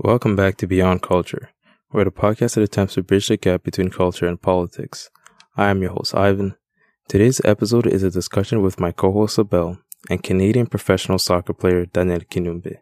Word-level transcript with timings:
Welcome 0.00 0.36
back 0.36 0.56
to 0.58 0.68
Beyond 0.68 1.02
Culture, 1.02 1.50
where 1.88 2.04
the 2.04 2.12
podcast 2.12 2.54
that 2.54 2.62
attempts 2.62 2.94
to 2.94 3.02
bridge 3.02 3.26
the 3.26 3.36
gap 3.36 3.64
between 3.64 3.90
culture 3.90 4.28
and 4.28 4.40
politics. 4.40 5.10
I 5.56 5.70
am 5.70 5.82
your 5.82 5.90
host, 5.90 6.14
Ivan. 6.14 6.54
Today's 7.08 7.40
episode 7.44 7.84
is 7.84 8.04
a 8.04 8.10
discussion 8.12 8.62
with 8.62 8.78
my 8.78 8.92
co-host, 8.92 9.40
Abel, 9.40 9.78
and 10.08 10.22
Canadian 10.22 10.68
professional 10.68 11.18
soccer 11.18 11.52
player, 11.52 11.84
Daniel 11.84 12.20
Kinumbe. 12.20 12.76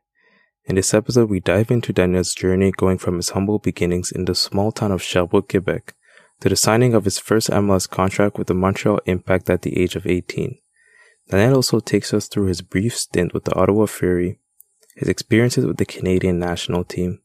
In 0.67 0.75
this 0.75 0.93
episode, 0.93 1.31
we 1.31 1.41
dive 1.41 1.71
into 1.71 1.91
Daniel's 1.91 2.35
journey 2.35 2.71
going 2.71 2.99
from 2.99 3.17
his 3.17 3.31
humble 3.31 3.61
beginnings 3.61 4.13
in 4.13 4.27
the 4.27 4.35
small 4.35 4.71
town 4.71 4.93
of 4.93 5.03
Sherbrooke, 5.03 5.49
Quebec, 5.49 5.95
to 6.43 6.51
the 6.51 6.55
signing 6.55 6.93
of 6.93 7.05
his 7.05 7.19
first 7.19 7.49
MLS 7.49 7.89
contract 7.89 8.37
with 8.37 8.49
the 8.49 8.55
Montreal 8.55 9.01
Impact 9.07 9.49
at 9.49 9.63
the 9.63 9.79
age 9.79 9.97
of 9.97 10.07
18. 10.07 10.59
Daniel 11.31 11.57
also 11.57 11.81
takes 11.81 12.13
us 12.13 12.29
through 12.29 12.49
his 12.49 12.61
brief 12.61 12.95
stint 12.95 13.33
with 13.33 13.45
the 13.45 13.55
Ottawa 13.55 13.87
Fury, 13.87 14.39
his 14.97 15.09
experiences 15.09 15.67
with 15.67 15.77
the 15.77 15.85
Canadian 15.85 16.39
national 16.39 16.83
team, 16.83 17.21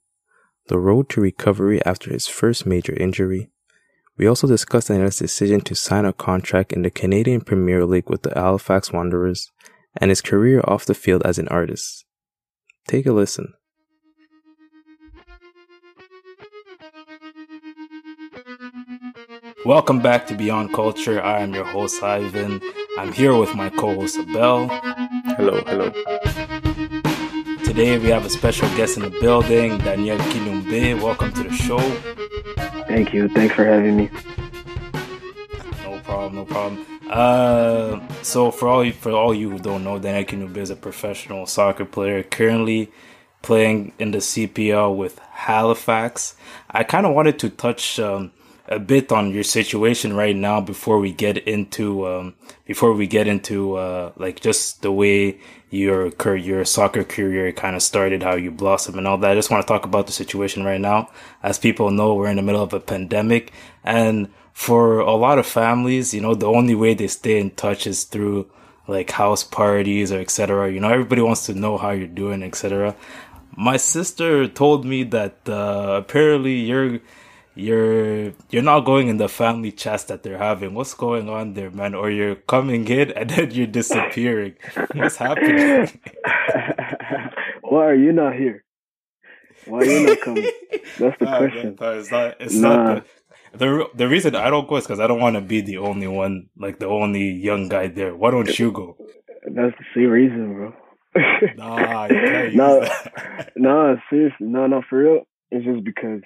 the 0.67 0.77
road 0.77 1.09
to 1.09 1.21
recovery 1.21 1.84
after 1.85 2.12
his 2.12 2.27
first 2.27 2.66
major 2.66 2.93
injury. 2.93 3.49
We 4.17 4.27
also 4.27 4.45
discuss 4.45 4.88
Daniel's 4.88 5.17
decision 5.17 5.62
to 5.62 5.73
sign 5.73 6.03
a 6.03 6.12
contract 6.12 6.73
in 6.73 6.81
the 6.81 6.91
Canadian 6.91 7.41
Premier 7.41 7.85
League 7.85 8.09
with 8.09 8.23
the 8.23 8.34
Halifax 8.35 8.91
Wanderers 8.91 9.52
and 9.95 10.12
his 10.12 10.21
career 10.21 10.62
off 10.65 10.85
the 10.85 10.93
field 10.93 11.21
as 11.23 11.39
an 11.39 11.48
artist. 11.48 12.03
Take 12.88 13.05
a 13.05 13.13
listen. 13.13 13.53
Welcome 19.65 20.01
back 20.01 20.27
to 20.27 20.35
Beyond 20.35 20.73
Culture. 20.73 21.21
I 21.21 21.40
am 21.40 21.53
your 21.53 21.63
host, 21.63 22.03
Ivan. 22.03 22.59
I'm 22.98 23.13
here 23.13 23.35
with 23.35 23.55
my 23.55 23.70
co 23.70 23.95
host, 23.95 24.17
Abel. 24.17 24.67
Hello, 25.38 25.62
hello. 25.65 25.91
Today 27.71 27.98
we 27.98 28.09
have 28.09 28.25
a 28.25 28.30
special 28.30 28.67
guest 28.75 28.98
in 28.98 29.03
the 29.03 29.09
building, 29.21 29.77
Daniel 29.77 30.17
Kinumbe. 30.17 31.02
Welcome 31.02 31.31
to 31.31 31.43
the 31.43 31.53
show. 31.53 31.79
Thank 32.85 33.13
you. 33.13 33.29
Thanks 33.29 33.55
for 33.55 33.63
having 33.63 33.96
me. 33.96 34.09
No 35.85 35.98
problem, 36.04 36.35
no 36.35 36.43
problem. 36.43 36.85
Uh, 37.09 38.01
so 38.23 38.51
for 38.51 38.68
all 38.68 38.84
you, 38.84 38.91
for 38.91 39.12
all 39.12 39.34
you 39.34 39.49
who 39.51 39.57
don't 39.57 39.85
know, 39.85 39.98
Daniel 39.99 40.26
Kinumbe 40.26 40.57
is 40.57 40.70
a 40.70 40.76
professional 40.76 41.46
soccer 41.46 41.85
player 41.85 42.23
currently 42.23 42.91
playing 43.41 43.93
in 43.99 44.12
the 44.12 44.18
CPL 44.18 44.98
with 44.98 45.20
Halifax. 45.31 46.35
I 46.70 46.84
kind 46.84 47.05
of 47.05 47.13
wanted 47.13 47.40
to 47.40 47.49
touch 47.49 47.98
um, 48.01 48.34
a 48.67 48.79
bit 48.79 49.12
on 49.12 49.31
your 49.31 49.43
situation 49.43 50.13
right 50.13 50.35
now 50.35 50.62
before 50.62 50.99
we 50.99 51.12
get 51.12 51.37
into 51.40 52.07
um, 52.07 52.34
before 52.65 52.93
we 52.93 53.07
get 53.07 53.27
into 53.27 53.76
uh, 53.76 54.12
like 54.18 54.40
just 54.40 54.81
the 54.81 54.91
way 54.91 55.40
your 55.70 56.12
your 56.35 56.65
soccer 56.65 57.03
career 57.03 57.51
kind 57.51 57.76
of 57.76 57.81
started, 57.81 58.23
how 58.23 58.35
you 58.35 58.51
blossomed 58.51 58.98
and 58.98 59.07
all 59.07 59.18
that. 59.18 59.31
I 59.31 59.35
just 59.35 59.49
want 59.49 59.65
to 59.65 59.68
talk 59.68 59.85
about 59.85 60.05
the 60.05 60.13
situation 60.13 60.63
right 60.63 60.81
now. 60.81 61.09
As 61.43 61.57
people 61.57 61.91
know, 61.91 62.13
we're 62.13 62.29
in 62.29 62.37
the 62.37 62.41
middle 62.41 62.63
of 62.63 62.73
a 62.73 62.79
pandemic, 62.79 63.51
and 63.84 64.29
for 64.53 65.00
a 65.00 65.16
lot 65.16 65.40
of 65.40 65.46
families, 65.46 66.13
you 66.13 66.22
know, 66.22 66.35
the 66.35 66.47
only 66.47 66.75
way 66.75 66.94
they 66.94 67.07
stay 67.07 67.40
in 67.40 67.51
touch 67.51 67.88
is 67.88 68.03
through 68.03 68.50
like 68.88 69.12
house 69.12 69.44
parties 69.44 70.12
or 70.12 70.19
etc. 70.19 70.72
You 70.72 70.79
know, 70.79 70.90
everybody 70.90 71.22
wants 71.22 71.46
to 71.47 71.53
know 71.53 71.78
how 71.78 71.91
you're 71.91 72.07
doing, 72.07 72.44
etc 72.44 72.96
my 73.56 73.78
sister 73.78 74.47
told 74.47 74.85
me 74.85 75.03
that 75.03 75.38
uh, 75.47 76.01
apparently 76.01 76.56
you're 76.56 77.00
you're 77.56 78.34
you're 78.50 78.63
not 78.63 78.81
going 78.81 79.07
in 79.07 79.18
the 79.18 79.28
family 79.30 79.72
chats 79.72 80.06
that 80.06 80.24
they're 80.24 80.38
having. 80.38 80.74
What's 80.74 80.94
going 80.94 81.30
on 81.30 81.53
there, 81.53 81.72
man? 81.72 81.96
Or 81.96 82.09
you're 82.09 82.35
coming 82.35 82.88
in 82.88 83.12
and 83.12 83.30
then 83.30 83.52
you're 83.52 83.68
disappearing. 83.68 84.56
What's 84.94 85.18
happening? 85.18 86.00
Why 87.63 87.85
are 87.85 87.96
you 87.96 88.12
not 88.12 88.35
here? 88.35 88.63
Why 89.66 89.80
are 89.80 89.85
you 89.85 90.08
not 90.08 90.22
coming? 90.22 90.52
That's 91.00 91.19
the 91.19 91.25
question. 91.38 91.78
No, 91.80 92.00
it's 92.00 92.12
not. 92.12 92.41
It's 92.41 92.56
nah. 92.56 92.84
not. 92.94 93.06
The, 93.53 93.58
the 93.58 93.90
the 93.96 94.08
reason 94.08 94.36
I 94.36 94.50
don't 94.50 94.68
go 94.68 94.78
is 94.78 94.86
because 94.86 95.00
I 95.00 95.08
don't 95.08 95.19
want 95.19 95.36
to 95.36 95.41
be 95.41 95.62
the 95.62 95.78
only 95.78 96.08
one, 96.08 96.50
like 96.58 96.80
the 96.80 96.88
only 96.88 97.31
young 97.31 97.68
guy 97.68 97.88
there. 97.88 98.16
Why 98.16 98.31
don't 98.31 98.58
you 98.58 98.72
go? 98.72 98.98
That's 99.46 99.75
the 99.78 99.86
same 99.94 100.09
reason, 100.09 100.54
bro 100.54 100.74
nah, 101.16 102.06
you 102.06 102.52
no, 102.56 102.88
no, 103.56 103.98
seriously, 104.09 104.48
no, 104.48 104.68
no, 104.68 104.81
for 104.90 105.00
real. 105.00 105.22
It's 105.50 105.66
just 105.66 105.84
because 105.84 106.22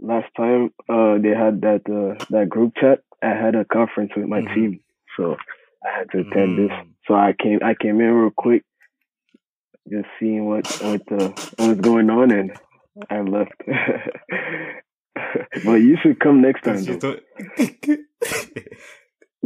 last 0.00 0.26
time 0.36 0.72
uh 0.88 1.18
they 1.18 1.30
had 1.30 1.60
that 1.62 1.82
uh 1.88 2.24
that 2.30 2.48
group 2.48 2.74
chat, 2.80 3.02
I 3.22 3.28
had 3.28 3.54
a 3.54 3.64
conference 3.64 4.12
with 4.16 4.26
my 4.26 4.40
mm-hmm. 4.40 4.54
team, 4.54 4.80
so 5.16 5.36
I 5.84 5.98
had 5.98 6.10
to 6.10 6.20
attend 6.20 6.58
mm-hmm. 6.58 6.62
this. 6.62 6.72
Mm. 6.72 6.86
So 7.06 7.14
I 7.14 7.34
came, 7.40 7.60
I 7.64 7.74
came 7.74 8.00
in 8.00 8.12
real 8.12 8.30
quick, 8.30 8.64
just 9.88 10.08
seeing 10.18 10.46
what 10.46 10.66
what 10.82 11.02
uh, 11.12 11.28
what 11.56 11.68
was 11.68 11.80
going 11.80 12.10
on, 12.10 12.30
and 12.30 12.52
I 13.08 13.20
left. 13.20 13.52
but 15.64 15.74
you 15.74 15.96
should 16.02 16.18
come 16.20 16.42
next 16.42 16.62
time. 16.62 16.84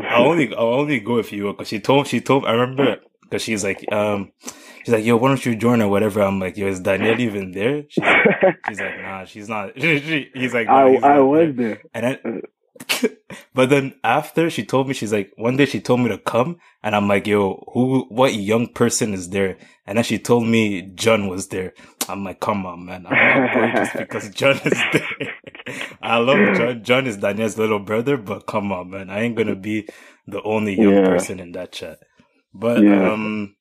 I 0.01 0.17
only 0.17 0.55
I 0.55 0.59
only 0.59 1.01
go 1.01 1.19
if 1.19 1.33
you 1.33 1.53
because 1.53 1.69
she 1.69 1.81
told 1.81 2.09
she 2.09 2.21
told 2.21 2.47
I 2.47 2.53
remember 2.53 2.97
because 3.23 3.43
she's 3.43 3.63
like 3.63 3.85
um 3.93 4.33
she's 4.85 4.93
like, 4.93 5.05
yo, 5.05 5.17
why 5.17 5.29
don't 5.29 5.45
you 5.45 5.57
join 5.57 5.81
or 5.83 5.89
whatever? 5.89 6.23
I'm 6.23 6.39
like, 6.39 6.57
yo, 6.57 6.69
is 6.69 6.81
Danielle 6.81 7.21
even 7.21 7.53
there? 7.53 7.85
She's 7.89 8.05
like, 8.05 8.59
she's 8.69 8.81
like 8.81 9.01
nah, 9.01 9.25
she's 9.25 9.49
not. 9.49 9.79
he's 9.79 10.55
like, 10.55 10.67
nah, 10.67 10.75
I, 10.75 11.17
I 11.17 11.21
was 11.21 11.55
there. 11.57 11.75
there. 11.75 11.83
And 11.95 12.05
then, 12.23 12.43
but 13.55 13.71
then 13.71 13.95
after 14.05 14.51
she 14.51 14.65
told 14.65 14.89
me, 14.89 14.95
she's 14.95 15.13
like, 15.13 15.33
one 15.37 15.57
day 15.57 15.65
she 15.65 15.81
told 15.81 16.01
me 16.01 16.09
to 16.09 16.19
come 16.19 16.59
and 16.83 16.95
I'm 16.95 17.09
like, 17.09 17.27
yo, 17.27 17.65
who, 17.73 18.07
what 18.09 18.35
young 18.35 18.69
person 18.69 19.15
is 19.15 19.31
there? 19.31 19.57
And 19.87 19.97
then 19.97 20.05
she 20.05 20.19
told 20.19 20.47
me 20.47 20.83
John 20.95 21.29
was 21.29 21.49
there. 21.49 21.73
I'm 22.09 22.23
like, 22.23 22.41
come 22.41 22.67
on, 22.67 22.85
man. 22.85 23.07
I'm 23.07 23.13
not 23.15 23.55
going 23.55 23.75
just 23.77 23.97
because 23.97 24.29
John 24.31 24.61
is 24.65 24.83
there. 24.93 25.35
I 26.03 26.19
love 26.19 26.57
John. 26.57 26.85
John 26.85 27.07
is 27.07 27.17
Danielle's 27.17 27.57
little 27.57 27.79
brother, 27.79 28.19
but 28.19 28.47
come 28.47 28.73
on, 28.73 28.91
man. 28.91 29.09
I 29.09 29.23
ain't 29.23 29.37
to 29.37 29.57
be 29.57 29.89
the 30.27 30.43
only 30.43 30.79
young 30.79 30.95
yeah. 30.95 31.07
person 31.07 31.41
in 31.41 31.53
that 31.53 31.73
chat. 31.73 31.99
But, 32.53 32.83
yeah. 32.83 33.13
um, 33.13 33.54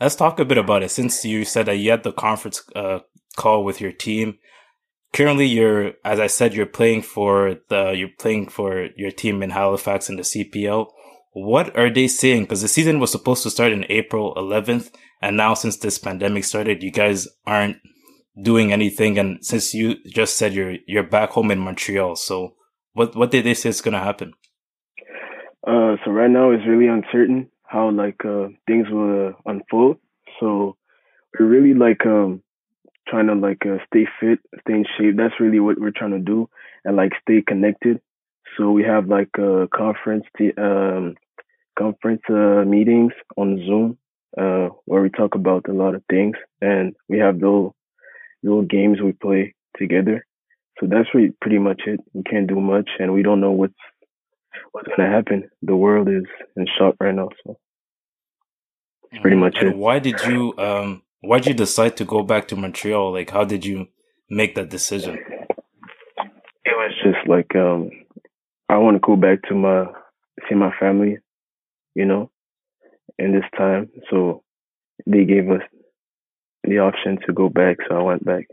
Let's 0.00 0.16
talk 0.16 0.38
a 0.38 0.44
bit 0.44 0.58
about 0.58 0.82
it. 0.82 0.90
Since 0.90 1.24
you 1.24 1.44
said 1.44 1.66
that 1.66 1.78
you 1.78 1.90
had 1.90 2.02
the 2.02 2.12
conference 2.12 2.62
uh, 2.74 3.00
call 3.36 3.64
with 3.64 3.80
your 3.80 3.92
team, 3.92 4.38
currently 5.12 5.46
you're, 5.46 5.94
as 6.04 6.20
I 6.20 6.26
said, 6.26 6.54
you're 6.54 6.66
playing 6.66 7.02
for 7.02 7.56
the 7.68 7.92
you're 7.92 8.10
playing 8.18 8.48
for 8.48 8.88
your 8.96 9.10
team 9.10 9.42
in 9.42 9.50
Halifax 9.50 10.08
in 10.08 10.16
the 10.16 10.22
CPL. 10.22 10.88
What 11.32 11.76
are 11.76 11.90
they 11.90 12.08
saying? 12.08 12.42
Because 12.42 12.62
the 12.62 12.68
season 12.68 13.00
was 13.00 13.10
supposed 13.10 13.42
to 13.42 13.50
start 13.50 13.72
in 13.72 13.84
April 13.88 14.34
11th, 14.36 14.90
and 15.20 15.36
now 15.36 15.54
since 15.54 15.76
this 15.76 15.98
pandemic 15.98 16.44
started, 16.44 16.82
you 16.82 16.90
guys 16.90 17.28
aren't 17.46 17.76
doing 18.40 18.72
anything. 18.72 19.18
And 19.18 19.44
since 19.44 19.74
you 19.74 19.96
just 20.06 20.36
said 20.36 20.52
you're 20.52 20.76
you're 20.86 21.02
back 21.02 21.30
home 21.30 21.50
in 21.50 21.58
Montreal, 21.58 22.16
so 22.16 22.54
what 22.92 23.16
what 23.16 23.30
did 23.30 23.44
they 23.44 23.54
say 23.54 23.70
is 23.70 23.80
going 23.80 23.94
to 23.94 24.00
happen? 24.00 24.34
Uh, 25.66 25.96
so 26.04 26.10
right 26.10 26.30
now 26.30 26.50
it's 26.50 26.66
really 26.66 26.86
uncertain 26.86 27.50
how 27.76 27.90
like 27.90 28.24
uh, 28.24 28.48
things 28.68 28.88
will 28.90 29.34
unfold. 29.46 29.98
So 30.40 30.76
we're 31.38 31.46
really 31.56 31.74
like 31.74 32.04
um 32.06 32.42
trying 33.08 33.28
to 33.28 33.34
like 33.34 33.64
uh, 33.66 33.78
stay 33.88 34.06
fit, 34.20 34.40
stay 34.62 34.74
in 34.74 34.86
shape. 34.98 35.16
That's 35.16 35.40
really 35.40 35.60
what 35.60 35.78
we're 35.80 35.98
trying 36.00 36.12
to 36.12 36.18
do, 36.34 36.48
and 36.84 36.96
like 36.96 37.12
stay 37.22 37.42
connected. 37.46 38.00
So 38.56 38.70
we 38.72 38.84
have 38.84 39.08
like 39.08 39.30
uh, 39.38 39.66
conference 39.74 40.26
t- 40.38 40.54
um 40.58 41.16
conference 41.78 42.22
uh, 42.30 42.64
meetings 42.76 43.12
on 43.36 43.58
Zoom 43.66 43.98
uh 44.38 44.68
where 44.86 45.02
we 45.02 45.10
talk 45.10 45.34
about 45.34 45.68
a 45.68 45.72
lot 45.82 45.94
of 45.94 46.02
things, 46.10 46.36
and 46.60 46.94
we 47.08 47.18
have 47.18 47.36
little 47.36 47.74
little 48.42 48.62
games 48.62 48.98
we 49.02 49.12
play 49.12 49.54
together. 49.78 50.26
So 50.80 50.86
that's 50.86 51.08
really 51.14 51.32
pretty 51.40 51.58
much 51.58 51.82
it. 51.86 52.00
We 52.14 52.22
can't 52.24 52.48
do 52.48 52.60
much, 52.60 52.90
and 53.00 53.12
we 53.14 53.22
don't 53.22 53.40
know 53.40 53.52
what's 53.52 53.82
what's 54.72 54.88
gonna 54.96 55.10
happen. 55.10 55.50
The 55.62 55.76
world 55.76 56.08
is 56.08 56.24
in 56.56 56.66
shock 56.78 56.96
right 57.00 57.14
now, 57.14 57.30
so 57.44 57.58
that's 59.10 59.22
pretty 59.22 59.36
much 59.36 59.56
and 59.60 59.70
it. 59.70 59.76
Why 59.76 59.98
did 59.98 60.20
you 60.24 60.54
um 60.58 61.02
why 61.20 61.38
did 61.38 61.48
you 61.48 61.54
decide 61.54 61.96
to 61.98 62.04
go 62.04 62.22
back 62.22 62.48
to 62.48 62.56
Montreal? 62.56 63.12
Like 63.12 63.30
how 63.30 63.44
did 63.44 63.64
you 63.64 63.86
make 64.30 64.54
that 64.54 64.70
decision? 64.70 65.18
It 66.64 66.74
was 66.76 66.92
just 67.02 67.28
like 67.28 67.54
um 67.56 67.90
I 68.68 68.78
want 68.78 68.96
to 68.96 69.00
go 69.00 69.16
back 69.16 69.42
to 69.48 69.54
my 69.54 69.86
see 70.48 70.54
my 70.54 70.72
family, 70.78 71.18
you 71.94 72.04
know, 72.04 72.30
in 73.18 73.32
this 73.32 73.44
time. 73.56 73.90
So 74.10 74.42
they 75.06 75.24
gave 75.24 75.50
us 75.50 75.62
the 76.64 76.78
option 76.78 77.18
to 77.26 77.32
go 77.32 77.48
back, 77.48 77.76
so 77.88 77.96
I 77.96 78.02
went 78.02 78.24
back. 78.24 78.46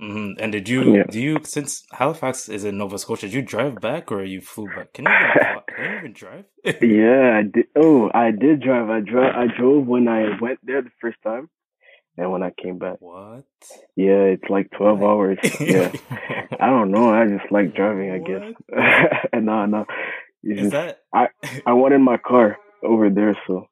Mm-hmm. 0.00 0.42
And 0.42 0.52
did 0.52 0.68
you, 0.68 0.96
yeah. 0.96 1.04
do 1.08 1.20
you, 1.20 1.38
since 1.42 1.84
Halifax 1.92 2.48
is 2.50 2.64
in 2.64 2.76
Nova 2.76 2.98
Scotia, 2.98 3.26
did 3.26 3.34
you 3.34 3.42
drive 3.42 3.80
back 3.80 4.12
or 4.12 4.22
you 4.24 4.42
flew 4.42 4.66
back? 4.66 4.92
Can 4.92 5.06
you 5.06 5.10
you 5.96 6.00
even 6.00 6.12
drive? 6.12 6.44
yeah, 6.64 7.38
I 7.38 7.42
did. 7.42 7.66
Oh, 7.76 8.10
I 8.14 8.30
did 8.30 8.60
drive. 8.62 8.88
I 8.90 9.00
drove, 9.00 9.34
I 9.34 9.46
drove 9.56 9.86
when 9.86 10.08
I 10.08 10.38
went 10.40 10.58
there 10.62 10.82
the 10.82 10.90
first 11.00 11.18
time 11.24 11.48
and 12.16 12.30
when 12.32 12.42
I 12.42 12.50
came 12.50 12.78
back. 12.78 12.96
What? 13.00 13.44
Yeah, 13.96 14.22
it's 14.34 14.48
like 14.48 14.70
12 14.76 14.98
what? 14.98 15.08
hours. 15.08 15.38
Yeah. 15.60 15.92
I 16.60 16.66
don't 16.66 16.90
know. 16.90 17.10
I 17.12 17.26
just 17.26 17.50
like 17.50 17.74
driving, 17.74 18.10
I 18.10 18.18
guess. 18.18 18.54
no, 19.34 19.66
no. 19.66 19.84
It's 20.42 20.60
is 20.60 20.70
just, 20.70 20.72
that? 20.72 21.00
I, 21.14 21.28
I 21.66 21.72
wanted 21.72 21.98
my 22.00 22.16
car 22.18 22.56
over 22.82 23.10
there, 23.10 23.36
so 23.46 23.66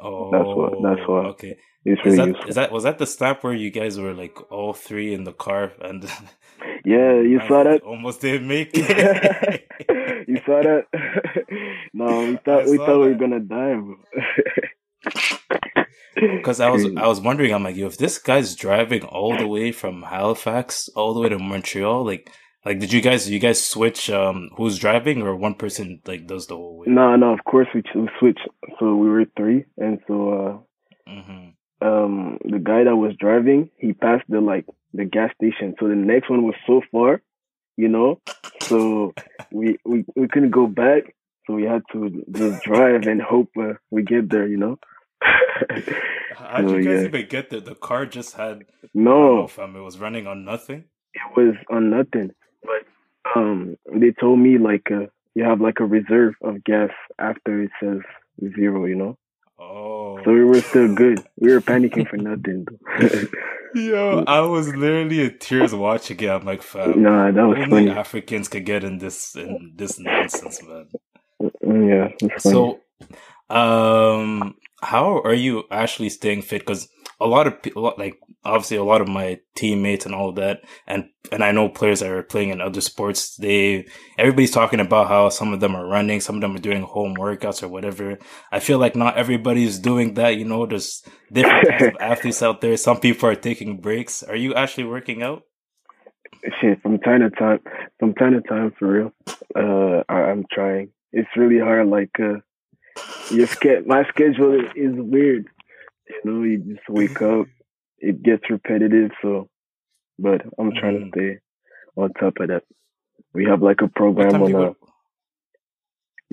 Oh, 0.00 0.30
That's 0.30 0.44
what- 0.46 0.82
that's 0.82 1.00
oh, 1.08 1.12
what. 1.12 1.24
Okay, 1.32 1.56
It's 1.84 2.00
is 2.00 2.04
really 2.04 2.16
that 2.18 2.28
useful. 2.28 2.48
is 2.50 2.54
that 2.54 2.70
was 2.72 2.84
that 2.84 2.98
the 2.98 3.06
stop 3.06 3.42
where 3.42 3.52
you 3.52 3.70
guys 3.70 3.98
were 3.98 4.14
like 4.14 4.36
all 4.52 4.72
three 4.72 5.12
in 5.12 5.24
the 5.24 5.32
car 5.32 5.72
and 5.80 6.04
Yeah, 6.84 7.20
you 7.20 7.40
saw 7.48 7.64
that? 7.64 7.82
almost 7.82 8.20
didn't 8.20 8.46
make 8.46 8.70
it. 8.74 9.64
You 10.28 10.40
saw 10.44 10.62
that? 10.62 10.86
no, 11.94 12.20
we 12.20 12.36
thought 12.44 12.66
we 12.66 12.76
thought 12.76 13.00
we 13.00 13.08
were 13.08 13.14
gonna 13.14 13.40
die, 13.40 13.74
bro. 13.74 13.96
Because 16.20 16.58
I 16.58 16.68
was 16.68 16.84
I 16.96 17.06
was 17.06 17.20
wondering, 17.20 17.54
I'm 17.54 17.62
like, 17.62 17.76
yo, 17.76 17.86
if 17.86 17.96
this 17.96 18.18
guy's 18.18 18.56
driving 18.56 19.04
all 19.04 19.36
the 19.36 19.46
way 19.46 19.70
from 19.70 20.02
Halifax 20.02 20.88
all 20.96 21.14
the 21.14 21.20
way 21.20 21.28
to 21.28 21.38
Montreal, 21.38 22.04
like, 22.04 22.32
like 22.64 22.80
did 22.80 22.92
you 22.92 23.00
guys 23.00 23.30
you 23.30 23.38
guys 23.38 23.64
switch 23.64 24.10
um 24.10 24.50
who's 24.56 24.78
driving 24.80 25.22
or 25.22 25.36
one 25.36 25.54
person 25.54 26.00
like 26.06 26.26
does 26.26 26.48
the 26.48 26.56
whole 26.56 26.78
way? 26.78 26.86
No, 26.88 27.14
no, 27.14 27.32
of 27.32 27.44
course 27.44 27.68
we, 27.72 27.82
ch- 27.82 27.94
we 27.94 28.08
switched. 28.18 28.48
So 28.80 28.96
we 28.96 29.08
were 29.08 29.26
three, 29.36 29.64
and 29.76 30.00
so 30.08 30.64
uh, 31.06 31.10
um, 31.80 32.38
the 32.44 32.58
guy 32.58 32.84
that 32.84 32.96
was 32.96 33.14
driving, 33.18 33.70
he 33.78 33.92
passed 33.92 34.24
the 34.28 34.40
like 34.40 34.66
the 34.92 35.04
gas 35.04 35.30
station. 35.36 35.74
So 35.78 35.88
the 35.88 35.94
next 35.94 36.28
one 36.28 36.42
was 36.42 36.56
so 36.66 36.82
far, 36.90 37.22
you 37.78 37.88
know. 37.88 38.20
So 38.60 39.14
we 39.50 39.78
we 39.86 40.04
we 40.14 40.28
couldn't 40.28 40.50
go 40.50 40.66
back. 40.66 41.14
So 41.46 41.54
we 41.54 41.64
had 41.64 41.82
to 41.92 42.22
just 42.30 42.62
drive 42.64 43.06
and 43.06 43.22
hope 43.22 43.48
uh, 43.58 43.74
we 43.90 44.02
get 44.02 44.28
there, 44.28 44.46
you 44.46 44.58
know. 44.58 44.76
How'd 46.36 46.64
Oh, 46.66 46.76
you 46.76 46.84
guys 46.84 47.00
yeah. 47.02 47.06
even 47.08 47.26
get 47.28 47.50
there? 47.50 47.60
The 47.60 47.74
car 47.74 48.04
just 48.06 48.34
had 48.36 48.64
I 48.94 49.02
don't 49.02 49.04
know 49.04 49.36
no, 49.38 49.44
if 49.44 49.58
um, 49.58 49.76
it 49.76 49.80
was 49.80 49.98
running 49.98 50.26
on 50.26 50.44
nothing. 50.44 50.84
it 51.14 51.22
was 51.36 51.54
on 51.70 51.90
nothing. 51.90 52.30
But 52.62 52.82
um, 53.34 53.76
they 53.92 54.12
told 54.12 54.38
me 54.38 54.58
like 54.58 54.90
uh, 54.90 55.06
you 55.34 55.44
have 55.44 55.60
like 55.60 55.80
a 55.80 55.84
reserve 55.84 56.34
of 56.42 56.62
gas 56.64 56.90
after 57.18 57.62
it 57.62 57.70
says 57.80 58.00
zero, 58.56 58.84
you 58.86 58.94
know. 58.96 59.16
Oh, 59.58 60.18
So 60.24 60.32
we 60.32 60.44
were 60.44 60.60
still 60.60 60.94
good. 60.94 61.24
We 61.36 61.50
were 61.50 61.60
panicking 61.60 62.08
for 62.08 62.16
nothing. 62.16 62.66
Yo, 63.74 64.24
I 64.26 64.40
was 64.40 64.68
literally 64.74 65.22
in 65.24 65.38
tears 65.38 65.74
watching 65.74 66.18
it. 66.20 66.28
I'm 66.28 66.44
like, 66.44 66.62
fam, 66.62 67.02
nah, 67.02 67.30
that 67.30 67.42
was 67.42 67.58
only 67.58 67.86
funny. 67.86 67.90
Africans 67.90 68.48
could 68.48 68.64
get 68.64 68.84
in 68.84 68.98
this 68.98 69.34
in 69.36 69.72
this 69.76 69.98
nonsense, 69.98 70.62
man. 70.62 70.86
Mm, 71.64 71.88
Yeah, 71.88 72.08
it 72.20 72.32
was 72.32 72.42
funny. 72.42 72.78
So, 73.50 73.54
um, 73.54 74.56
how 74.80 75.20
are 75.20 75.34
you 75.34 75.64
actually 75.70 76.08
staying 76.10 76.42
fit? 76.42 76.62
Because 76.62 76.88
a 77.20 77.26
lot 77.26 77.46
of 77.46 77.62
people, 77.62 77.94
like 77.98 78.18
obviously, 78.44 78.76
a 78.76 78.84
lot 78.84 79.00
of 79.00 79.08
my 79.08 79.40
teammates 79.56 80.06
and 80.06 80.14
all 80.14 80.28
of 80.28 80.36
that, 80.36 80.60
and 80.86 81.08
and 81.32 81.42
I 81.42 81.52
know 81.52 81.68
players 81.68 82.00
that 82.00 82.10
are 82.10 82.22
playing 82.22 82.50
in 82.50 82.60
other 82.60 82.80
sports. 82.80 83.36
They 83.36 83.86
everybody's 84.16 84.52
talking 84.52 84.80
about 84.80 85.08
how 85.08 85.28
some 85.28 85.52
of 85.52 85.60
them 85.60 85.74
are 85.74 85.86
running, 85.86 86.20
some 86.20 86.36
of 86.36 86.40
them 86.40 86.54
are 86.54 86.60
doing 86.60 86.82
home 86.82 87.16
workouts 87.16 87.62
or 87.62 87.68
whatever. 87.68 88.18
I 88.52 88.60
feel 88.60 88.78
like 88.78 88.94
not 88.94 89.16
everybody's 89.16 89.78
doing 89.78 90.14
that. 90.14 90.36
You 90.36 90.44
know, 90.44 90.66
there's 90.66 91.02
different 91.32 91.68
types 91.68 91.82
of 91.82 91.96
athletes 92.00 92.42
out 92.42 92.60
there. 92.60 92.76
Some 92.76 93.00
people 93.00 93.28
are 93.28 93.34
taking 93.34 93.80
breaks. 93.80 94.22
Are 94.22 94.36
you 94.36 94.54
actually 94.54 94.84
working 94.84 95.22
out? 95.22 95.42
shit 96.60 96.80
from 96.82 96.98
time 96.98 97.20
to 97.20 97.30
time 97.30 97.58
from 97.98 98.14
time 98.14 98.32
to 98.32 98.40
time 98.42 98.72
for 98.78 98.88
real 98.88 99.12
uh 99.56 100.02
I, 100.08 100.30
i'm 100.30 100.44
trying 100.50 100.90
it's 101.12 101.28
really 101.36 101.58
hard 101.58 101.88
like 101.88 102.10
uh 102.20 102.38
your 103.30 103.46
ske- 103.46 103.86
my 103.86 104.04
schedule 104.08 104.54
is, 104.54 104.70
is 104.76 104.94
weird 104.96 105.46
you 106.08 106.20
know 106.24 106.42
you 106.42 106.58
just 106.58 106.88
wake 106.88 107.20
up 107.22 107.46
it 107.98 108.22
gets 108.22 108.44
repetitive 108.50 109.10
so 109.22 109.48
but 110.18 110.40
i'm 110.58 110.72
trying 110.80 110.98
to 111.00 111.08
stay 111.10 111.38
on 111.96 112.12
top 112.14 112.34
of 112.40 112.48
that 112.48 112.62
we 113.34 113.44
have 113.44 113.62
like 113.62 113.80
a 113.82 113.88
program 113.88 114.42
on 114.42 114.52
go? 114.52 114.76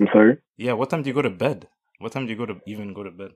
i'm 0.00 0.08
sorry 0.12 0.38
Yeah, 0.56 0.72
what 0.72 0.88
time 0.90 1.02
do 1.02 1.08
you 1.10 1.14
go 1.14 1.22
to 1.22 1.30
bed? 1.30 1.68
What 1.98 2.12
time 2.12 2.24
do 2.26 2.32
you 2.32 2.38
go 2.38 2.46
to 2.46 2.56
even 2.66 2.92
go 2.94 3.02
to 3.02 3.10
bed? 3.10 3.32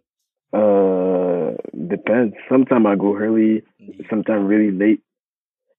uh 0.53 1.51
depends 1.95 2.35
sometimes 2.49 2.87
i 2.87 2.95
go 2.97 3.17
early 3.17 3.63
sometimes 4.11 4.43
really 4.53 4.71
late 4.83 5.01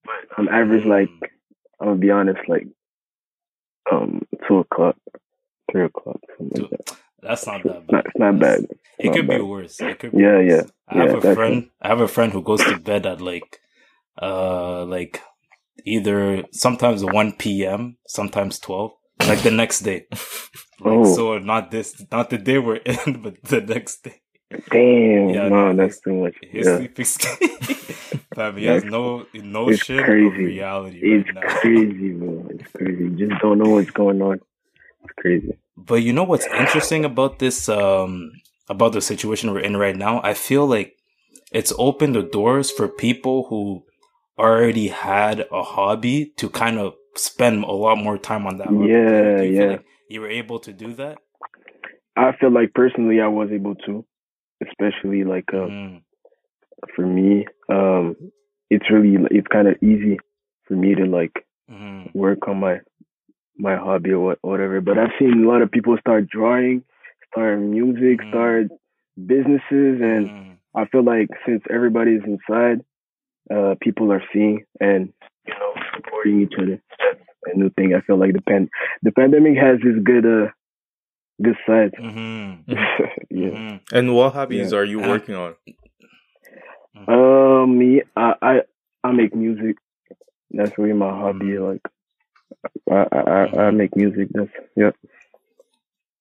but 0.06 0.22
on 0.38 0.48
average 0.50 0.86
like 0.86 1.10
Mm. 1.10 1.28
i'm 1.80 1.88
gonna 1.88 2.00
be 2.06 2.12
honest 2.12 2.40
like 2.54 2.68
um 3.92 4.22
two 4.48 4.58
o'clock 4.63 4.96
three 5.72 5.86
o'clock 5.86 6.19
something 6.38 6.62
like 6.62 6.69
that 6.72 6.96
That's 7.21 7.47
not 7.47 7.65
that 7.65 7.88
bad. 7.88 8.06
it's 8.06 8.19
not 8.19 8.39
bad. 8.39 8.68
It 9.00 9.09
not 9.09 9.13
could 9.13 9.29
be 9.29 9.39
worse. 9.39 9.81
It 9.81 10.00
could 10.00 10.15
be 10.15 10.23
Yeah, 10.23 10.39
worse. 10.39 10.51
yeah, 10.51 10.63
I 10.88 11.00
have 11.00 11.13
yeah, 11.13 11.15
a 11.15 11.21
friend. 11.21 11.69
I 11.81 11.89
have 11.89 12.01
a 12.01 12.07
friend 12.09 12.33
who 12.33 12.44
goes 12.44 12.65
to 12.65 12.75
bed 12.75 13.06
at 13.07 13.21
like, 13.21 13.59
uh, 14.21 14.85
like 14.85 15.21
either 15.85 16.45
sometimes 16.51 17.06
one 17.06 17.33
p.m., 17.33 17.97
sometimes 18.07 18.59
twelve, 18.59 18.94
like 19.25 19.44
the 19.44 19.51
next 19.51 19.81
day. 19.81 20.07
Like 20.81 21.06
Oh. 21.06 21.06
so, 21.06 21.39
not 21.39 21.71
this, 21.71 22.03
not 22.12 22.29
the 22.29 22.38
day 22.39 22.59
we're 22.59 22.77
in, 22.77 23.21
but 23.24 23.44
the 23.44 23.62
next 23.62 24.03
day. 24.03 24.21
Damn, 24.71 25.47
Yeah, 25.47 25.50
no, 25.50 25.75
that's 25.75 26.01
too 26.01 26.13
much. 26.13 26.35
His 26.41 26.69
Yeah, 26.69 26.74
sleeping. 26.74 27.06
Fam, 28.35 28.57
he 28.57 28.65
has 28.65 28.83
no 28.83 29.27
no 29.33 29.71
it's 29.71 29.83
shit 29.85 30.15
of 30.21 30.38
crazy. 30.38 30.44
reality 30.44 31.03
it's 31.03 31.06
right 31.06 31.29
now. 31.31 31.57
crazy, 31.62 32.12
bro. 32.13 32.47
It's 32.51 32.71
crazy. 32.74 33.03
You 33.06 33.29
just 33.29 33.41
don't 33.41 33.59
know 33.59 33.69
what's 33.71 33.91
going 33.91 34.21
on. 34.21 34.39
It's 35.03 35.13
crazy. 35.17 35.57
But 35.77 36.03
you 36.03 36.13
know 36.13 36.23
what's 36.23 36.47
interesting 36.47 37.06
about 37.06 37.39
this 37.39 37.69
um 37.69 38.31
about 38.69 38.94
the 38.94 39.01
situation 39.01 39.51
we're 39.51 39.59
in 39.62 39.77
right 39.77 39.95
now? 39.95 40.21
I 40.23 40.33
feel 40.33 40.65
like 40.65 40.95
it's 41.51 41.73
opened 41.77 42.15
the 42.15 42.23
doors 42.23 42.71
for 42.71 42.88
people 42.88 43.45
who 43.50 43.83
already 44.38 44.88
had 44.89 45.47
a 45.51 45.63
hobby 45.63 46.33
to 46.38 46.50
kind 46.50 46.79
of 46.79 46.94
spend 47.15 47.63
a 47.63 47.71
lot 47.71 47.97
more 47.97 48.18
time 48.18 48.47
on 48.47 48.57
that 48.57 48.68
hobby. 48.68 48.88
Yeah, 48.88 49.38
Do 49.38 49.45
you 49.45 49.51
feel 49.57 49.65
yeah. 49.65 49.71
like 49.73 49.85
you 50.09 50.21
were 50.21 50.29
able 50.29 50.59
to 50.59 50.73
do 50.73 50.94
that? 50.95 51.19
I 52.15 52.31
feel 52.39 52.51
like 52.51 52.74
personally, 52.74 53.21
I 53.21 53.27
was 53.27 53.50
able 53.51 53.75
to, 53.88 54.06
especially 54.67 55.24
like 55.24 55.45
uh, 55.53 55.67
Mm, 55.67 56.01
for 56.95 57.06
me. 57.06 57.45
Um, 57.69 58.15
it's 58.69 58.89
really 58.91 59.17
it's 59.31 59.47
kind 59.47 59.67
of 59.67 59.75
easy 59.81 60.19
for 60.67 60.75
me 60.75 60.95
to 60.95 61.06
like 61.06 61.33
mhm, 61.69 62.13
work 62.13 62.47
on 62.47 62.59
my 62.59 62.79
my 63.57 63.75
hobby 63.75 64.12
or 64.13 64.38
whatever. 64.42 64.81
But 64.81 64.98
I've 64.98 65.12
seen 65.19 65.44
a 65.44 65.48
lot 65.48 65.62
of 65.62 65.71
people 65.71 65.98
start 66.00 66.27
drawing, 66.30 66.83
start 67.31 67.59
music, 67.59 68.21
Mhm. 68.21 68.30
start 68.30 68.68
businesses, 69.25 70.01
and 70.01 70.30
mhm. 70.30 70.57
I 70.75 70.86
feel 70.86 71.03
like 71.03 71.30
since 71.45 71.63
everybody's 71.69 72.24
inside, 72.25 72.83
uh, 73.51 73.75
people 73.81 74.12
are 74.12 74.24
seeing 74.33 74.65
and 74.80 75.13
you 75.48 75.53
know 75.59 75.74
supporting 75.95 76.42
each 76.42 76.53
other. 76.57 76.81
That's 77.00 77.56
a 77.56 77.57
new 77.57 77.69
thing. 77.71 77.94
I 77.95 78.01
feel 78.01 78.18
like 78.18 78.33
the 78.33 78.42
pan 78.42 78.69
the 79.03 79.12
pandemic 79.12 79.57
has 79.57 79.80
this 79.83 79.98
good 80.03 80.25
uh 80.25 80.48
good 81.42 81.57
side. 81.68 81.94
Mhm, 82.00 82.63
yeah. 83.30 83.50
mhm, 83.50 83.81
And 83.92 84.15
what 84.15 84.33
hobbies 84.33 84.71
Yeah. 84.71 84.80
are 84.80 84.86
you 84.86 85.00
working 85.00 85.36
on? 85.36 85.56
mhm. 86.95 87.09
Um, 87.09 87.77
me, 87.77 88.01
I, 88.15 88.33
I 88.42 88.62
I 89.03 89.12
make 89.12 89.36
music. 89.36 89.77
That's 90.51 90.77
really 90.77 90.94
my 90.94 91.10
hobby. 91.10 91.46
Mhm. 91.58 91.67
Like 91.74 91.81
I 92.91 93.07
I 93.12 93.19
I 93.21 93.67
I 93.67 93.71
make 93.71 93.95
music. 93.95 94.27
That's 94.31 94.51
yeah. 94.75 94.91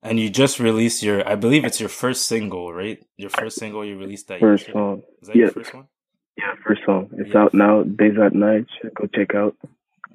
And 0.02 0.18
you 0.18 0.30
just 0.30 0.58
released 0.58 1.02
your, 1.02 1.28
I 1.28 1.34
believe 1.34 1.62
it's 1.66 1.78
your 1.78 1.90
first 1.90 2.26
single, 2.26 2.72
right? 2.72 3.04
Your 3.18 3.28
first 3.28 3.58
single 3.58 3.84
you 3.84 3.98
released 3.98 4.28
that 4.28 4.40
First 4.40 4.62
yesterday? 4.68 4.78
song. 4.78 5.02
Is 5.20 5.28
that 5.28 5.36
your 5.36 5.50
first 5.50 5.74
one? 5.74 5.88
Yeah, 6.38 6.54
first 6.66 6.80
song. 6.86 7.10
It's 7.18 7.34
Yeah. 7.34 7.42
out 7.42 7.52
now. 7.52 7.82
Days 7.82 8.16
at 8.18 8.32
night. 8.32 8.64
Go 8.94 9.06
check 9.14 9.34
out. 9.34 9.54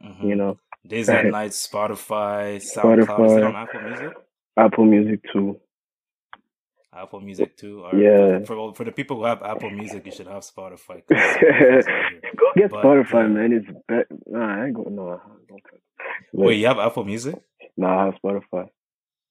Mhm. 0.04 0.24
You 0.30 0.36
know, 0.36 0.58
Days 0.88 1.08
at 1.10 1.26
Night, 1.38 1.52
Spotify, 1.52 2.58
SoundCloud. 2.58 3.06
Spotify. 3.06 3.46
on 3.48 3.56
Apple 3.56 3.82
Music? 3.82 4.14
Apple 4.58 4.86
Music 4.86 5.20
too. 5.32 5.60
Apple 6.92 7.20
Music 7.22 7.56
too. 7.58 7.84
Or 7.86 7.96
Yeah. 7.96 8.40
For, 8.46 8.74
for 8.74 8.86
the 8.86 8.92
people 8.92 9.18
who 9.18 9.26
have 9.26 9.44
Apple 9.44 9.70
Music, 9.70 10.04
you 10.06 10.12
should 10.12 10.28
have 10.28 10.42
Spotify. 10.44 11.04
Go 11.10 12.48
get 12.56 12.72
But, 12.72 12.84
Spotify, 12.84 13.26
uh, 13.26 13.30
man. 13.30 13.54
It's 13.54 13.68
better. 13.88 14.08
Nah, 14.26 14.62
I 14.62 14.66
ain't 14.66 14.74
going. 14.74 14.96
No, 14.96 15.22
don't 15.48 15.62
touch. 16.18 16.24
Wait, 16.34 16.56
you 16.60 16.68
have 16.68 16.80
Apple 16.80 17.04
Music? 17.06 17.36
Nah, 17.78 18.04
I 18.04 18.06
have 18.06 18.16
Spotify. 18.24 18.68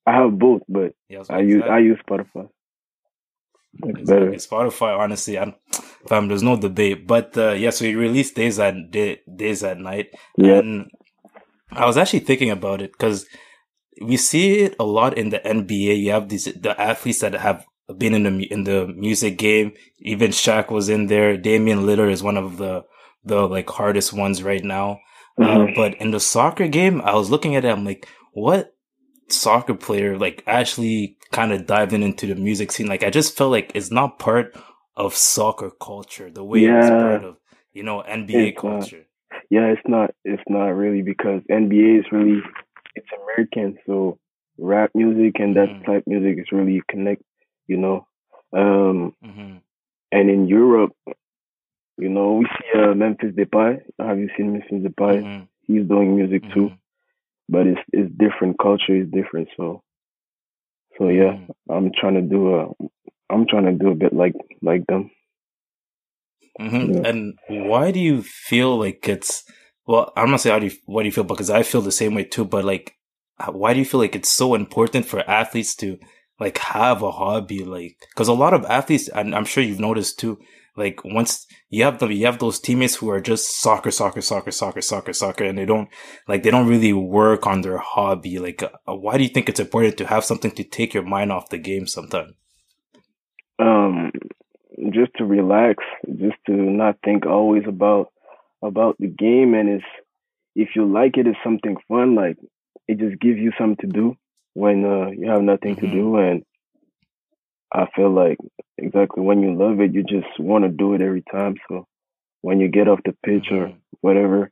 I 0.07 0.12
have 0.21 0.38
both, 0.38 0.62
but 0.69 0.93
Yeah, 1.09 1.23
I 1.31 1.41
use 1.41 1.62
I 1.69 1.79
use 1.79 1.99
Spotify. 2.09 2.49
It's 3.83 4.09
better. 4.09 4.29
Exactly. 4.31 4.59
Spotify, 4.59 4.99
honestly, 4.99 5.38
I, 5.38 5.53
fam, 6.07 6.29
there's 6.29 6.43
no 6.43 6.57
debate. 6.57 7.07
But 7.07 7.37
uh, 7.37 7.53
yeah, 7.53 7.71
so 7.71 7.85
you 7.85 7.99
released 7.99 8.37
Days 8.37 8.59
at 8.61 8.75
Day, 8.91 9.21
Days 9.35 9.64
at 9.64 9.79
Night, 9.79 10.09
Yeah. 10.37 10.59
and 10.59 10.91
I 11.73 11.87
was 11.87 11.97
actually 11.97 12.21
thinking 12.21 12.50
about 12.50 12.81
it 12.83 12.93
because 12.93 13.26
we 14.00 14.17
see 14.17 14.61
it 14.61 14.76
a 14.79 14.85
lot 14.85 15.19
in 15.19 15.31
the 15.31 15.41
NBA. 15.41 15.99
You 16.03 16.12
have 16.12 16.29
these 16.29 16.45
the 16.45 16.79
athletes 16.81 17.21
that 17.21 17.35
have 17.35 17.64
been 17.99 18.14
in 18.14 18.23
the 18.25 18.45
in 18.53 18.64
the 18.64 18.87
music 18.87 19.38
game. 19.38 19.73
Even 20.00 20.31
Shaq 20.31 20.71
was 20.71 20.88
in 20.88 21.07
there. 21.09 21.37
Damian 21.37 21.81
Lillard 21.81 22.12
is 22.12 22.23
one 22.23 22.37
of 22.37 22.59
the 22.59 22.85
the 23.25 23.49
like 23.49 23.69
hardest 23.71 24.12
ones 24.12 24.43
right 24.43 24.62
now. 24.62 25.00
Uh, 25.41 25.67
but 25.75 25.95
in 26.00 26.11
the 26.11 26.21
soccer 26.21 26.69
game, 26.69 27.00
I 27.03 27.14
was 27.14 27.31
looking 27.31 27.57
at 27.57 27.64
it. 27.64 27.69
I'm 27.71 27.85
like, 27.85 28.09
what 28.33 28.75
soccer 29.29 29.75
player 29.75 30.19
like 30.19 30.43
actually 30.47 31.17
kind 31.33 31.53
of 31.53 31.67
diving 31.67 32.03
into 32.03 32.26
the 32.26 32.35
music 32.35 32.73
scene? 32.73 32.87
Like, 32.87 33.03
I 33.03 33.11
just 33.11 33.37
felt 33.37 33.50
like 33.50 33.73
it's 33.75 33.91
not 33.91 34.19
part 34.19 34.57
of 34.97 35.14
soccer 35.14 35.71
culture 35.81 36.31
the 36.31 36.45
way 36.45 36.61
it's 36.64 36.88
part 37.03 37.25
of 37.25 37.37
you 37.73 37.83
know 37.83 38.00
NBA 38.03 38.49
It's 38.49 38.62
not. 38.62 38.71
culture. 38.73 39.05
Yeah, 39.50 39.67
it's 39.67 39.83
not. 39.87 40.11
It's 40.25 40.43
not 40.49 40.69
really 40.69 41.03
because 41.03 41.43
NBA 41.50 41.99
is 42.00 42.07
really 42.12 42.41
it's 42.95 43.09
American, 43.23 43.79
so 43.87 44.19
rap 44.59 44.91
music 44.95 45.41
and 45.41 45.57
that 45.57 45.69
Mhm. 45.69 45.85
type 45.87 46.05
music 46.07 46.38
is 46.38 46.53
really 46.53 46.81
connect. 46.88 47.23
You 47.67 47.79
know, 47.79 48.07
Um, 48.53 49.14
Mm-hmm. 49.25 49.57
and 50.12 50.31
in 50.31 50.47
Europe, 50.47 50.93
you 51.99 52.09
know, 52.09 52.35
we 52.35 52.47
see 52.47 52.79
uh, 52.81 52.95
Memphis 52.95 53.33
Depay. 53.35 53.79
Have 53.99 54.19
you 54.19 54.29
seen 54.37 54.53
Memphis 54.53 54.83
Depay? 54.83 55.23
Mm-hmm. 55.23 55.45
He's 55.63 55.87
doing 55.89 56.17
music 56.17 56.43
too, 56.53 56.69
Mhm. 56.71 56.79
but 57.49 57.67
it's 57.67 57.81
it's 57.93 58.11
different. 58.19 58.59
Culture 58.59 58.97
is 58.97 59.09
different. 59.11 59.49
So, 59.57 59.83
so 60.99 61.09
yeah, 61.09 61.33
Mhm. 61.39 61.51
I'm 61.71 61.91
trying 61.99 62.15
to 62.15 62.23
do 62.23 62.55
a, 62.57 62.69
I'm 63.31 63.47
trying 63.47 63.65
to 63.67 63.73
do 63.73 63.91
a 63.91 63.95
bit 63.95 64.13
like 64.13 64.35
like 64.63 64.87
them. 64.87 65.11
Mhm. 66.61 66.95
Yeah. 66.95 67.09
And 67.09 67.39
why 67.49 67.91
do 67.91 68.01
you 68.01 68.23
feel 68.23 68.77
like 68.79 69.09
it's 69.09 69.45
well? 69.87 70.13
I'm 70.17 70.31
not 70.31 70.41
saying 70.41 70.53
how 70.55 70.59
do 70.61 70.67
you 70.67 70.73
what 70.87 71.03
do 71.03 71.07
you 71.09 71.13
feel 71.13 71.25
because 71.25 71.51
I 71.51 71.63
feel 71.63 71.81
the 71.81 71.93
same 71.93 72.15
way 72.15 72.25
too. 72.25 72.45
But 72.45 72.65
like, 72.65 72.95
why 73.51 73.73
do 73.73 73.79
you 73.81 73.85
feel 73.85 74.01
like 74.01 74.15
it's 74.15 74.31
so 74.31 74.55
important 74.55 75.07
for 75.07 75.29
athletes 75.29 75.75
to 75.77 75.99
like 76.39 76.59
have 76.59 77.03
a 77.03 77.11
hobby? 77.11 77.65
Like, 77.65 77.97
because 78.11 78.29
a 78.29 78.33
lot 78.33 78.55
of 78.55 78.65
athletes, 78.67 79.09
and 79.09 79.35
I'm 79.35 79.45
sure 79.45 79.65
you've 79.65 79.81
noticed 79.81 80.19
too. 80.19 80.39
Like 80.76 81.04
once 81.04 81.47
you 81.71 81.85
have 81.85 81.99
the 81.99 82.09
you 82.09 82.26
have 82.26 82.38
those 82.38 82.59
teammates 82.61 82.97
who 82.97 83.09
are 83.11 83.21
just 83.21 83.61
soccer, 83.61 83.90
soccer, 83.90 84.21
soccer, 84.21 84.50
soccer, 84.50 84.81
soccer, 84.81 85.12
soccer, 85.12 85.45
and 85.45 85.57
they 85.59 85.66
don't 85.66 85.88
like 86.28 86.43
they 86.43 86.50
don't 86.50 86.69
really 86.69 86.93
work 86.93 87.47
on 87.47 87.61
their 87.61 87.78
hobby. 87.78 88.38
Like, 88.38 88.62
uh, 88.62 88.95
why 88.95 89.16
do 89.16 89.23
you 89.23 89.28
think 89.28 89.49
it's 89.49 89.61
important 89.61 89.97
to 89.99 90.07
have 90.07 90.25
something 90.25 90.50
to 90.52 90.64
take 90.64 90.93
your 90.95 91.04
mind 91.04 91.31
off 91.33 91.49
the 91.50 91.59
game 91.59 91.87
sometimes? 91.87 92.33
Um, 93.59 94.11
just 94.90 95.12
to 95.16 95.25
relax, 95.25 95.85
just 96.09 96.37
to 96.47 96.52
not 96.52 96.97
think 97.04 97.26
always 97.26 97.62
about 97.69 98.09
about 98.62 98.97
the 98.99 99.07
game, 99.07 99.54
and 99.54 99.69
it's 99.69 99.85
if 100.57 100.71
you 100.75 100.85
like 100.90 101.16
it, 101.16 101.26
it's 101.26 101.38
something 101.45 101.76
fun. 101.88 102.14
Like 102.14 102.37
it 102.88 102.99
just 102.99 103.21
gives 103.21 103.38
you 103.38 103.52
something 103.59 103.88
to 103.90 103.93
do 104.00 104.16
when 104.54 104.85
uh, 104.85 105.11
you 105.11 105.28
have 105.31 105.43
nothing 105.43 105.76
to 105.76 105.87
Mhm. 105.87 105.93
do, 105.93 106.16
and 106.16 106.45
I 107.75 107.87
feel 107.97 108.11
like 108.11 108.38
exactly 108.78 109.23
when 109.23 109.43
you 109.43 109.54
love 109.57 109.81
it, 109.81 109.95
you 109.95 110.04
just 110.04 110.28
want 110.40 110.64
to 110.64 110.71
do 110.71 110.95
it 110.95 111.02
every 111.02 111.25
time. 111.33 111.57
So 111.69 111.87
when 112.43 112.61
you 112.61 112.69
get 112.69 112.88
off 112.88 113.00
the 113.04 113.16
pitch 113.25 113.49
or 113.52 113.73
Mhm. 113.73 113.81
whatever, 114.02 114.50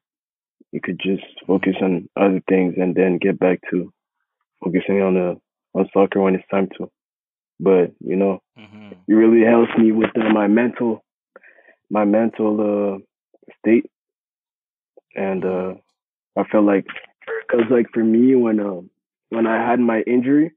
you 0.73 0.81
could 0.81 0.99
just 1.01 1.25
focus 1.47 1.77
on 1.83 2.09
other 2.17 2.43
things 2.49 2.75
and 2.79 2.95
then 2.95 3.19
get 3.19 3.39
back 3.39 3.61
to 3.71 3.93
focusing 4.65 5.03
on 5.03 5.15
the 5.15 5.41
on 5.75 5.89
soccer 5.93 6.21
when 6.21 6.35
it's 6.37 6.49
time 6.51 6.69
to. 6.79 6.91
But 7.61 7.93
you 8.01 8.17
know, 8.17 8.41
Mhm. 8.59 9.07
it 9.09 9.15
really 9.15 9.45
helps 9.47 9.77
me 9.79 9.93
with 9.93 10.17
uh, 10.17 10.31
my 10.31 10.49
mental 10.49 11.03
my 11.91 12.05
mental 12.05 12.53
uh 12.61 12.99
state 13.61 13.87
and 15.17 15.45
uh 15.45 15.75
i 16.37 16.45
feel 16.51 16.63
like 16.63 16.87
because 17.47 17.67
like 17.71 17.87
for 17.93 18.05
me 18.05 18.35
when 18.35 18.61
uh, 18.61 18.81
when 19.31 19.47
i 19.47 19.57
had 19.71 19.81
my 19.81 20.01
injury 20.03 20.53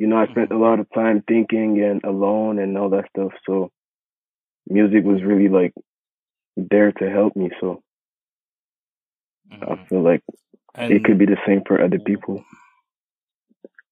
you 0.00 0.06
know 0.08 0.18
i 0.18 0.26
spent 0.28 0.52
a 0.52 0.58
lot 0.66 0.80
of 0.80 0.88
time 0.94 1.22
thinking 1.28 1.82
and 1.82 2.02
alone 2.04 2.58
and 2.60 2.78
all 2.78 2.90
that 2.90 3.08
stuff 3.14 3.32
so 3.46 3.70
music 4.68 5.04
was 5.04 5.22
really 5.22 5.48
like 5.48 5.72
there 6.56 6.92
to 6.92 7.10
help 7.10 7.36
me 7.36 7.50
so 7.60 7.82
i 9.70 9.74
Mhm. 9.74 9.88
feel 9.88 10.02
like 10.02 10.22
And 10.74 10.94
it 10.96 11.04
could 11.04 11.18
be 11.18 11.26
the 11.26 11.38
same 11.46 11.62
for 11.66 11.82
other 11.82 11.98
people 12.00 12.44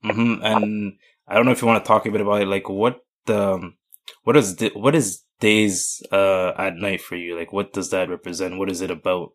hmm 0.02 0.34
And 0.42 0.98
I 1.26 1.34
don't 1.34 1.46
know 1.46 1.52
if 1.52 1.60
you 1.62 1.68
want 1.68 1.84
to 1.84 1.88
talk 1.88 2.06
a 2.06 2.10
bit 2.10 2.20
about 2.20 2.42
it. 2.42 2.48
Like, 2.48 2.68
what 2.68 3.00
um, 3.28 3.76
what 4.24 4.36
is 4.36 4.56
the, 4.56 4.70
what 4.74 4.94
is 4.94 5.24
days 5.40 6.02
uh 6.12 6.52
at 6.56 6.76
night 6.76 7.00
for 7.00 7.16
you? 7.16 7.36
Like, 7.36 7.52
what 7.52 7.72
does 7.72 7.90
that 7.90 8.08
represent? 8.08 8.58
What 8.58 8.70
is 8.70 8.80
it 8.82 8.90
about? 8.90 9.32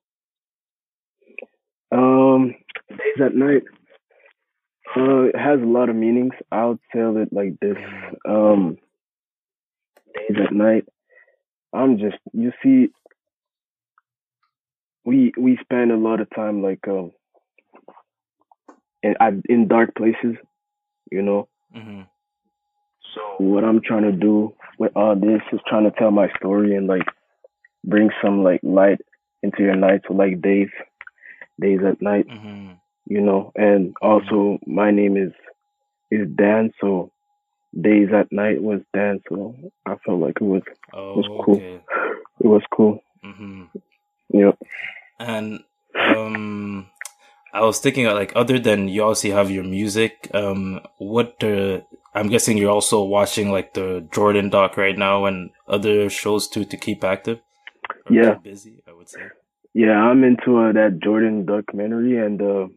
um 1.92 2.54
days 2.90 3.20
at 3.26 3.36
night 3.36 3.64
uh 4.96 5.24
it 5.24 5.38
has 5.38 5.60
a 5.62 5.66
lot 5.66 5.90
of 5.90 5.96
meanings. 5.96 6.34
I'll 6.52 6.80
tell 6.92 7.18
it 7.18 7.32
like 7.32 7.60
this 7.60 7.78
um 8.28 8.78
days 10.16 10.38
at 10.46 10.54
night. 10.54 10.86
I'm 11.74 11.98
just 11.98 12.18
you 12.34 12.52
see 12.62 12.90
we 15.06 15.34
we 15.38 15.58
spend 15.62 15.92
a 15.92 15.98
lot 15.98 16.22
of 16.22 16.30
time 16.36 16.62
like 16.62 16.88
um 16.88 17.12
in 19.02 19.16
at- 19.20 19.46
in 19.50 19.68
dark 19.68 19.96
places 19.96 20.36
you 21.12 21.22
know? 21.22 21.48
Mm-hmm. 21.76 22.02
so 23.14 23.22
what 23.44 23.64
i'm 23.64 23.82
trying 23.82 24.04
to 24.04 24.12
do 24.12 24.54
with 24.78 24.92
all 24.96 25.16
this 25.16 25.42
is 25.52 25.60
trying 25.68 25.84
to 25.86 25.92
tell 25.98 26.12
my 26.12 26.30
story 26.38 26.76
and 26.76 26.88
like 26.88 27.08
bring 27.84 28.10
some 28.24 28.44
like 28.44 28.60
light 28.64 29.02
into 29.42 29.64
your 29.64 29.76
night 29.76 30.02
so 30.08 30.14
like 30.14 30.42
days 30.42 30.70
days 31.60 31.80
at 31.88 32.02
night. 32.02 32.26
Hmm 32.30 32.72
you 33.06 33.22
know 33.22 33.52
and 33.56 33.94
also 34.02 34.60
my 34.66 34.92
name 34.92 35.18
is 35.18 35.32
is 36.12 36.28
dan 36.36 36.72
so 36.80 37.12
days 37.80 38.10
at 38.14 38.32
night 38.32 38.62
was 38.62 38.82
dan 38.94 39.22
so 39.30 39.56
i 39.86 39.96
felt 40.06 40.20
like 40.20 40.38
it 40.42 40.44
was 40.46 40.62
Oh, 40.94 41.16
was 41.18 41.28
cool. 41.46 41.56
okay. 41.56 41.82
it 42.42 42.48
was 42.48 42.62
cool 42.76 43.00
hmm 43.24 43.64
yeah 44.30 44.52
And 45.20 45.62
um, 45.96 46.88
I 47.54 47.62
was 47.62 47.80
thinking 47.80 48.06
like 48.08 48.34
other 48.36 48.60
than 48.60 48.88
you 48.90 49.04
also 49.04 49.32
have 49.32 49.52
your 49.52 49.64
music. 49.64 50.30
Um, 50.34 50.82
what 50.98 51.44
uh, 51.44 51.82
I'm 52.16 52.30
guessing 52.30 52.58
you're 52.58 52.72
also 52.72 53.04
watching 53.04 53.52
like 53.52 53.74
the 53.74 54.08
Jordan 54.12 54.50
doc 54.50 54.76
right 54.78 54.98
now 54.98 55.26
and 55.26 55.52
other 55.68 56.10
shows 56.10 56.48
too 56.48 56.66
to 56.66 56.78
keep 56.78 57.04
active. 57.04 57.40
Yeah. 58.10 58.36
busy. 58.36 58.82
I 58.88 58.94
would 58.94 59.10
say. 59.10 59.22
Yeah, 59.74 59.98
I'm 60.02 60.24
into 60.24 60.58
uh, 60.58 60.72
that 60.74 61.00
Jordan 61.04 61.46
documentary 61.46 62.18
and 62.18 62.42
uh, 62.42 62.68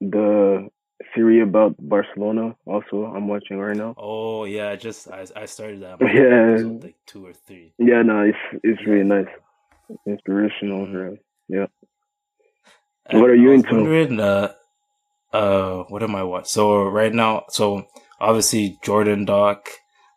the 0.00 0.68
series 1.14 1.42
about 1.42 1.74
Barcelona. 1.78 2.56
Also, 2.66 3.04
I'm 3.04 3.28
watching 3.28 3.58
right 3.58 3.76
now. 3.76 3.94
Oh 3.98 4.44
yeah, 4.44 4.70
I 4.70 4.76
just 4.76 5.08
I 5.10 5.26
I 5.36 5.46
started 5.46 5.82
that. 5.82 5.98
Yeah. 6.14 6.66
like 6.82 6.96
two 7.06 7.26
or 7.26 7.32
three. 7.32 7.72
Yeah, 7.78 8.02
no, 8.02 8.22
it's 8.22 8.38
it's 8.62 8.84
really 8.86 9.04
nice, 9.04 9.28
inspirational. 10.06 10.86
Mhm. 10.86 10.94
Really. 10.94 11.20
Yeah. 11.48 11.66
And 13.06 13.20
What 13.20 13.30
are 13.30 13.34
you 13.36 13.52
into? 13.52 14.22
Uh, 14.22 14.52
uh, 15.32 15.82
what 15.88 16.02
am 16.02 16.14
I 16.14 16.22
watching? 16.22 16.46
So 16.46 16.84
right 16.88 17.12
now, 17.12 17.44
so 17.50 17.86
obviously 18.20 18.78
Jordan 18.82 19.24
Doc. 19.24 19.68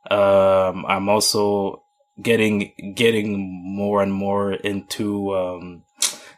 Um, 0.10 0.86
I'm 0.88 1.10
also 1.10 1.84
getting 2.22 2.72
getting 2.96 3.38
more 3.76 4.02
and 4.02 4.14
more 4.14 4.54
into 4.54 5.36
um. 5.36 5.84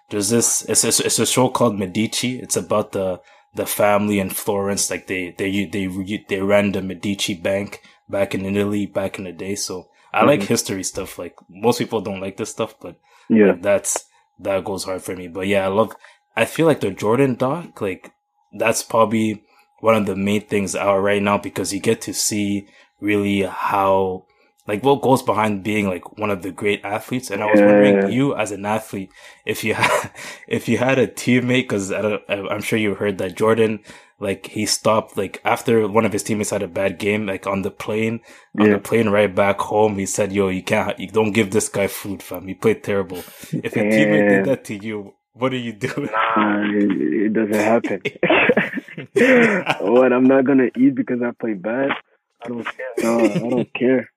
There's 0.09 0.29
this. 0.29 0.63
It's 0.63 0.83
a, 0.83 1.05
it's 1.05 1.19
a 1.19 1.25
show 1.25 1.49
called 1.49 1.77
Medici. 1.77 2.39
It's 2.39 2.57
about 2.57 2.91
the 2.93 3.21
the 3.55 3.65
family 3.65 4.19
in 4.19 4.29
Florence. 4.29 4.89
Like 4.89 5.07
they 5.07 5.33
they 5.37 5.65
they 5.65 5.87
they 6.27 6.41
ran 6.41 6.71
the 6.71 6.81
Medici 6.81 7.33
Bank 7.35 7.81
back 8.07 8.33
in 8.35 8.45
Italy 8.45 8.85
back 8.85 9.17
in 9.19 9.25
the 9.25 9.31
day. 9.31 9.55
So 9.55 9.89
I 10.13 10.25
like 10.25 10.41
Mhm. 10.41 10.47
history 10.47 10.83
stuff. 10.83 11.19
Like 11.19 11.35
most 11.49 11.77
people 11.79 12.01
don't 12.01 12.21
like 12.21 12.37
this 12.37 12.49
stuff, 12.49 12.75
but 12.81 12.95
Yeah. 13.29 13.51
like, 13.51 13.61
that's 13.61 14.05
that 14.39 14.63
goes 14.63 14.83
hard 14.85 15.01
for 15.03 15.15
me. 15.15 15.27
But 15.27 15.47
yeah, 15.47 15.65
I 15.65 15.67
love. 15.67 15.95
I 16.35 16.45
feel 16.45 16.65
like 16.65 16.79
the 16.79 16.91
Jordan 16.91 17.35
doc, 17.35 17.81
like 17.81 18.11
that's 18.57 18.81
probably 18.83 19.43
one 19.81 19.95
of 19.95 20.05
the 20.05 20.15
main 20.15 20.41
things 20.41 20.75
out 20.75 20.99
right 20.99 21.21
now 21.21 21.37
because 21.37 21.73
you 21.73 21.79
get 21.79 22.01
to 22.01 22.13
see 22.13 22.67
really 22.99 23.41
how 23.43 24.25
like 24.69 24.83
what 24.83 25.01
goes 25.01 25.21
behind 25.23 25.63
being 25.63 25.87
like 25.89 26.17
one 26.17 26.29
of 26.29 26.41
the 26.43 26.51
great 26.51 26.81
athletes. 26.85 27.29
And 27.31 27.43
I 27.43 27.47
was 27.51 27.59
Yeah. 27.59 27.67
wondering, 27.67 28.11
you 28.11 28.35
as 28.35 28.51
an 28.51 28.65
athlete, 28.65 29.11
if 29.45 29.63
you 29.65 29.73
had 29.81 30.11
if 30.47 30.69
you 30.69 30.77
had 30.77 30.97
a 30.99 31.07
teammate, 31.07 31.63
because 31.67 31.91
I'm 31.91 32.61
sure 32.61 32.79
you 32.79 32.95
heard 32.95 33.17
that 33.17 33.35
Jordan. 33.35 33.81
Like 34.21 34.47
he 34.47 34.65
stopped, 34.65 35.15
like 35.15 35.39
after 35.45 35.87
one 35.87 36.05
of 36.05 36.11
his 36.11 36.23
teammates 36.23 36.49
had 36.51 36.61
a 36.61 36.67
bad 36.67 36.99
game, 36.99 37.25
like 37.25 37.47
on 37.47 37.61
the 37.61 37.71
plane, 37.71 38.19
on 38.59 38.67
Yeah. 38.67 38.73
the 38.75 38.79
plane 38.89 39.07
right 39.09 39.33
back 39.33 39.61
home, 39.61 39.97
he 39.97 40.05
said, 40.05 40.33
"Yo, 40.33 40.49
you 40.49 40.61
can't, 40.61 40.99
you 40.99 41.07
don't 41.07 41.31
give 41.31 41.51
this 41.51 41.69
guy 41.69 41.87
food, 41.87 42.21
fam. 42.21 42.45
He 42.47 42.53
played 42.53 42.83
terrible." 42.83 43.23
If 43.63 43.75
your 43.77 43.85
teammate 43.85 44.27
did 44.27 44.43
that 44.43 44.65
to 44.65 44.75
you, 44.75 45.13
what 45.39 45.49
do 45.55 45.57
you 45.57 45.71
do? 45.71 45.87
Nah, 46.11 46.63
it, 46.67 46.91
it 47.27 47.33
doesn't 47.33 47.63
happen. 47.71 48.01
what? 49.79 50.11
I'm 50.11 50.27
not 50.27 50.43
gonna 50.45 50.69
eat 50.77 50.95
because 50.95 51.21
I 51.21 51.31
play 51.31 51.53
bad. 51.53 51.91
I 52.43 52.47
don't 52.49 52.65
care. 52.65 52.93
No, 53.01 53.23
I 53.35 53.49
don't 53.49 53.73
care. 53.73 54.09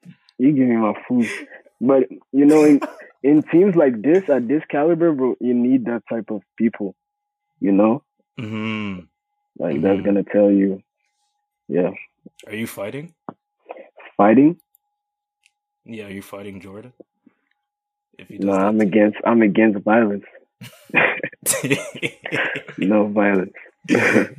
You 0.43 0.53
give 0.55 0.69
me 0.69 0.77
my 0.77 0.95
food. 1.09 1.33
But 1.81 2.05
you 2.33 2.47
know, 2.47 2.65
in 2.65 2.83
in 3.25 3.45
teams 3.53 3.77
like 3.77 4.03
this 4.03 4.25
at 4.31 4.49
this 4.49 4.63
caliber, 4.71 5.13
bro, 5.13 5.37
you 5.41 5.55
need 5.55 5.87
that 5.87 6.03
type 6.11 6.31
of 6.31 6.43
people. 6.59 6.97
You 7.61 7.73
know, 7.73 8.05
hmm 8.39 9.01
like 9.59 9.83
that's 9.83 10.01
Mhm. 10.01 10.07
gonna 10.07 10.25
tell 10.25 10.51
you, 10.51 10.83
yeah, 11.69 11.91
Are 12.47 12.55
you 12.55 12.67
fighting? 12.67 13.15
fighting. 14.17 14.59
Yeah, 15.85 16.07
are 16.07 16.11
you 16.13 16.23
fighting 16.23 16.61
Jordan? 16.61 16.95
If 18.19 18.29
he 18.29 18.39
No, 18.39 18.53
I'm 18.55 18.81
against. 18.81 19.19
I'm 19.27 19.43
against 19.43 19.85
violence. 19.85 20.25
No 22.79 23.09
violence. 23.09 23.53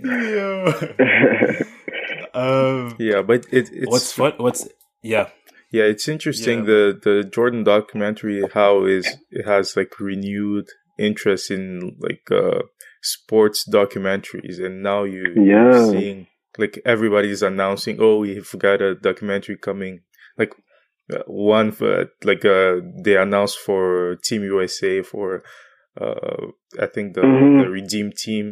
Yo. 0.03 0.73
um, 2.33 2.97
Yeah, 2.99 3.21
but 3.23 3.47
it, 3.51 3.69
it's 3.73 3.83
what's 3.89 4.13
fun? 4.13 4.33
What's 4.37 4.67
yeah? 5.03 5.29
Yeah, 5.77 5.83
it's 5.93 6.07
interesting 6.15 6.59
Yeah. 6.59 6.65
the 6.71 6.81
the 7.07 7.15
Jordan 7.35 7.63
documentary 7.63 8.39
how 8.53 8.85
is 8.97 9.05
it 9.31 9.45
has 9.53 9.75
like 9.79 9.93
renewed 9.99 10.67
interest 11.09 11.45
in 11.57 11.63
like 12.07 12.25
uh 12.31 12.61
sports 13.01 13.59
documentaries 13.77 14.57
and 14.65 14.75
now 14.89 15.03
you 15.03 15.23
Yeah. 15.35 15.43
you're 15.71 15.91
seeing 15.91 16.27
like 16.57 16.75
everybody's 16.85 17.41
announcing 17.51 17.97
oh 17.99 18.17
we've 18.25 18.53
got 18.67 18.81
a 18.81 18.95
documentary 19.09 19.57
coming 19.57 19.93
like 20.37 20.53
uh, 21.13 21.23
one 21.27 21.71
for 21.77 21.91
like 22.23 22.45
uh 22.45 22.75
they 23.03 23.15
announced 23.17 23.57
for 23.67 24.15
Team 24.27 24.41
USA 24.43 25.01
for 25.11 25.43
uh 25.99 26.41
I 26.79 26.87
think 26.93 27.13
the 27.15 27.21
Mhm. 27.21 27.61
the 27.63 27.69
Redeem 27.69 28.11
team. 28.25 28.45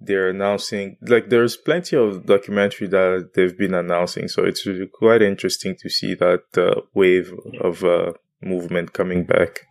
They're 0.00 0.30
announcing 0.30 0.96
like 1.02 1.28
there's 1.28 1.56
plenty 1.56 1.96
of 1.96 2.24
documentary 2.26 2.88
that 2.88 3.30
they've 3.34 3.56
been 3.56 3.74
announcing, 3.74 4.28
so 4.28 4.44
it's 4.44 4.64
really 4.66 4.86
quite 4.86 5.20
interesting 5.22 5.76
to 5.80 5.88
see 5.90 6.14
that 6.14 6.44
uh, 6.56 6.80
wave 6.94 7.32
of 7.60 7.84
uh, 7.84 8.12
movement 8.42 8.92
coming 8.94 9.24
back. 9.24 9.66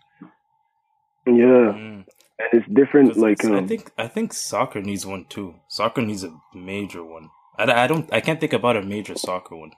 Yeah, 1.25 1.73
Mm. 1.75 2.05
and 2.39 2.49
it's 2.53 2.67
different 2.73 3.17
Like 3.17 3.39
it's- 3.43 3.51
I 3.51 3.57
um, 3.57 3.67
think 3.67 3.91
I 3.97 4.07
think 4.07 4.33
soccer 4.33 4.81
needs 4.81 5.05
one 5.05 5.25
too. 5.29 5.55
Soccer 5.67 6.01
needs 6.01 6.23
a 6.23 6.31
major 6.53 7.03
one. 7.03 7.29
I, 7.57 7.63
I 7.83 7.87
don't 7.87 8.07
I 8.13 8.21
can't 8.21 8.39
think 8.39 8.53
about 8.53 8.77
a 8.77 8.81
major 8.83 9.15
soccer 9.15 9.55
one. 9.55 9.71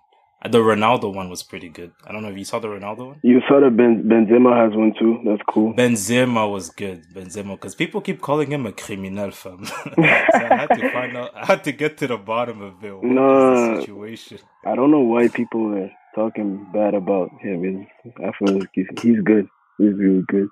The 0.43 0.57
Ronaldo 0.57 1.13
one 1.13 1.29
was 1.29 1.43
pretty 1.43 1.69
good. 1.69 1.91
I 2.03 2.11
don't 2.11 2.23
know 2.23 2.29
if 2.29 2.37
you 2.37 2.45
saw 2.45 2.57
the 2.57 2.67
Ronaldo 2.67 3.07
one. 3.09 3.19
you 3.21 3.41
saw 3.47 3.59
that 3.59 3.77
Ben 3.77 4.03
Benzema 4.09 4.57
has 4.57 4.75
one 4.75 4.91
too. 4.97 5.19
That's 5.23 5.41
cool. 5.47 5.73
Benzema 5.75 6.51
was 6.51 6.71
good. 6.71 7.05
Benzema, 7.13 7.51
because 7.51 7.75
people 7.75 8.01
keep 8.01 8.21
calling 8.21 8.51
him 8.51 8.65
a 8.65 8.71
criminal, 8.71 9.29
fam. 9.29 9.63
so 9.65 9.73
I 9.97 10.55
had 10.61 10.67
to 10.67 10.91
find 10.91 11.15
out. 11.15 11.29
I 11.35 11.45
had 11.45 11.63
to 11.65 11.71
get 11.71 11.97
to 11.99 12.07
the 12.07 12.17
bottom 12.17 12.61
of 12.61 12.83
it. 12.83 12.91
What 12.91 13.03
the 13.03 13.81
situation? 13.81 14.39
I 14.65 14.75
don't 14.75 14.89
know 14.89 15.01
why 15.01 15.27
people 15.27 15.75
are 15.77 15.91
talking 16.15 16.65
bad 16.73 16.95
about 16.95 17.29
him. 17.39 17.87
It's, 18.03 18.15
I 18.17 18.31
feel 18.39 18.57
like 18.59 18.69
he's, 18.73 18.87
he's 18.99 19.21
good. 19.21 19.47
He's 19.77 19.93
really 19.93 20.23
good. 20.27 20.47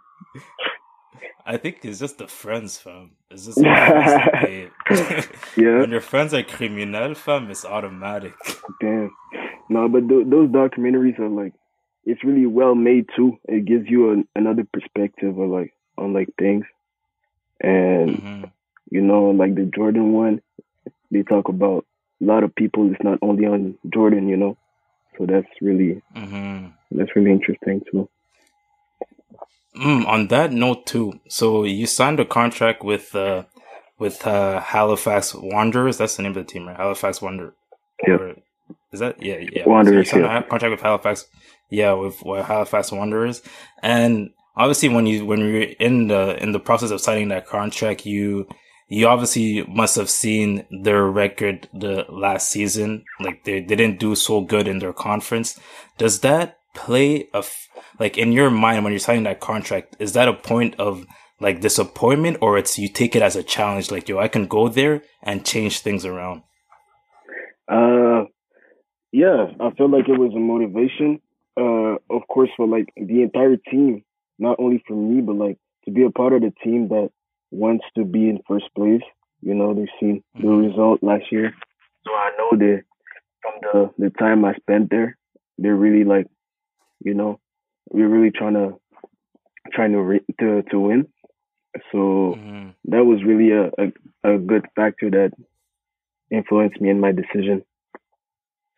I 1.46 1.58
think 1.58 1.80
it's 1.84 1.98
just 2.00 2.20
the 2.20 2.28
friends, 2.28 2.78
fam. 2.78 3.12
It's 3.32 3.46
just 3.46 3.58
the 3.58 3.64
friends 3.64 5.28
Yeah, 5.58 5.80
when 5.80 5.90
your 5.90 6.02
friends 6.02 6.32
are 6.36 6.44
criminal, 6.44 7.16
fam, 7.16 7.50
it's 7.50 7.66
automatic. 7.66 8.34
damn. 8.80 9.10
No, 9.70 9.88
but 9.88 10.08
th- 10.10 10.28
those 10.28 10.50
documentaries 10.50 11.20
are 11.20 11.30
like, 11.30 11.54
it's 12.06 12.24
really 12.24 12.48
well 12.48 12.74
made 12.76 13.08
too. 13.16 13.38
It 13.48 13.66
gives 13.66 13.88
you 13.88 14.12
an, 14.12 14.28
another 14.36 14.68
perspective 14.74 15.38
of 15.38 15.50
like 15.50 15.74
on 15.98 16.14
like 16.14 16.30
things, 16.40 16.66
and 17.62 18.16
hmm 18.16 18.44
you 18.92 19.02
know, 19.02 19.26
like 19.30 19.54
the 19.54 19.70
Jordan 19.76 20.14
one, 20.14 20.42
they 21.12 21.22
talk 21.22 21.48
about 21.50 21.86
a 22.22 22.26
lot 22.26 22.44
of 22.44 22.56
people. 22.56 22.90
It's 22.92 23.04
not 23.04 23.20
only 23.22 23.46
on 23.46 23.78
Jordan, 23.94 24.28
you 24.28 24.38
know. 24.38 24.58
So 25.18 25.26
that's 25.28 25.48
really 25.62 26.02
hmm 26.14 26.68
that's 26.92 27.16
really 27.16 27.32
interesting 27.32 27.82
too. 27.92 28.10
Mm, 29.76 30.08
on 30.08 30.28
that 30.30 30.52
note 30.52 30.88
too, 30.88 31.20
so 31.28 31.64
you 31.64 31.86
signed 31.86 32.20
a 32.20 32.26
contract 32.26 32.84
with 32.84 33.14
uh 33.16 33.44
with 34.00 34.26
uh 34.26 34.60
Halifax 34.62 35.36
Wanderers. 35.36 35.98
That's 36.00 36.16
the 36.16 36.24
name 36.24 36.32
of 36.32 36.36
the 36.38 36.44
team, 36.52 36.68
right? 36.68 36.76
Halifax 36.78 37.22
Wander. 37.22 37.54
Yeah. 38.08 38.16
Or- 38.16 38.36
Is 38.92 39.00
that 39.00 39.22
yeah 39.24 39.38
yeah? 39.52 39.68
Wanderers, 39.68 40.10
So 40.10 40.20
yeah. 40.20 40.42
contract 40.42 40.72
with 40.72 40.82
Halifax. 40.82 41.26
Yeah, 41.72 41.94
with, 41.94 42.16
with 42.26 42.46
Halifax 42.46 42.92
Wanderers, 42.92 43.44
and 43.84 44.32
obviously 44.58 44.90
when 44.90 45.06
you 45.06 45.26
when 45.26 45.40
you're 45.40 45.62
in 45.80 46.08
the 46.08 46.42
in 46.42 46.52
the 46.52 46.60
process 46.60 46.90
of 46.90 47.00
signing 47.00 47.28
that 47.30 47.46
contract, 47.46 48.08
you 48.08 48.48
you 48.88 49.08
obviously 49.08 49.64
must 49.68 49.96
have 49.96 50.10
seen 50.10 50.66
their 50.84 51.06
record 51.06 51.70
the 51.74 52.06
last 52.10 52.50
season. 52.50 53.04
Like 53.20 53.44
they, 53.44 53.62
they 53.62 53.76
didn't 53.76 54.00
do 54.00 54.16
so 54.16 54.42
good 54.42 54.68
in 54.68 54.80
their 54.80 54.94
conference. 54.94 55.60
Does 56.00 56.22
that 56.22 56.58
play 56.74 57.28
a 57.34 57.38
f- 57.38 57.68
like 58.00 58.18
in 58.18 58.32
your 58.32 58.50
mind 58.50 58.84
when 58.84 58.92
you're 58.92 59.00
signing 59.00 59.24
that 59.24 59.40
contract? 59.40 59.96
Is 60.00 60.14
that 60.14 60.28
a 60.28 60.34
point 60.34 60.76
of 60.80 61.06
like 61.40 61.62
disappointment, 61.62 62.38
or 62.42 62.58
it's 62.58 62.80
you 62.80 62.90
take 62.90 63.16
it 63.16 63.22
as 63.22 63.36
a 63.36 63.44
challenge? 63.44 63.92
Like 63.92 64.10
yo, 64.10 64.18
I 64.18 64.28
can 64.28 64.48
go 64.48 64.68
there 64.70 65.04
and 65.22 65.46
change 65.46 65.80
things 65.82 66.04
around. 66.04 66.42
Uh, 67.72 68.24
yeah, 69.12 69.48
I 69.60 69.72
felt 69.72 69.92
like 69.92 70.08
it 70.08 70.18
was 70.18 70.34
a 70.36 70.40
motivation. 70.40 71.22
Uh, 71.60 71.96
of 72.10 72.28
course, 72.30 72.50
for 72.56 72.68
like 72.68 72.90
the 72.96 73.22
entire 73.24 73.58
team, 73.58 74.04
not 74.38 74.58
only 74.60 74.84
for 74.88 74.96
me, 74.96 75.22
but 75.22 75.36
like 75.36 75.58
to 75.86 75.92
be 75.92 76.04
a 76.04 76.10
part 76.12 76.34
of 76.34 76.42
the 76.42 76.54
team 76.64 76.88
that 76.90 77.10
wants 77.52 77.86
to 77.96 78.06
be 78.06 78.30
in 78.30 78.40
first 78.48 78.66
place. 78.76 79.02
You 79.42 79.56
know, 79.56 79.74
they've 79.74 79.88
seen 80.00 80.24
the 80.38 80.48
Mhm. 80.48 80.70
result 80.70 81.04
last 81.04 81.32
year, 81.32 81.54
so 82.06 82.14
I 82.14 82.32
know 82.38 82.58
that 82.58 82.84
from 83.42 83.54
the 83.62 83.94
the 83.98 84.10
time 84.12 84.46
I 84.46 84.54
spent 84.56 84.90
there, 84.90 85.18
they're 85.58 85.76
really 85.76 86.04
like, 86.04 86.28
you 87.04 87.14
know, 87.14 87.40
we're 87.90 88.10
really 88.10 88.32
trying 88.32 88.54
to 88.56 88.80
trying 89.74 89.94
to 89.94 90.02
re- 90.02 90.26
to 90.40 90.64
to 90.64 90.80
win. 90.80 91.08
So 91.92 92.36
Mhm. 92.38 92.74
that 92.86 93.06
was 93.06 93.24
really 93.24 93.52
a, 93.52 93.72
a, 93.78 94.34
a 94.36 94.38
good 94.38 94.66
factor 94.76 95.10
that 95.12 95.34
influenced 96.32 96.80
me 96.82 96.90
in 96.90 97.00
my 97.00 97.12
decision. 97.12 97.64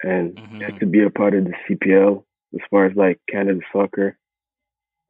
And 0.04 0.38
Mhm. 0.38 0.60
just 0.68 0.80
to 0.80 0.86
be 0.86 1.04
a 1.04 1.10
part 1.10 1.34
of 1.36 1.46
the 1.46 1.54
CPL 1.68 2.26
as 2.54 2.62
far 2.70 2.86
as 2.86 2.96
like 2.96 3.20
Canada 3.30 3.60
soccer, 3.72 4.18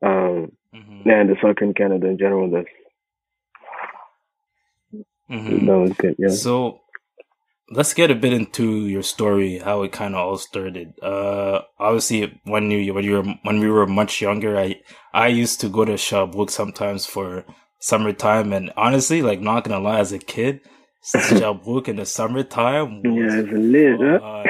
um, 0.04 0.51
Mhm. 0.75 1.06
and 1.06 1.30
the 1.30 1.36
soccer 1.41 1.63
in 1.65 1.73
Canada 1.73 2.08
in 2.08 2.17
general, 2.17 2.49
that's, 2.51 2.67
Mhm. 5.30 5.65
that 5.65 5.77
was 5.80 5.93
good. 5.97 6.15
Yeah. 6.17 6.30
So 6.30 6.82
let's 7.69 7.93
get 7.93 8.12
a 8.12 8.15
bit 8.15 8.34
into 8.34 8.86
your 8.88 9.01
story, 9.04 9.60
how 9.60 9.84
it 9.84 9.91
kind 9.93 10.13
of 10.13 10.19
all 10.21 10.38
started. 10.38 10.93
Uh, 11.01 11.62
obviously, 11.80 12.39
when 12.43 12.69
you 12.69 12.93
when 12.93 13.06
you 13.06 13.13
were 13.13 13.23
when 13.43 13.60
we 13.60 13.69
were 13.69 13.88
much 13.88 14.21
younger, 14.21 14.58
I 14.58 14.82
I 15.13 15.27
used 15.27 15.62
to 15.62 15.69
go 15.69 15.86
to 15.86 15.97
Sherbrooke 15.97 16.51
sometimes 16.51 17.06
for 17.06 17.45
summertime, 17.80 18.51
and 18.54 18.71
honestly, 18.75 19.21
like 19.21 19.39
not 19.41 19.63
gonna 19.63 19.80
lie, 19.80 19.99
as 19.99 20.12
a 20.12 20.19
kid, 20.19 20.60
Sherbrooke 21.04 21.88
in 21.88 21.95
the 21.95 22.06
summertime 22.06 23.01
was 23.04 23.34
Yeah, 23.34 23.39
it's 23.41 23.51
lit, 23.54 23.99
huh? 23.99 24.19
fun. 24.19 24.40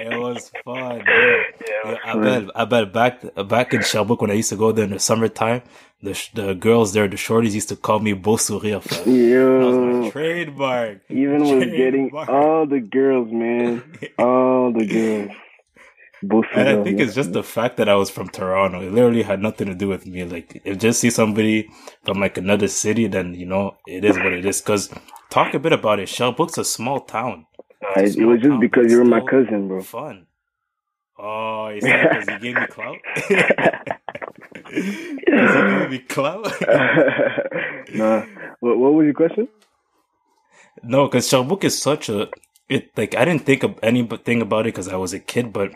It 0.00 0.18
was 0.18 0.50
fun. 0.64 1.02
Yeah. 1.06 1.42
Yeah, 1.84 1.96
I 2.04 2.16
bet, 2.18 2.50
I 2.54 2.64
bet 2.64 2.92
back 2.92 3.48
back 3.48 3.74
in 3.74 3.82
Sherbrooke 3.82 4.22
when 4.22 4.30
I 4.30 4.34
used 4.34 4.50
to 4.50 4.56
go 4.56 4.72
there 4.72 4.84
in 4.84 4.90
the 4.92 4.98
summertime, 4.98 5.62
the 6.02 6.14
sh- 6.14 6.30
the 6.34 6.54
girls 6.54 6.92
there, 6.92 7.08
the 7.08 7.16
shorties 7.16 7.52
used 7.52 7.68
to 7.70 7.76
call 7.76 8.00
me 8.00 8.12
Beau 8.12 8.36
Sourire. 8.36 8.80
was 8.84 10.04
my 10.04 10.10
trademark. 10.10 11.00
even 11.08 11.40
was 11.42 11.64
getting 11.66 12.10
all 12.14 12.66
the 12.66 12.80
girls, 12.80 13.28
man, 13.30 13.82
all 14.18 14.72
the 14.72 14.86
girls. 14.86 15.30
And 16.22 16.68
I 16.68 16.82
think 16.84 17.00
it's 17.00 17.14
just 17.14 17.32
the 17.32 17.42
fact 17.42 17.78
that 17.78 17.88
I 17.88 17.94
was 17.94 18.10
from 18.10 18.28
Toronto. 18.28 18.82
It 18.82 18.92
literally 18.92 19.22
had 19.22 19.40
nothing 19.40 19.68
to 19.68 19.74
do 19.74 19.88
with 19.88 20.04
me. 20.06 20.24
Like, 20.24 20.54
if 20.56 20.66
you 20.66 20.74
just 20.76 21.00
see 21.00 21.08
somebody 21.08 21.70
from 22.04 22.20
like 22.20 22.36
another 22.36 22.68
city, 22.68 23.06
then 23.06 23.32
you 23.32 23.46
know 23.46 23.76
it 23.86 24.04
is 24.04 24.18
what 24.18 24.34
it 24.34 24.44
is. 24.44 24.60
Because 24.60 24.90
talk 25.30 25.54
a 25.54 25.58
bit 25.58 25.72
about 25.72 25.98
it. 25.98 26.10
Sherbrooke's 26.10 26.58
a 26.58 26.64
small 26.64 27.00
town. 27.00 27.46
A 27.96 28.02
it, 28.02 28.24
was 28.24 28.40
just 28.40 28.60
because 28.60 28.90
you 28.90 28.98
were 28.98 29.04
my 29.04 29.20
cousin, 29.20 29.68
bro. 29.68 29.82
Fun. 29.82 30.26
Oh, 31.18 31.68
you 31.68 31.80
said 31.80 32.08
because 32.08 32.28
he 32.28 32.38
gave 32.38 32.56
me 32.56 32.66
clout. 32.66 32.98
Because 34.70 35.54
he 35.54 35.78
gave 35.78 35.90
me 35.90 35.98
clout. 35.98 36.44
nah. 37.94 38.24
What, 38.60 38.78
what 38.78 38.94
was 38.94 39.04
your 39.04 39.14
question? 39.14 39.48
No, 40.82 41.06
because 41.06 41.28
Sherbrooke 41.28 41.64
is 41.64 41.80
such 41.80 42.08
a 42.08 42.28
it 42.68 42.96
like 42.96 43.14
I 43.16 43.24
didn't 43.24 43.44
think 43.44 43.62
of 43.64 43.78
anything 43.82 44.40
about 44.40 44.66
it 44.66 44.74
because 44.74 44.88
I 44.88 44.96
was 44.96 45.12
a 45.12 45.18
kid, 45.18 45.52
but 45.52 45.72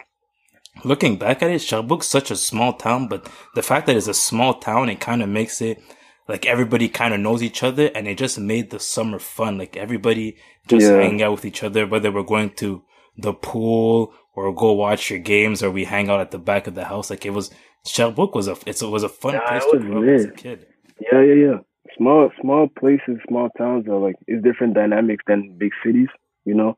looking 0.85 1.17
back 1.19 1.43
at 1.43 1.51
it, 1.51 1.61
Sherbrooke's 1.61 2.07
such 2.07 2.31
a 2.31 2.37
small 2.37 2.73
town. 2.75 3.09
But 3.09 3.29
the 3.55 3.63
fact 3.63 3.87
that 3.87 3.97
it's 3.97 4.09
a 4.09 4.15
small 4.15 4.55
town, 4.55 4.89
it 4.89 5.01
kind 5.01 5.23
of 5.23 5.29
makes 5.29 5.61
it 5.61 5.83
like 6.29 6.47
everybody 6.47 6.89
kind 6.89 7.15
of 7.15 7.21
knows 7.21 7.43
each 7.43 7.63
other, 7.63 7.91
and 7.95 8.09
it 8.09 8.19
just 8.19 8.39
made 8.39 8.71
the 8.71 8.81
summer 8.81 9.19
fun. 9.19 9.59
Like 9.59 9.77
everybody 9.77 10.37
just 10.69 10.89
Yeah. 10.89 10.97
hang 10.97 11.23
out 11.23 11.33
with 11.33 11.45
each 11.45 11.63
other, 11.63 11.87
whether 11.87 12.11
we're 12.11 12.23
going 12.23 12.51
to 12.57 12.83
the 13.17 13.33
pool 13.33 14.13
or 14.35 14.53
go 14.55 14.73
watch 14.73 15.11
your 15.11 15.21
games, 15.21 15.63
or 15.63 15.71
we 15.71 15.85
hang 15.85 16.09
out 16.11 16.21
at 16.21 16.31
the 16.31 16.39
back 16.39 16.67
of 16.67 16.75
the 16.75 16.85
house. 16.87 17.11
Like 17.11 17.25
it 17.27 17.31
was 17.31 17.51
Sherbrooke 17.87 18.35
was 18.35 18.49
a 18.49 18.57
it's, 18.67 18.83
it 18.83 18.89
was 18.89 19.03
a 19.03 19.09
fun 19.09 19.35
Nah, 19.35 19.47
place 19.49 19.65
to 19.67 19.79
grow 19.79 20.03
up 20.03 20.09
as 20.15 20.25
a 20.25 20.31
kid. 20.33 20.67
Yeah, 21.01 21.23
yeah, 21.23 21.35
yeah. 21.35 21.59
Small, 21.99 22.31
small 22.41 22.69
places, 22.79 23.19
small 23.29 23.51
towns 23.59 23.87
are 23.89 23.99
like 23.99 24.17
it's 24.27 24.43
different 24.43 24.75
dynamics 24.75 25.23
than 25.27 25.57
big 25.59 25.71
cities, 25.85 26.09
you 26.45 26.55
know. 26.55 26.77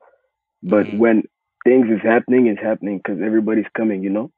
But 0.62 0.86
Mhm. 0.88 0.98
when 0.98 1.22
things 1.64 1.86
is 1.88 2.02
happening, 2.02 2.46
it's 2.48 2.60
happening 2.60 2.98
because 2.98 3.20
everybody's 3.24 3.68
coming, 3.76 4.02
you 4.02 4.10
know. 4.10 4.30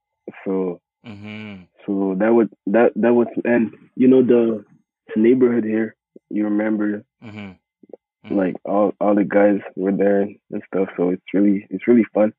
So, 0.44 0.80
hmm 1.04 1.62
so 1.86 2.14
that 2.18 2.32
would 2.34 2.50
that 2.66 2.92
that 2.96 3.14
was 3.14 3.28
and 3.44 3.72
you 3.96 4.08
know 4.08 4.22
the, 4.22 4.64
the 5.14 5.20
neighborhood 5.20 5.64
here. 5.64 5.96
You 6.30 6.44
remember 6.44 7.04
hmm 7.22 7.52
like 8.30 8.56
all 8.64 8.92
all 9.00 9.14
the 9.14 9.24
guys 9.24 9.60
were 9.74 9.92
there 9.92 10.22
and 10.22 10.62
stuff. 10.66 10.88
So 10.96 11.10
it's 11.10 11.22
really 11.32 11.66
it's 11.70 11.86
really 11.88 12.04
fun. 12.12 12.32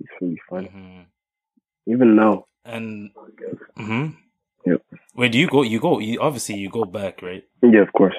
It's 0.00 0.10
really 0.20 0.40
fun. 0.50 0.64
hmm 0.66 1.00
Even 1.92 2.16
now. 2.16 2.44
And 2.64 3.10
hmm 3.76 4.08
Yep. 4.66 4.82
Wait, 5.14 5.32
do 5.32 5.38
you 5.38 5.46
go? 5.48 5.62
You 5.62 5.80
go? 5.80 5.98
You 5.98 6.20
obviously 6.20 6.56
you 6.56 6.68
go 6.68 6.84
back, 6.84 7.22
right? 7.22 7.44
Yeah, 7.62 7.80
of 7.82 7.92
course. 7.92 8.14